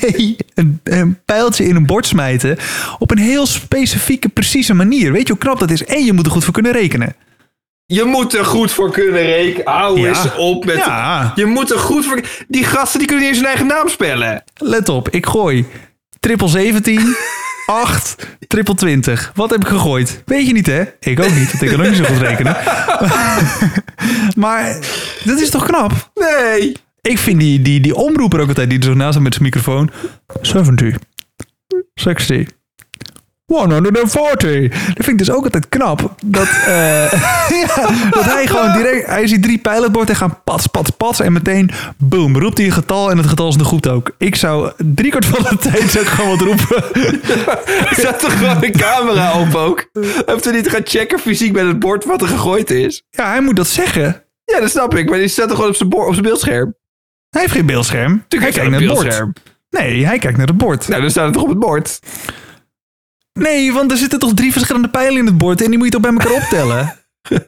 Nee, 0.00 0.36
een, 0.54 0.80
een 0.84 1.18
pijltje 1.24 1.64
in 1.64 1.76
een 1.76 1.86
bord 1.86 2.06
smijten 2.06 2.56
op 2.98 3.10
een 3.10 3.18
heel 3.18 3.46
specifieke, 3.46 4.28
precieze 4.28 4.74
manier. 4.74 5.12
Weet 5.12 5.26
je 5.26 5.32
hoe 5.32 5.42
knap 5.42 5.58
dat 5.58 5.70
is? 5.70 5.84
En 5.84 6.04
je 6.04 6.12
moet 6.12 6.26
er 6.26 6.32
goed 6.32 6.44
voor 6.44 6.52
kunnen 6.52 6.72
rekenen. 6.72 7.14
Je 7.86 8.04
moet 8.04 8.34
er 8.34 8.44
goed 8.44 8.72
voor 8.72 8.90
kunnen 8.92 9.22
rekenen. 9.22 9.72
Hou 9.72 10.00
Ja. 10.00 10.08
eens 10.08 10.34
op 10.36 10.64
met... 10.64 10.76
Ja. 10.76 11.32
Je 11.34 11.46
moet 11.46 11.70
er 11.70 11.78
goed 11.78 12.04
voor... 12.06 12.20
Die 12.48 12.64
gasten 12.64 12.98
die 12.98 13.08
kunnen 13.08 13.24
niet 13.26 13.34
eens 13.34 13.42
hun 13.42 13.52
eigen 13.54 13.66
naam 13.76 13.88
spellen. 13.88 14.44
Let 14.54 14.88
op, 14.88 15.08
ik 15.08 15.26
gooi 15.26 15.66
triple 16.20 16.48
17, 16.48 17.14
8, 17.66 18.16
triple 18.48 18.74
20. 18.74 19.32
Wat 19.34 19.50
heb 19.50 19.60
ik 19.60 19.66
gegooid? 19.68 20.22
Weet 20.26 20.46
je 20.46 20.52
niet, 20.52 20.66
hè? 20.66 20.82
Ik 21.00 21.20
ook 21.20 21.34
niet, 21.34 21.50
want 21.50 21.62
ik 21.62 21.68
kan 21.68 21.80
ook 21.80 21.86
niet 21.86 21.96
zo 21.96 22.04
goed 22.04 22.18
rekenen. 22.18 22.56
maar 24.44 24.76
dat 25.24 25.40
is 25.40 25.50
toch 25.50 25.66
knap? 25.66 26.10
Nee. 26.14 26.76
Ik 27.00 27.18
vind 27.18 27.40
die, 27.40 27.62
die, 27.62 27.80
die 27.80 27.94
omroeper 27.94 28.40
ook 28.40 28.48
altijd, 28.48 28.70
die 28.70 28.78
er 28.78 28.84
zo 28.84 28.94
naast 28.94 29.18
met 29.18 29.32
zijn 29.32 29.44
microfoon. 29.44 29.90
70, 30.40 30.96
60, 31.94 32.48
140. 33.46 34.68
Dat 34.68 35.04
vind 35.04 35.08
ik 35.08 35.18
dus 35.18 35.30
ook 35.30 35.44
altijd 35.44 35.68
knap. 35.68 36.14
Dat, 36.24 36.48
eh, 36.66 37.12
ja, 37.66 37.88
dat 38.10 38.24
hij 38.24 38.46
gewoon 38.46 38.72
direct... 38.72 39.06
Hij 39.06 39.26
ziet 39.26 39.42
drie 39.42 39.60
bord 39.90 40.08
en 40.08 40.16
gaan 40.16 40.42
pats, 40.44 40.66
pats, 40.66 40.90
pats. 40.90 41.20
En 41.20 41.32
meteen, 41.32 41.70
boom, 41.96 42.38
roept 42.38 42.56
hij 42.56 42.66
een 42.66 42.72
getal 42.72 43.10
en 43.10 43.16
het 43.16 43.26
getal 43.26 43.48
is 43.48 43.56
nog 43.56 43.66
goed 43.66 43.88
ook. 43.88 44.10
Ik 44.18 44.34
zou 44.34 44.72
drie 44.76 45.10
kwart 45.10 45.26
van 45.26 45.42
de 45.48 45.56
tijd 45.70 45.90
zou 45.90 46.04
ik 46.04 46.10
gewoon 46.10 46.30
wat 46.30 46.40
roepen. 46.40 46.84
Zet 48.02 48.22
er 48.22 48.30
gewoon 48.30 48.64
een 48.64 48.72
camera 48.72 49.40
op 49.40 49.54
ook. 49.54 49.88
Heeft 50.26 50.44
hij 50.44 50.54
niet 50.54 50.68
gaan 50.68 50.84
checken 50.84 51.18
fysiek 51.18 51.52
met 51.52 51.66
het 51.66 51.78
bord 51.78 52.04
wat 52.04 52.22
er 52.22 52.28
gegooid 52.28 52.70
is? 52.70 53.02
Ja, 53.10 53.28
hij 53.28 53.40
moet 53.40 53.56
dat 53.56 53.68
zeggen. 53.68 54.22
Ja, 54.44 54.60
dat 54.60 54.70
snap 54.70 54.94
ik. 54.94 55.08
Maar 55.08 55.18
die 55.18 55.28
staat 55.28 55.48
er 55.48 55.54
gewoon 55.54 55.70
op 55.70 55.76
zijn, 55.76 55.92
op 55.92 56.12
zijn 56.12 56.24
beeldscherm. 56.24 56.74
Hij 57.30 57.40
heeft 57.40 57.54
geen 57.54 57.66
beeldscherm. 57.66 58.24
hij 58.28 58.38
kijkt 58.38 58.70
naar 58.70 58.80
het 58.80 58.94
bord. 58.94 59.22
Nee, 59.70 60.06
hij 60.06 60.18
kijkt 60.18 60.36
naar 60.36 60.46
het 60.46 60.56
bord. 60.56 60.88
Nou, 60.88 61.00
dan 61.00 61.10
staat 61.10 61.24
het 61.24 61.34
toch 61.34 61.42
op 61.42 61.48
het 61.48 61.58
bord. 61.58 62.00
Nee, 63.40 63.72
want 63.72 63.90
er 63.90 63.96
zitten 63.96 64.18
toch 64.18 64.34
drie 64.34 64.52
verschillende 64.52 64.88
pijlen 64.88 65.18
in 65.18 65.26
het 65.26 65.38
bord 65.38 65.62
en 65.62 65.68
die 65.68 65.76
moet 65.76 65.86
je 65.86 65.92
toch 65.92 66.00
bij 66.02 66.10
elkaar 66.12 66.32
optellen. 66.42 66.94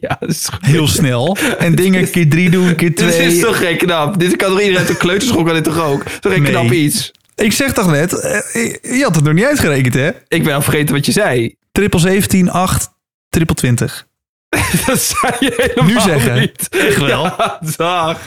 Ja, 0.00 0.16
dat 0.20 0.28
is 0.30 0.48
goed. 0.52 0.66
Heel 0.66 0.88
snel. 0.88 1.36
En 1.58 1.74
dingen 1.74 2.10
keer 2.10 2.28
drie 2.28 2.50
doen, 2.50 2.74
keer 2.74 2.88
Dit 2.94 3.00
is 3.00 3.14
twee. 3.14 3.40
toch 3.40 3.58
geen 3.58 3.76
knap? 3.76 4.18
Dit 4.18 4.36
kan 4.36 4.48
toch 4.48 4.58
iedereen 4.58 4.78
uit 4.78 4.88
de 4.88 4.96
kleuterschool 4.96 5.42
kan 5.44 5.54
dit 5.54 5.64
toch 5.64 5.80
ook? 5.84 6.02
Toch 6.02 6.32
geen 6.32 6.42
Nee. 6.42 6.50
knap 6.52 6.70
iets? 6.70 7.10
Ik 7.34 7.52
zeg 7.52 7.72
toch 7.72 7.90
net, 7.90 8.12
eh, 8.20 8.72
je 8.98 9.02
had 9.02 9.14
het 9.14 9.24
nog 9.24 9.32
niet 9.34 9.44
uitgerekend 9.44 9.94
hè? 9.94 10.10
Ik 10.28 10.44
ben 10.44 10.54
al 10.54 10.62
vergeten 10.62 10.94
wat 10.94 11.06
je 11.06 11.12
zei. 11.12 11.54
Triple 11.72 12.00
17, 12.00 12.50
8, 12.50 12.88
triple 13.28 13.54
20. 13.54 14.06
Dat 14.86 15.00
zei 15.00 15.32
je 15.38 15.52
helemaal 15.56 15.84
Nu 15.94 16.00
zeggen. 16.00 16.38
niet. 16.40 16.68
Echt 16.70 16.96
wel. 16.98 17.22
Ja, 17.24 17.60
dag. 17.76 18.20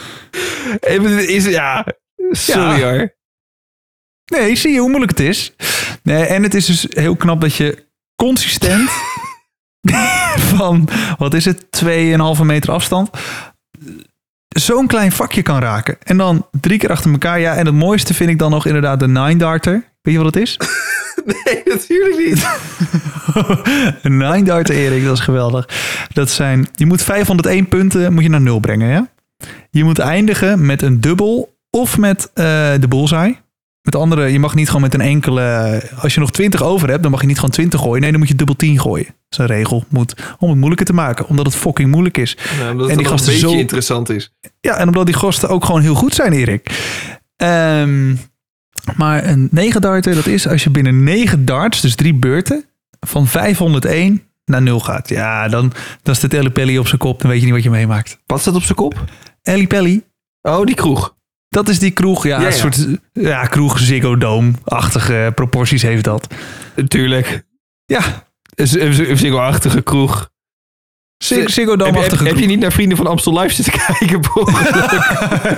Is, 1.28 1.46
ja, 1.46 1.86
sorry 2.32 2.80
Ja. 2.80 2.92
hoor. 2.92 3.14
Nee, 4.30 4.56
zie 4.56 4.72
je 4.72 4.80
hoe 4.80 4.90
moeilijk 4.90 5.18
het 5.18 5.28
is. 5.28 5.54
Nee, 6.04 6.24
en 6.24 6.44
het 6.44 6.54
is 6.54 6.66
dus 6.66 6.86
heel 6.90 7.16
knap 7.16 7.42
dat 7.42 7.56
je 7.56 7.86
consistent 8.16 8.90
van, 10.56 10.90
wat 11.18 11.34
is 11.34 11.46
het, 11.46 11.66
2,5 12.40 12.46
meter 12.46 12.72
afstand, 12.72 13.10
zo'n 14.48 14.88
klein 14.88 15.12
vakje 15.12 15.42
kan 15.42 15.60
raken. 15.60 15.98
En 16.04 16.18
dan 16.18 16.48
drie 16.52 16.80
keer 16.80 16.92
achter 16.92 17.12
elkaar. 17.12 17.40
Ja, 17.40 17.56
en 17.56 17.66
het 17.66 17.76
mooiste 17.76 18.14
vind 18.14 18.30
ik 18.30 18.40
dan 18.40 18.52
nog 18.52 18.66
inderdaad 18.66 19.00
de 19.00 19.08
nine 19.08 19.36
darter. 19.36 19.84
Weet 20.02 20.14
je 20.14 20.24
wat 20.24 20.34
het 20.34 20.44
is? 20.44 20.58
Nee, 21.26 21.62
natuurlijk 21.66 22.18
niet. 22.18 22.48
Een 24.04 24.18
nine 24.18 24.44
darter, 24.44 24.76
Erik, 24.76 25.04
dat 25.04 25.18
is 25.18 25.24
geweldig. 25.24 25.70
Dat 26.14 26.30
zijn, 26.30 26.68
je 26.76 26.86
moet 26.86 27.02
501 27.02 27.68
punten 27.68 28.14
moet 28.14 28.24
je 28.24 28.30
naar 28.30 28.42
nul 28.42 28.60
brengen. 28.60 28.90
Ja? 28.90 29.08
Je 29.70 29.84
moet 29.84 30.00
eindigen 30.00 30.66
met 30.66 30.82
een 30.82 31.02
dubbel 31.02 31.58
of 31.70 31.98
met 31.98 32.32
eh, 32.34 32.44
de 32.80 32.88
bullseye. 32.90 33.38
Met 33.92 34.02
andere, 34.02 34.32
je 34.32 34.40
mag 34.40 34.56
niet 34.56 34.68
gewoon 34.68 34.82
met 34.82 34.94
een 34.94 35.02
enkele... 35.02 35.82
Als 36.02 36.14
je 36.14 36.20
nog 36.20 36.32
20 36.32 36.62
over 36.64 36.90
hebt, 36.90 37.02
dan 37.02 37.12
mag 37.12 37.22
je 37.22 37.28
niet 37.28 37.36
gewoon 37.36 37.52
20 37.52 37.80
gooien. 37.80 38.02
Nee, 38.02 38.10
dan 38.10 38.20
moet 38.20 38.30
je 38.30 38.36
dubbel 38.36 38.56
10 38.56 38.80
gooien. 38.80 39.06
Dat 39.06 39.16
is 39.30 39.38
een 39.38 39.46
regel. 39.46 39.84
Moet, 39.90 40.14
om 40.40 40.48
het 40.50 40.58
moeilijker 40.58 40.86
te 40.86 40.94
maken. 40.94 41.28
Omdat 41.28 41.46
het 41.46 41.56
fucking 41.56 41.92
moeilijk 41.92 42.18
is. 42.18 42.38
Omdat 42.72 42.90
En 42.90 42.98
die 42.98 43.06
gasten 43.06 43.34
een 43.34 43.40
beetje 43.40 43.54
zo- 43.56 43.62
interessant 43.62 44.10
is. 44.10 44.34
Ja, 44.62 44.78
en 44.78 44.88
omdat 44.88 45.06
die 45.06 45.16
gasten 45.16 45.50
ook 45.50 45.66
gewoon 45.66 45.82
heel 45.82 45.94
goed 45.96 46.14
zijn, 46.16 46.34
Erik. 46.34 46.70
Ehm, 47.36 48.16
maar 48.98 49.26
een 49.26 49.48
9 49.52 49.82
darter, 49.82 50.16
dat 50.16 50.26
is 50.26 50.48
als 50.48 50.64
je 50.64 50.70
binnen 50.70 51.04
9 51.04 51.46
darts, 51.46 51.82
dus 51.82 51.96
drie 51.96 52.14
beurten, 52.14 52.66
van 53.00 53.28
501 53.28 54.24
naar 54.46 54.62
0 54.62 54.80
gaat. 54.80 55.10
Ja, 55.10 55.48
dan, 55.48 55.72
dan 56.04 56.16
staat 56.16 56.34
Ellie 56.34 56.50
Pelly 56.52 56.78
op 56.78 56.88
zijn 56.88 57.00
kop. 57.00 57.22
Dan 57.22 57.30
weet 57.30 57.40
je 57.40 57.46
niet 57.46 57.54
wat 57.56 57.64
je 57.64 57.70
meemaakt. 57.70 58.20
Wat 58.26 58.42
staat 58.42 58.56
op 58.56 58.64
zijn 58.64 58.76
kop? 58.78 59.04
Ellie 59.42 59.68
Pelly, 59.68 60.04
Oh, 60.42 60.66
die 60.66 60.76
kroeg. 60.76 61.16
Dat 61.50 61.70
is 61.70 61.80
die 61.80 61.92
kroeg. 61.92 62.24
Ja, 62.24 62.30
Ja, 62.40 62.46
een 62.46 62.52
ja. 62.52 62.58
soort 62.58 62.88
ja, 63.14 63.46
kroeg 63.46 63.80
Ziggo 63.80 64.18
Dome-achtige 64.18 65.32
proporties 65.36 65.82
heeft 65.82 66.04
dat. 66.04 66.28
Natuurlijk. 66.76 67.44
Ja, 67.86 68.02
Een 68.56 68.68
z- 68.68 68.76
een 68.76 69.18
single-achtige 69.18 69.82
kroeg. 69.82 70.30
Zig- 71.18 71.50
Ziggo 71.50 71.72
Heb, 71.72 71.80
je- 71.80 71.86
heb, 71.86 71.94
Dome-achtige 71.94 72.24
heb 72.24 72.32
je 72.34 72.38
kroeg. 72.40 72.50
niet 72.54 72.60
naar 72.60 72.72
Vrienden 72.72 72.98
van 72.98 73.08
Amstel 73.08 73.40
Live 73.40 73.54
zitten 73.64 73.74
kijken? 73.88 74.20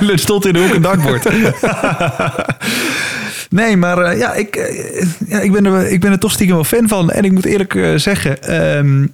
Er 0.09 0.19
stond 0.27 0.45
in 0.45 0.53
de 0.53 0.59
hoek 0.61 0.73
een 0.73 0.81
dartbord. 0.81 1.23
nee, 3.49 3.77
maar 3.77 3.97
eh, 3.97 4.17
ja, 4.19 4.33
ik, 4.33 4.55
eh, 4.55 5.05
ja 5.27 5.39
ik, 5.39 5.51
ben 5.51 5.65
er, 5.65 5.87
ik 5.91 5.99
ben 5.99 6.11
er 6.11 6.19
toch 6.19 6.31
stiekem 6.31 6.55
wel 6.55 6.63
fan 6.63 6.87
van. 6.87 7.11
En 7.11 7.23
ik 7.23 7.31
moet 7.31 7.45
eerlijk 7.45 7.75
eh, 7.75 7.95
zeggen... 7.95 8.43
ehm, 8.43 9.07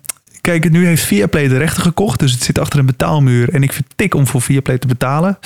kijk, 0.48 0.70
nu 0.72 0.86
heeft 0.86 1.04
Viaplay 1.04 1.48
de 1.48 1.58
rechten 1.58 1.84
gekocht. 1.84 2.20
Dus 2.20 2.32
het 2.32 2.44
zit 2.44 2.60
achter 2.60 2.80
een 2.80 2.86
betaalmuur. 2.86 3.54
En 3.54 3.64
ik 3.64 3.74
vind 3.74 3.86
het 3.88 3.98
tik 3.98 4.14
om 4.14 4.28
voor 4.28 4.42
Viaplay 4.42 4.78
te 4.78 4.88
betalen. 4.88 5.40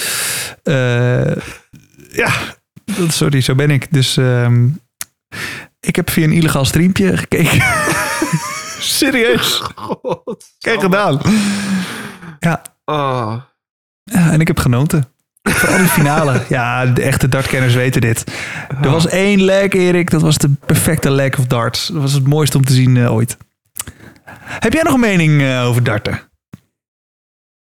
Eh, 0.64 1.36
ja, 2.12 2.32
dat, 2.98 3.14
sorry, 3.14 3.42
zo 3.42 3.56
ben 3.56 3.72
ik. 3.72 3.94
Dus 3.94 4.18
ehm, 4.18 4.68
ik 5.80 5.96
heb 5.96 6.10
via 6.10 6.24
een 6.24 6.32
illegaal 6.32 6.66
streampje 6.66 7.18
gekeken. 7.18 7.64
Serieus? 8.80 9.62
God. 9.76 10.46
Kijk 10.60 10.82
gedaan. 10.82 11.22
Ja, 12.40 12.62
Oh. 12.86 13.34
Ja, 14.04 14.32
en 14.32 14.40
ik 14.42 14.48
heb 14.48 14.60
genoten. 14.60 15.06
Vooral 15.42 15.78
die 15.78 15.88
finale. 15.88 16.42
Ja, 16.50 16.86
de 16.86 17.02
echte 17.02 17.30
dartkenners 17.30 17.74
weten 17.74 18.02
dit. 18.02 18.24
Er 18.82 18.90
was 18.90 19.08
één 19.08 19.42
leg, 19.44 19.70
Erik. 19.70 20.10
Dat 20.10 20.22
was 20.22 20.38
de 20.38 20.50
perfecte 20.66 21.12
leg 21.12 21.38
of 21.40 21.46
darts. 21.46 21.88
Dat 21.88 22.02
was 22.02 22.14
het 22.14 22.28
mooiste 22.28 22.58
om 22.58 22.66
te 22.66 22.74
zien 22.74 22.98
eh, 22.98 23.14
ooit. 23.14 23.38
Heb 24.60 24.74
jij 24.74 24.84
nog 24.84 24.94
een 24.94 25.00
mening 25.00 25.42
eh, 25.42 25.66
over 25.68 25.84
darten? 25.84 26.20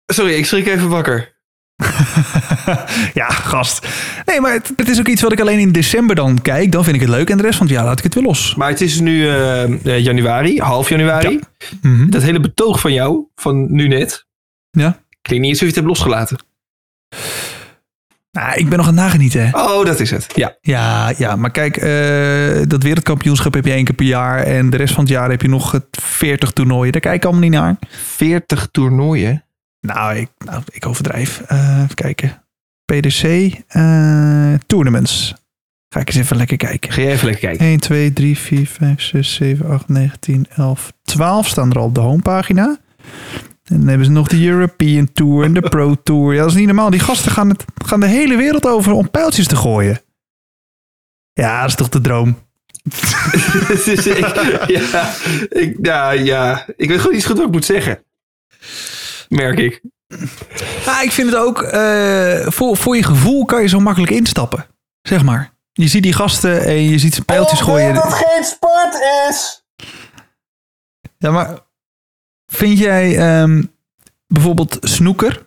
Sorry, 0.06 0.34
ik 0.34 0.46
schrik 0.46 0.68
even 0.68 0.90
wakker. 0.90 1.32
ja, 3.14 3.30
gast. 3.30 3.88
Nee, 4.26 4.42
maar 4.42 4.54
het, 4.54 4.74
het 4.76 4.90
is 4.90 5.00
ook 5.00 5.08
iets 5.08 5.22
wat 5.22 5.32
ik 5.32 5.40
alleen 5.40 5.60
in 5.60 5.72
december 5.72 6.16
dan 6.16 6.42
kijk. 6.42 6.72
Dan 6.72 6.84
vind 6.84 6.96
ik 6.96 7.02
het 7.02 7.10
leuk. 7.10 7.30
En 7.30 7.38
de 7.38 7.44
rest 7.44 7.58
van 7.58 7.68
het 7.68 7.76
jaar 7.76 7.86
laat 7.86 7.98
ik 7.98 8.04
het 8.04 8.14
weer 8.14 8.24
los. 8.24 8.56
Maar 8.56 8.70
het 8.70 8.82
is 8.82 9.00
nu 9.00 9.28
eh, 9.28 9.64
eh, 9.64 10.00
januari, 10.04 10.60
half 10.60 10.90
januari. 10.90 11.40
Mhm. 11.82 12.10
Dat 12.10 12.22
hele 12.22 12.40
betoog 12.40 12.80
van 12.80 12.94
jou, 12.94 13.26
van 13.36 13.72
nu 13.74 13.88
net, 13.88 14.26
Ja. 14.72 15.00
klinkt 15.22 15.46
niet 15.46 15.52
alsof 15.54 15.60
je 15.60 15.66
het 15.66 15.76
hebt 15.76 15.88
losgelaten. 15.88 16.38
Nou, 18.40 18.54
ik 18.58 18.70
ben 18.70 18.78
nog 18.78 18.88
aan 18.88 18.94
het 18.94 19.04
nagenieten. 19.04 19.50
hè. 19.50 19.60
Oh, 19.60 19.86
dat 19.86 20.00
is 20.00 20.12
het. 20.12 20.28
Ja. 20.36 20.56
Ja, 20.62 21.14
ja, 21.18 21.36
maar 21.36 21.52
kijk, 21.52 21.78
eh, 21.78 22.62
dat 22.68 22.84
wereldkampioenschap 22.84 23.54
heb 23.54 23.66
je 23.66 23.72
één 23.72 23.84
keer 23.86 23.96
per 23.96 24.06
jaar. 24.06 24.40
En 24.44 24.70
de 24.70 24.78
rest 24.78 24.94
van 24.94 25.04
het 25.04 25.14
jaar 25.14 25.30
heb 25.30 25.42
je 25.42 25.48
nog 25.50 25.72
het 25.72 25.86
40 26.02 26.52
toernooien. 26.52 26.92
Daar 26.92 27.02
kijk 27.02 27.16
ik 27.16 27.24
allemaal 27.24 27.42
niet 27.42 27.52
naar. 27.52 27.76
40 27.90 28.68
toernooien. 28.72 29.44
Nou, 29.82 30.16
ik, 30.16 30.30
nou, 30.46 30.62
ik 30.72 30.86
overdrijf. 30.86 31.42
Eh, 31.48 31.82
even 31.84 31.96
kijken. 31.96 32.44
PDC 32.86 33.24
eh, 33.68 34.54
Tournaments. 34.66 35.34
Ga 35.90 36.00
ik 36.00 36.08
eens 36.08 36.18
even 36.18 36.38
lekker 36.38 36.58
kijken. 36.58 36.92
Ga 36.92 37.02
jij 37.02 37.12
even 37.12 37.26
lekker 37.26 37.48
kijken. 37.48 37.66
1, 37.66 37.80
2, 37.80 38.14
3, 38.14 38.38
4, 38.38 38.68
5, 38.68 39.02
6, 39.02 39.34
7, 39.34 39.70
8, 39.70 39.90
9, 39.90 40.20
10, 40.20 40.46
11, 40.56 40.94
12 41.04 41.48
staan 41.48 41.70
er 41.72 41.78
al 41.78 41.84
op 41.86 41.96
de 41.96 42.02
homepagina. 42.02 42.78
En 43.64 43.78
dan 43.78 43.88
hebben 43.88 44.06
ze 44.06 44.12
nog 44.12 44.28
de 44.28 44.48
European 44.48 45.12
Tour 45.14 45.44
en 45.44 45.54
de 45.54 45.70
Pro 45.70 45.96
Tour. 46.04 46.34
Ja, 46.34 46.40
dat 46.40 46.50
is 46.50 46.56
niet 46.56 46.66
normaal. 46.66 46.90
Die 46.90 47.00
gasten 47.00 47.32
gaan, 47.32 47.50
het, 47.50 47.66
gaan 47.86 48.00
de 48.00 48.08
hele 48.08 48.36
wereld 48.36 48.66
over 48.66 48.92
om 48.92 49.12
pijltjes 49.12 49.48
te 49.48 49.56
gooien. 49.56 50.02
Ja, 51.34 51.62
dat 51.62 51.70
is 51.70 51.76
toch 51.76 51.90
de 51.90 52.02
droom. 52.02 52.38
Dus 53.68 53.88
ik, 53.88 54.36
ja, 54.68 55.14
ik, 55.50 55.78
ja, 55.82 56.12
ja, 56.12 56.66
ik 56.78 56.90
weet 56.90 56.98
gewoon 56.98 57.14
niet 57.14 57.22
zo 57.22 57.28
goed 57.28 57.38
wat 57.38 57.48
ik 57.48 57.54
moet 57.54 57.66
zeggen. 57.66 58.04
Merk 59.30 59.60
ik. 59.60 59.82
Ja, 60.86 61.02
ik 61.02 61.12
vind 61.12 61.30
het 61.30 61.40
ook, 61.40 61.62
eh, 61.62 62.48
voor, 62.48 62.78
voor 62.78 62.96
je 62.96 63.04
gevoel 63.04 63.46
kan 63.46 63.62
je 63.62 63.68
zo 63.68 63.80
makkelijk 63.80 64.12
instappen. 64.12 64.66
Zeg 65.02 65.24
maar. 65.24 65.54
Je 65.72 65.88
ziet 65.88 66.04
die 66.04 66.14
gasten 66.14 66.66
en 66.66 66.90
je 66.90 67.00
ziet 67.00 67.14
ze 67.14 67.24
pijltjes 67.24 67.62
gooien. 67.62 67.96
geen 67.96 68.44
sport 68.44 68.96
is. 69.30 69.64
Ja, 71.18 71.32
maar 71.32 71.60
vind 72.54 72.78
jij 72.78 73.18
ehm, 73.18 73.64
bijvoorbeeld 74.28 74.78
snoeker? 74.82 75.46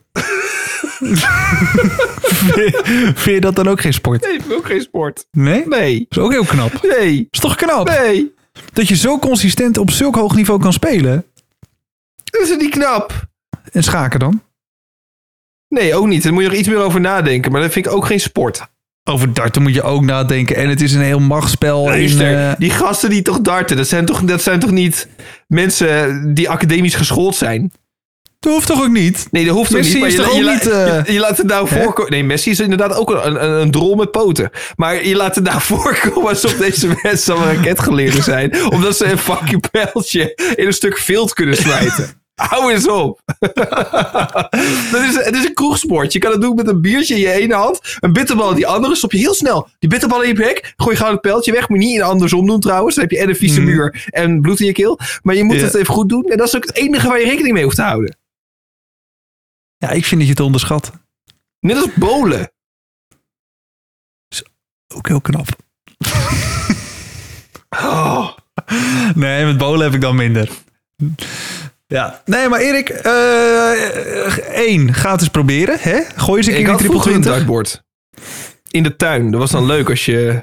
vind 3.14 3.24
je 3.24 3.40
dat 3.40 3.56
dan 3.56 3.68
ook 3.68 3.80
geen 3.80 3.92
sport? 3.92 4.22
Nee, 4.22 4.32
ik 4.32 4.42
vind 4.42 4.54
ook 4.54 4.66
geen 4.66 4.80
sport. 4.80 5.26
Nee? 5.30 5.66
Nee. 5.66 6.06
Dat 6.08 6.18
is 6.18 6.24
ook 6.24 6.32
heel 6.32 6.44
knap. 6.44 6.82
Nee. 6.98 7.28
is 7.30 7.38
toch 7.38 7.54
knap? 7.54 7.88
Nee. 7.88 8.34
Dat 8.72 8.88
je 8.88 8.96
zo 8.96 9.18
consistent 9.18 9.78
op 9.78 9.90
zulk 9.90 10.14
hoog 10.14 10.34
niveau 10.34 10.60
kan 10.60 10.72
spelen. 10.72 11.24
Dat 12.24 12.40
is 12.40 12.56
niet 12.56 12.70
knap. 12.70 13.12
En 13.72 13.82
schaken 13.82 14.18
dan? 14.20 14.42
Nee, 15.68 15.94
ook 15.94 16.06
niet. 16.06 16.22
Daar 16.22 16.32
moet 16.32 16.42
je 16.42 16.48
nog 16.48 16.58
iets 16.58 16.68
meer 16.68 16.78
over 16.78 17.00
nadenken. 17.00 17.52
Maar 17.52 17.60
dat 17.60 17.72
vind 17.72 17.86
ik 17.86 17.92
ook 17.92 18.06
geen 18.06 18.20
sport. 18.20 18.66
Over 19.08 19.32
darten 19.34 19.62
moet 19.62 19.74
je 19.74 19.82
ook 19.82 20.02
nadenken. 20.02 20.56
En 20.56 20.68
het 20.68 20.80
is 20.80 20.92
een 20.92 21.00
heel 21.00 21.20
machtsspel. 21.20 21.82
in, 21.82 21.88
Luister, 21.88 22.48
eh, 22.48 22.52
die 22.58 22.70
gasten 22.70 23.10
die 23.10 23.22
toch 23.22 23.40
darten, 23.40 23.76
dat 23.76 23.88
zijn 23.88 24.04
toch, 24.04 24.20
dat 24.20 24.42
zijn 24.42 24.60
toch 24.60 24.70
niet 24.70 25.08
mensen 25.46 26.34
die 26.34 26.50
academisch 26.50 26.94
geschoold 26.94 27.36
zijn? 27.36 27.72
dat 28.46 28.52
hoeft 28.54 28.66
toch 28.66 28.82
ook 28.82 28.92
niet? 28.92 29.26
Nee, 29.30 29.44
dat 29.44 29.54
hoeft 29.54 29.70
ook 29.70 29.76
Messi 29.76 29.92
niet. 29.92 30.00
Maar 30.00 30.08
is 30.08 30.16
je, 30.16 30.22
toch 30.22 30.36
je, 30.36 30.44
ook 30.44 30.52
niet, 30.52 30.66
eh, 30.66 31.04
je, 31.04 31.12
je 31.12 31.18
laat 31.18 31.38
het 31.38 31.46
nou 31.46 31.68
voorkomen. 31.68 32.10
Nee, 32.10 32.24
Messi 32.24 32.50
is 32.50 32.60
inderdaad 32.60 32.94
ook 32.94 33.10
een, 33.10 33.44
een, 33.44 33.60
een 33.60 33.70
drol 33.70 33.94
met 33.94 34.10
poten. 34.10 34.50
Maar 34.76 35.06
je 35.06 35.16
laat 35.16 35.34
het 35.34 35.44
nou 35.44 35.60
voorkomen 35.70 36.28
alsof 36.28 36.56
deze 36.56 36.98
mensen 37.02 37.34
allemaal 37.34 37.54
raketgeleerden 37.54 38.22
zijn. 38.22 38.70
Omdat 38.70 38.96
ze 38.96 39.04
een 39.04 39.18
fucking 39.18 39.70
pijltje 39.70 40.52
in 40.54 40.66
een 40.66 40.72
stuk 40.72 40.98
vilt 40.98 41.32
kunnen 41.32 41.56
smijten. 41.56 42.24
Hou 42.36 42.72
eens 42.72 42.88
op. 42.88 43.20
dat 44.92 45.02
is, 45.02 45.14
het 45.24 45.34
is 45.34 45.44
een 45.44 45.54
kroegsport. 45.54 46.12
Je 46.12 46.18
kan 46.18 46.32
het 46.32 46.40
doen 46.40 46.54
met 46.54 46.68
een 46.68 46.80
biertje 46.80 47.14
in 47.14 47.20
je 47.20 47.30
ene 47.32 47.54
hand. 47.54 47.96
Een 48.00 48.12
bitterbal 48.12 48.48
in 48.50 48.56
die 48.56 48.66
andere. 48.66 48.94
Stop 48.96 49.12
je 49.12 49.18
heel 49.18 49.34
snel 49.34 49.68
die 49.78 49.88
bitterbal 49.88 50.22
in 50.22 50.28
je 50.28 50.34
bek. 50.34 50.72
Gooi 50.76 50.96
je 50.96 51.02
gauw 51.02 51.12
het 51.12 51.20
pijltje 51.20 51.52
weg. 51.52 51.68
Moet 51.68 51.78
je 51.80 51.86
niet 51.86 51.96
in 51.96 52.02
andersom 52.02 52.46
doen 52.46 52.60
trouwens. 52.60 52.94
Dan 52.94 53.04
heb 53.04 53.12
je 53.12 53.18
en 53.18 53.28
een 53.28 53.36
vieze 53.36 53.60
Mm. 53.60 53.66
muur 53.66 54.06
en 54.10 54.40
bloed 54.40 54.60
in 54.60 54.66
je 54.66 54.72
keel. 54.72 54.98
Maar 55.22 55.34
je 55.34 55.44
moet 55.44 55.56
Ja. 55.56 55.62
het 55.64 55.74
even 55.74 55.94
goed 55.94 56.08
doen. 56.08 56.24
En 56.24 56.36
dat 56.36 56.46
is 56.46 56.56
ook 56.56 56.66
het 56.66 56.74
enige 56.76 57.08
waar 57.08 57.18
je 57.20 57.24
rekening 57.26 57.54
mee 57.54 57.64
hoeft 57.64 57.76
te 57.76 57.82
houden. 57.82 58.16
Ja, 59.76 59.88
ik 59.90 60.04
vind 60.04 60.20
dat 60.20 60.28
je 60.28 60.34
het 60.36 60.42
onderschat. 60.44 60.92
Net 61.60 61.76
als 61.76 61.94
bolen. 61.94 62.50
Ook 64.94 65.08
heel 65.08 65.20
knap. 65.20 65.46
Oh. 67.70 68.28
Nee, 69.14 69.44
met 69.44 69.58
bolen 69.58 69.80
heb 69.84 69.94
ik 69.94 70.00
dan 70.00 70.16
minder. 70.16 70.48
Ja. 71.86 72.22
Nee, 72.24 72.48
maar 72.48 72.60
Erik, 72.60 72.88
eh 72.88 74.38
één, 74.54 74.94
ga 74.94 75.10
het 75.12 75.20
eens 75.20 75.30
proberen. 75.30 75.76
Hè? 75.80 76.00
Gooi 76.16 76.38
eens 76.38 76.46
een 76.46 76.54
keer 76.54 76.64
triple 76.64 76.86
vroeger 76.86 77.14
een 77.14 77.20
20. 77.20 77.32
dartboard. 77.32 77.82
In 78.70 78.82
de 78.82 78.96
tuin. 78.96 79.30
Dat 79.30 79.40
was 79.40 79.50
dan 79.50 79.66
leuk 79.66 79.90
als 79.90 80.04
je... 80.04 80.42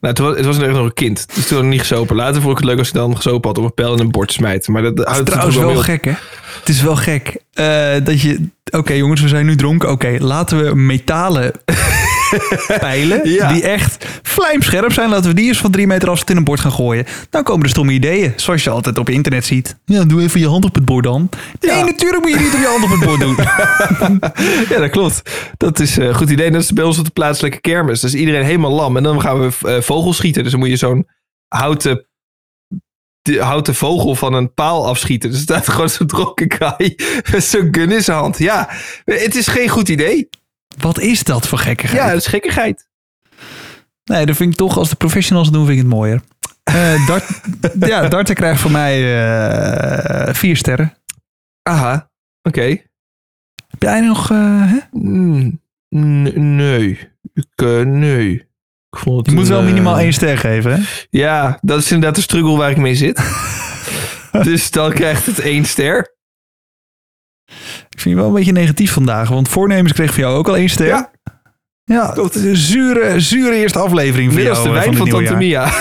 Nou, 0.00 0.14
toen 0.14 0.26
was, 0.26 0.36
het 0.36 0.44
was 0.46 0.58
nog 0.58 0.76
een 0.84 0.94
kind. 0.94 1.26
Dus 1.34 1.46
toen 1.46 1.56
had 1.56 1.66
ik 1.66 1.72
niet 1.72 1.80
gesopen. 1.80 2.16
Later 2.16 2.40
vond 2.40 2.52
ik 2.52 2.58
het 2.58 2.66
leuk 2.66 2.78
als 2.78 2.88
ik 2.88 2.94
dan 2.94 3.16
gesopen 3.16 3.48
had 3.48 3.58
om 3.58 3.64
een 3.64 3.74
pijl 3.74 3.92
in 3.92 3.98
een 4.00 4.10
bord 4.10 4.28
te 4.28 4.34
smijten. 4.34 4.72
Maar 4.72 4.82
dat, 4.82 4.96
dat 4.96 5.08
Het 5.08 5.16
is 5.18 5.24
trouwens 5.24 5.56
wel 5.56 5.70
op. 5.70 5.76
gek, 5.76 6.04
hè? 6.04 6.12
Het 6.58 6.68
is 6.68 6.82
wel 6.82 6.96
gek 6.96 7.36
eh, 7.52 7.94
dat 8.04 8.20
je... 8.20 8.48
Oké, 8.70 8.92
jongens, 8.92 9.20
we 9.20 9.28
zijn 9.28 9.46
nu 9.46 9.56
dronken. 9.56 9.90
Oké, 9.90 10.16
laten 10.18 10.64
we 10.64 10.74
metalen 10.76 11.52
pijlen 12.80 13.30
Ja. 13.30 13.52
die 13.52 13.62
echt 13.62 14.06
vlijmscherp 14.22 14.92
zijn. 14.92 15.08
Laten 15.10 15.28
we 15.30 15.34
die 15.36 15.46
eens 15.48 15.58
van 15.58 15.70
drie 15.70 15.86
meter 15.86 16.08
afstand 16.08 16.30
in 16.30 16.36
een 16.36 16.44
bord 16.44 16.60
gaan 16.60 16.72
gooien. 16.72 17.04
Dan 17.30 17.42
komen 17.42 17.62
er 17.62 17.68
stomme 17.68 17.92
ideeën, 17.92 18.32
zoals 18.36 18.64
je 18.64 18.70
altijd 18.70 18.98
op 18.98 19.08
internet 19.08 19.44
ziet. 19.44 19.76
Ja, 19.84 20.04
doe 20.04 20.22
even 20.22 20.40
je 20.40 20.48
hand 20.48 20.64
op 20.64 20.74
het 20.74 20.84
bord 20.84 21.04
dan. 21.04 21.28
Nee, 21.60 21.84
natuurlijk 21.84 22.22
moet 22.24 22.32
je 22.32 22.38
niet 22.38 22.54
op 22.54 22.60
je 22.60 22.66
hand 22.66 22.84
op 22.84 22.90
het 22.90 23.04
bord 23.04 23.20
doen. 23.20 23.36
Ja, 24.68 24.78
dat 24.80 24.90
klopt. 24.90 25.22
Dat 25.56 25.78
is 25.80 25.96
een 25.96 26.14
goed 26.14 26.30
idee. 26.30 26.50
Dat 26.50 26.62
is 26.62 26.72
bij 26.72 26.84
ons 26.84 26.98
op 26.98 27.04
de 27.04 27.10
plaatselijke 27.10 27.60
kermis. 27.60 28.00
Dus 28.00 28.14
iedereen 28.14 28.44
helemaal 28.44 28.72
lam. 28.72 28.96
En 28.96 29.02
dan 29.02 29.20
gaan 29.20 29.40
we 29.40 29.68
eh, 29.68 29.80
vogels 29.80 30.16
schieten. 30.16 30.42
Dus 30.42 30.50
dan 30.52 30.60
moet 30.60 30.68
je 30.68 30.76
zo'n 30.76 31.06
houten, 31.48 32.06
de 33.32 33.42
houten 33.42 33.74
vogel 33.74 34.14
van 34.14 34.32
een 34.34 34.54
paal 34.54 34.86
afschieten. 34.86 35.28
Dus 35.30 35.38
er 35.38 35.44
staat 35.44 35.68
gewoon 35.68 35.88
zo'n 35.88 36.06
dronken 36.06 36.52
guy 36.58 36.98
met 37.32 37.44
zo'n 37.44 37.68
gun 37.70 37.92
in 37.92 38.02
zijn 38.02 38.18
hand. 38.18 38.38
Ja, 38.38 38.68
het 39.04 39.34
is 39.34 39.46
geen 39.46 39.68
goed 39.68 39.88
idee. 39.88 40.28
Wat 40.78 40.98
is 40.98 41.22
dat 41.22 41.48
voor 41.48 41.58
gekkigheid? 41.58 42.02
Ja, 42.02 42.08
dat 42.08 42.20
is 42.20 42.26
gekkigheid. 42.26 42.88
Nee, 44.04 44.26
dat 44.26 44.36
vind 44.36 44.50
ik 44.52 44.56
toch, 44.58 44.76
als 44.78 44.88
de 44.88 44.96
professionals 44.96 45.46
het 45.46 45.56
doen, 45.56 45.66
vind 45.66 45.78
ik 45.78 45.84
het 45.84 45.92
mooier. 45.94 46.20
Eh 46.62 47.06
dart, 47.06 47.24
ja, 47.90 48.08
darten 48.08 48.34
krijgt 48.34 48.60
voor 48.60 48.70
mij 48.70 49.22
eh, 49.26 50.34
vier 50.34 50.56
sterren. 50.56 50.94
Aha, 51.62 52.10
oké. 52.42 52.66
Heb 53.68 53.82
jij 53.82 54.00
nog... 54.00 54.30
eh, 54.30 54.72
hè? 54.72 54.78
Mm, 54.90 55.60
nee. 56.56 56.98
Ik, 57.34 57.84
nee. 57.84 58.47
Ik 58.90 58.98
vond 58.98 59.16
het 59.16 59.26
Je 59.26 59.32
moet 59.32 59.48
wel 59.48 59.58
eh, 59.58 59.64
minimaal 59.64 59.98
één 59.98 60.12
ster 60.12 60.38
geven, 60.38 60.72
hè? 60.72 60.82
Ja, 61.10 61.58
dat 61.60 61.78
is 61.78 61.90
inderdaad 61.90 62.14
de 62.14 62.22
struggle 62.22 62.56
waar 62.56 62.70
ik 62.70 62.76
mee 62.76 62.94
zit. 62.94 63.22
dus 64.42 64.70
dan 64.70 64.92
krijgt 64.92 65.26
het 65.26 65.38
één 65.38 65.64
ster. 65.64 66.16
Ik 67.88 68.00
vind 68.00 68.14
je 68.14 68.14
wel 68.14 68.26
een 68.26 68.34
beetje 68.34 68.52
negatief 68.52 68.92
vandaag, 68.92 69.28
want 69.28 69.48
voornemens 69.48 69.92
kreeg 69.92 70.14
van 70.14 70.22
jou 70.22 70.36
ook 70.36 70.48
al 70.48 70.56
één 70.56 70.68
ster. 70.68 70.86
Ja. 70.86 71.10
Ja, 71.84 72.16
een 72.16 72.56
zure, 72.56 73.20
zure 73.20 73.56
eerste 73.56 73.78
aflevering 73.78 74.32
voor 74.32 74.40
jou. 74.42 74.62
de 74.62 74.68
eh, 74.68 74.74
wijn 74.74 74.96
van, 74.96 75.08
van 75.08 75.08
Tante 75.08 75.34
Mia. 75.34 75.72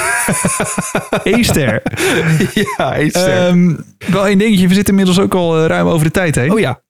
Eén 1.23 1.43
ster. 1.43 1.81
ja, 2.77 2.95
één 2.95 3.09
ster. 3.09 3.47
Ehm, 3.47 3.75
wel 4.07 4.27
één 4.27 4.37
dingetje, 4.37 4.67
we 4.67 4.73
zitten 4.73 4.93
inmiddels 4.93 5.19
ook 5.19 5.35
al 5.35 5.57
eh, 5.57 5.65
ruim 5.65 5.87
over 5.87 6.05
de 6.05 6.11
tijd 6.11 6.35
heen. 6.35 6.51
oh 6.51 6.59
ja. 6.59 6.81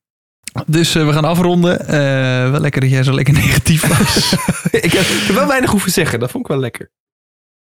Dus 0.66 0.96
eh, 0.96 1.06
we 1.06 1.14
gaan 1.14 1.26
afronden. 1.26 1.88
Eh, 1.88 2.52
wel 2.52 2.60
lekker 2.60 2.82
dat 2.82 2.90
jij 2.90 3.04
zo 3.04 3.14
lekker 3.14 3.34
negatief 3.44 3.88
was. 3.88 4.34
ik, 4.72 4.92
heb, 4.92 5.02
ik 5.02 5.24
heb 5.28 5.36
wel 5.36 5.48
weinig 5.48 5.70
hoeven 5.72 5.92
zeggen. 5.92 6.20
Dat 6.20 6.32
vond 6.32 6.44
ik 6.44 6.50
wel 6.50 6.60
lekker. 6.60 6.92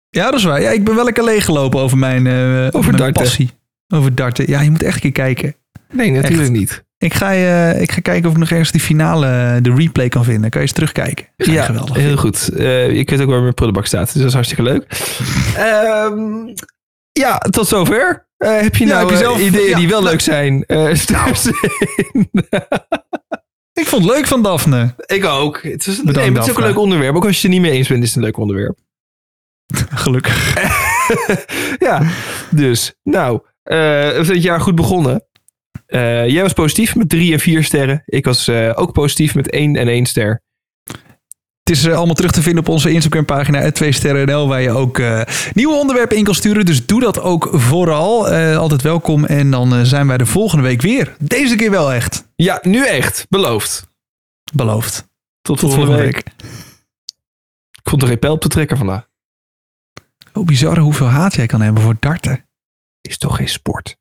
ja, 0.10 0.26
dat 0.26 0.40
is 0.40 0.44
waar. 0.46 0.62
Ja, 0.62 0.70
ik 0.70 0.84
ben 0.84 0.96
wel 0.96 1.04
lekker 1.04 1.24
leeggelopen 1.24 1.80
over 1.80 1.98
mijn, 1.98 2.28
eh 2.28 2.68
over 2.72 2.94
mijn 2.98 3.14
passie. 3.14 3.50
Over 3.94 4.16
darten. 4.16 4.50
Ja, 4.50 4.62
je 4.62 4.72
moet 4.72 4.84
echt 4.84 4.96
een 4.96 5.02
keer 5.02 5.12
kijken. 5.12 5.56
Nee, 5.92 6.12
natuurlijk 6.12 6.52
niet. 6.52 6.84
Ik 6.98 7.14
ga, 7.14 7.32
ik 7.32 7.92
ga 7.92 8.02
kijken 8.02 8.26
of 8.30 8.34
ik 8.34 8.40
nog 8.40 8.50
ergens 8.50 8.72
die 8.72 8.82
finale, 8.82 9.60
de 9.62 9.74
replay 9.74 10.10
kan 10.10 10.24
vinden. 10.24 10.50
Kan 10.50 10.62
je 10.62 10.68
eens 10.68 10.76
terugkijken. 10.76 11.26
Ga 11.38 11.52
Ja, 11.52 11.64
geweldig. 11.66 11.96
heel 11.98 12.18
goed. 12.18 12.60
Ik 12.90 13.10
weet 13.10 13.22
ook 13.22 13.30
waar 13.30 13.42
mijn 13.42 13.54
prullenbak 13.54 13.86
staat. 13.86 14.06
Dus 14.06 14.16
dat 14.22 14.28
is 14.28 14.34
hartstikke 14.34 14.64
leuk. 14.64 14.86
Ehm, 15.58 16.54
ja, 17.12 17.38
tot 17.38 17.68
zover. 17.68 18.28
Eh, 18.44 18.62
heb 18.62 18.76
je 18.76 18.86
Ja, 18.86 18.90
nou 18.92 19.00
heb 19.00 19.10
je 19.10 19.24
eh, 19.26 19.30
zelf- 19.30 19.40
ideeën 19.42 19.70
ja, 19.70 19.78
die 19.78 19.88
wel 19.88 20.00
nou- 20.02 20.12
leuk 20.12 20.22
zijn? 20.34 20.64
Eh 20.66 20.86
in. 22.12 22.30
Ik 23.74 23.88
vond 23.88 24.04
het 24.04 24.14
leuk 24.16 24.28
van 24.28 24.42
Daphne. 24.42 24.94
ik 25.06 25.26
ook. 25.26 25.64
Het 25.64 25.88
is, 25.88 25.98
Bedankt, 25.98 26.20
nee, 26.20 26.32
het 26.32 26.44
is 26.44 26.50
ook 26.50 26.58
een 26.58 26.64
leuk 26.64 26.78
onderwerp. 26.78 27.16
Ook 27.16 27.26
als 27.26 27.42
je 27.42 27.48
het 27.48 27.56
er 27.56 27.60
niet 27.62 27.70
mee 27.70 27.78
eens 27.78 27.88
bent, 27.88 28.04
is 28.04 28.08
het 28.08 28.18
een 28.18 28.24
leuk 28.24 28.38
onderwerp. 28.38 28.78
Gelukkig. 29.90 30.54
ja, 31.80 32.02
dus. 32.52 32.94
Nou, 33.04 33.40
we 33.64 34.20
zijn 34.22 34.28
het 34.34 34.44
jaar 34.44 34.62
goed 34.62 34.76
begonnen. 34.76 35.26
Jij 36.28 36.42
was 36.42 36.54
positief 36.54 36.96
met 36.96 37.10
drie 37.10 37.34
en 37.34 37.40
vier 37.40 37.64
sterren. 37.64 38.04
Ik 38.06 38.26
was 38.26 38.50
ook 38.50 38.92
positief 38.92 39.36
met 39.36 39.50
één 39.50 39.76
en 39.76 39.88
één 39.88 40.06
ster. 40.06 40.43
Het 41.64 41.76
is 41.76 41.86
eh, 41.86 41.96
allemaal 41.96 42.16
terug 42.16 42.32
te 42.32 42.42
vinden 42.42 42.64
op 42.64 42.70
onze 42.70 42.92
Instagram 42.92 43.26
pagina 43.26 43.72
2 43.72 43.92
sterren 43.92 44.48
waar 44.48 44.62
je 44.62 44.70
ook 44.70 45.00
eh, 45.00 45.22
nieuwe 45.54 45.76
onderwerpen 45.76 46.18
in 46.18 46.24
kan 46.24 46.36
sturen. 46.36 46.66
Dus 46.66 46.86
doe 46.86 47.00
dat 47.00 47.20
ook 47.20 47.50
vooral. 47.52 48.30
Eh, 48.30 48.58
altijd 48.58 48.82
welkom. 48.82 49.26
En 49.26 49.52
dan 49.52 49.86
zijn 49.86 50.08
wij 50.08 50.18
de 50.18 50.26
volgende 50.26 50.64
week 50.64 50.82
weer. 50.82 51.16
Deze 51.20 51.56
keer 51.56 51.72
wel 51.72 51.94
echt. 51.94 52.28
Ja, 52.36 52.60
nu 52.62 52.86
echt. 52.86 53.26
Beloofd. 53.30 53.88
Beloofd. 54.54 55.08
Tot, 55.42 55.60
Tot 55.60 55.74
volgende 55.74 55.98
week. 55.98 56.18
Ik 57.72 57.90
vond 57.90 58.02
er 58.02 58.08
geen 58.08 58.20
pijl 58.20 58.34
op 58.34 58.42
te 58.42 58.48
trekken 58.48 58.78
vandaag. 58.78 59.08
Oh, 60.34 60.46
bizar 60.46 60.78
hoeveel 60.78 61.08
haat 61.08 61.36
jij 61.36 61.46
kan 61.46 61.62
hebben 61.62 61.84
voor 61.84 61.96
darten. 62.00 62.50
Is 63.02 63.18
toch 63.18 63.36
geen 63.36 63.50
sport? 63.50 63.98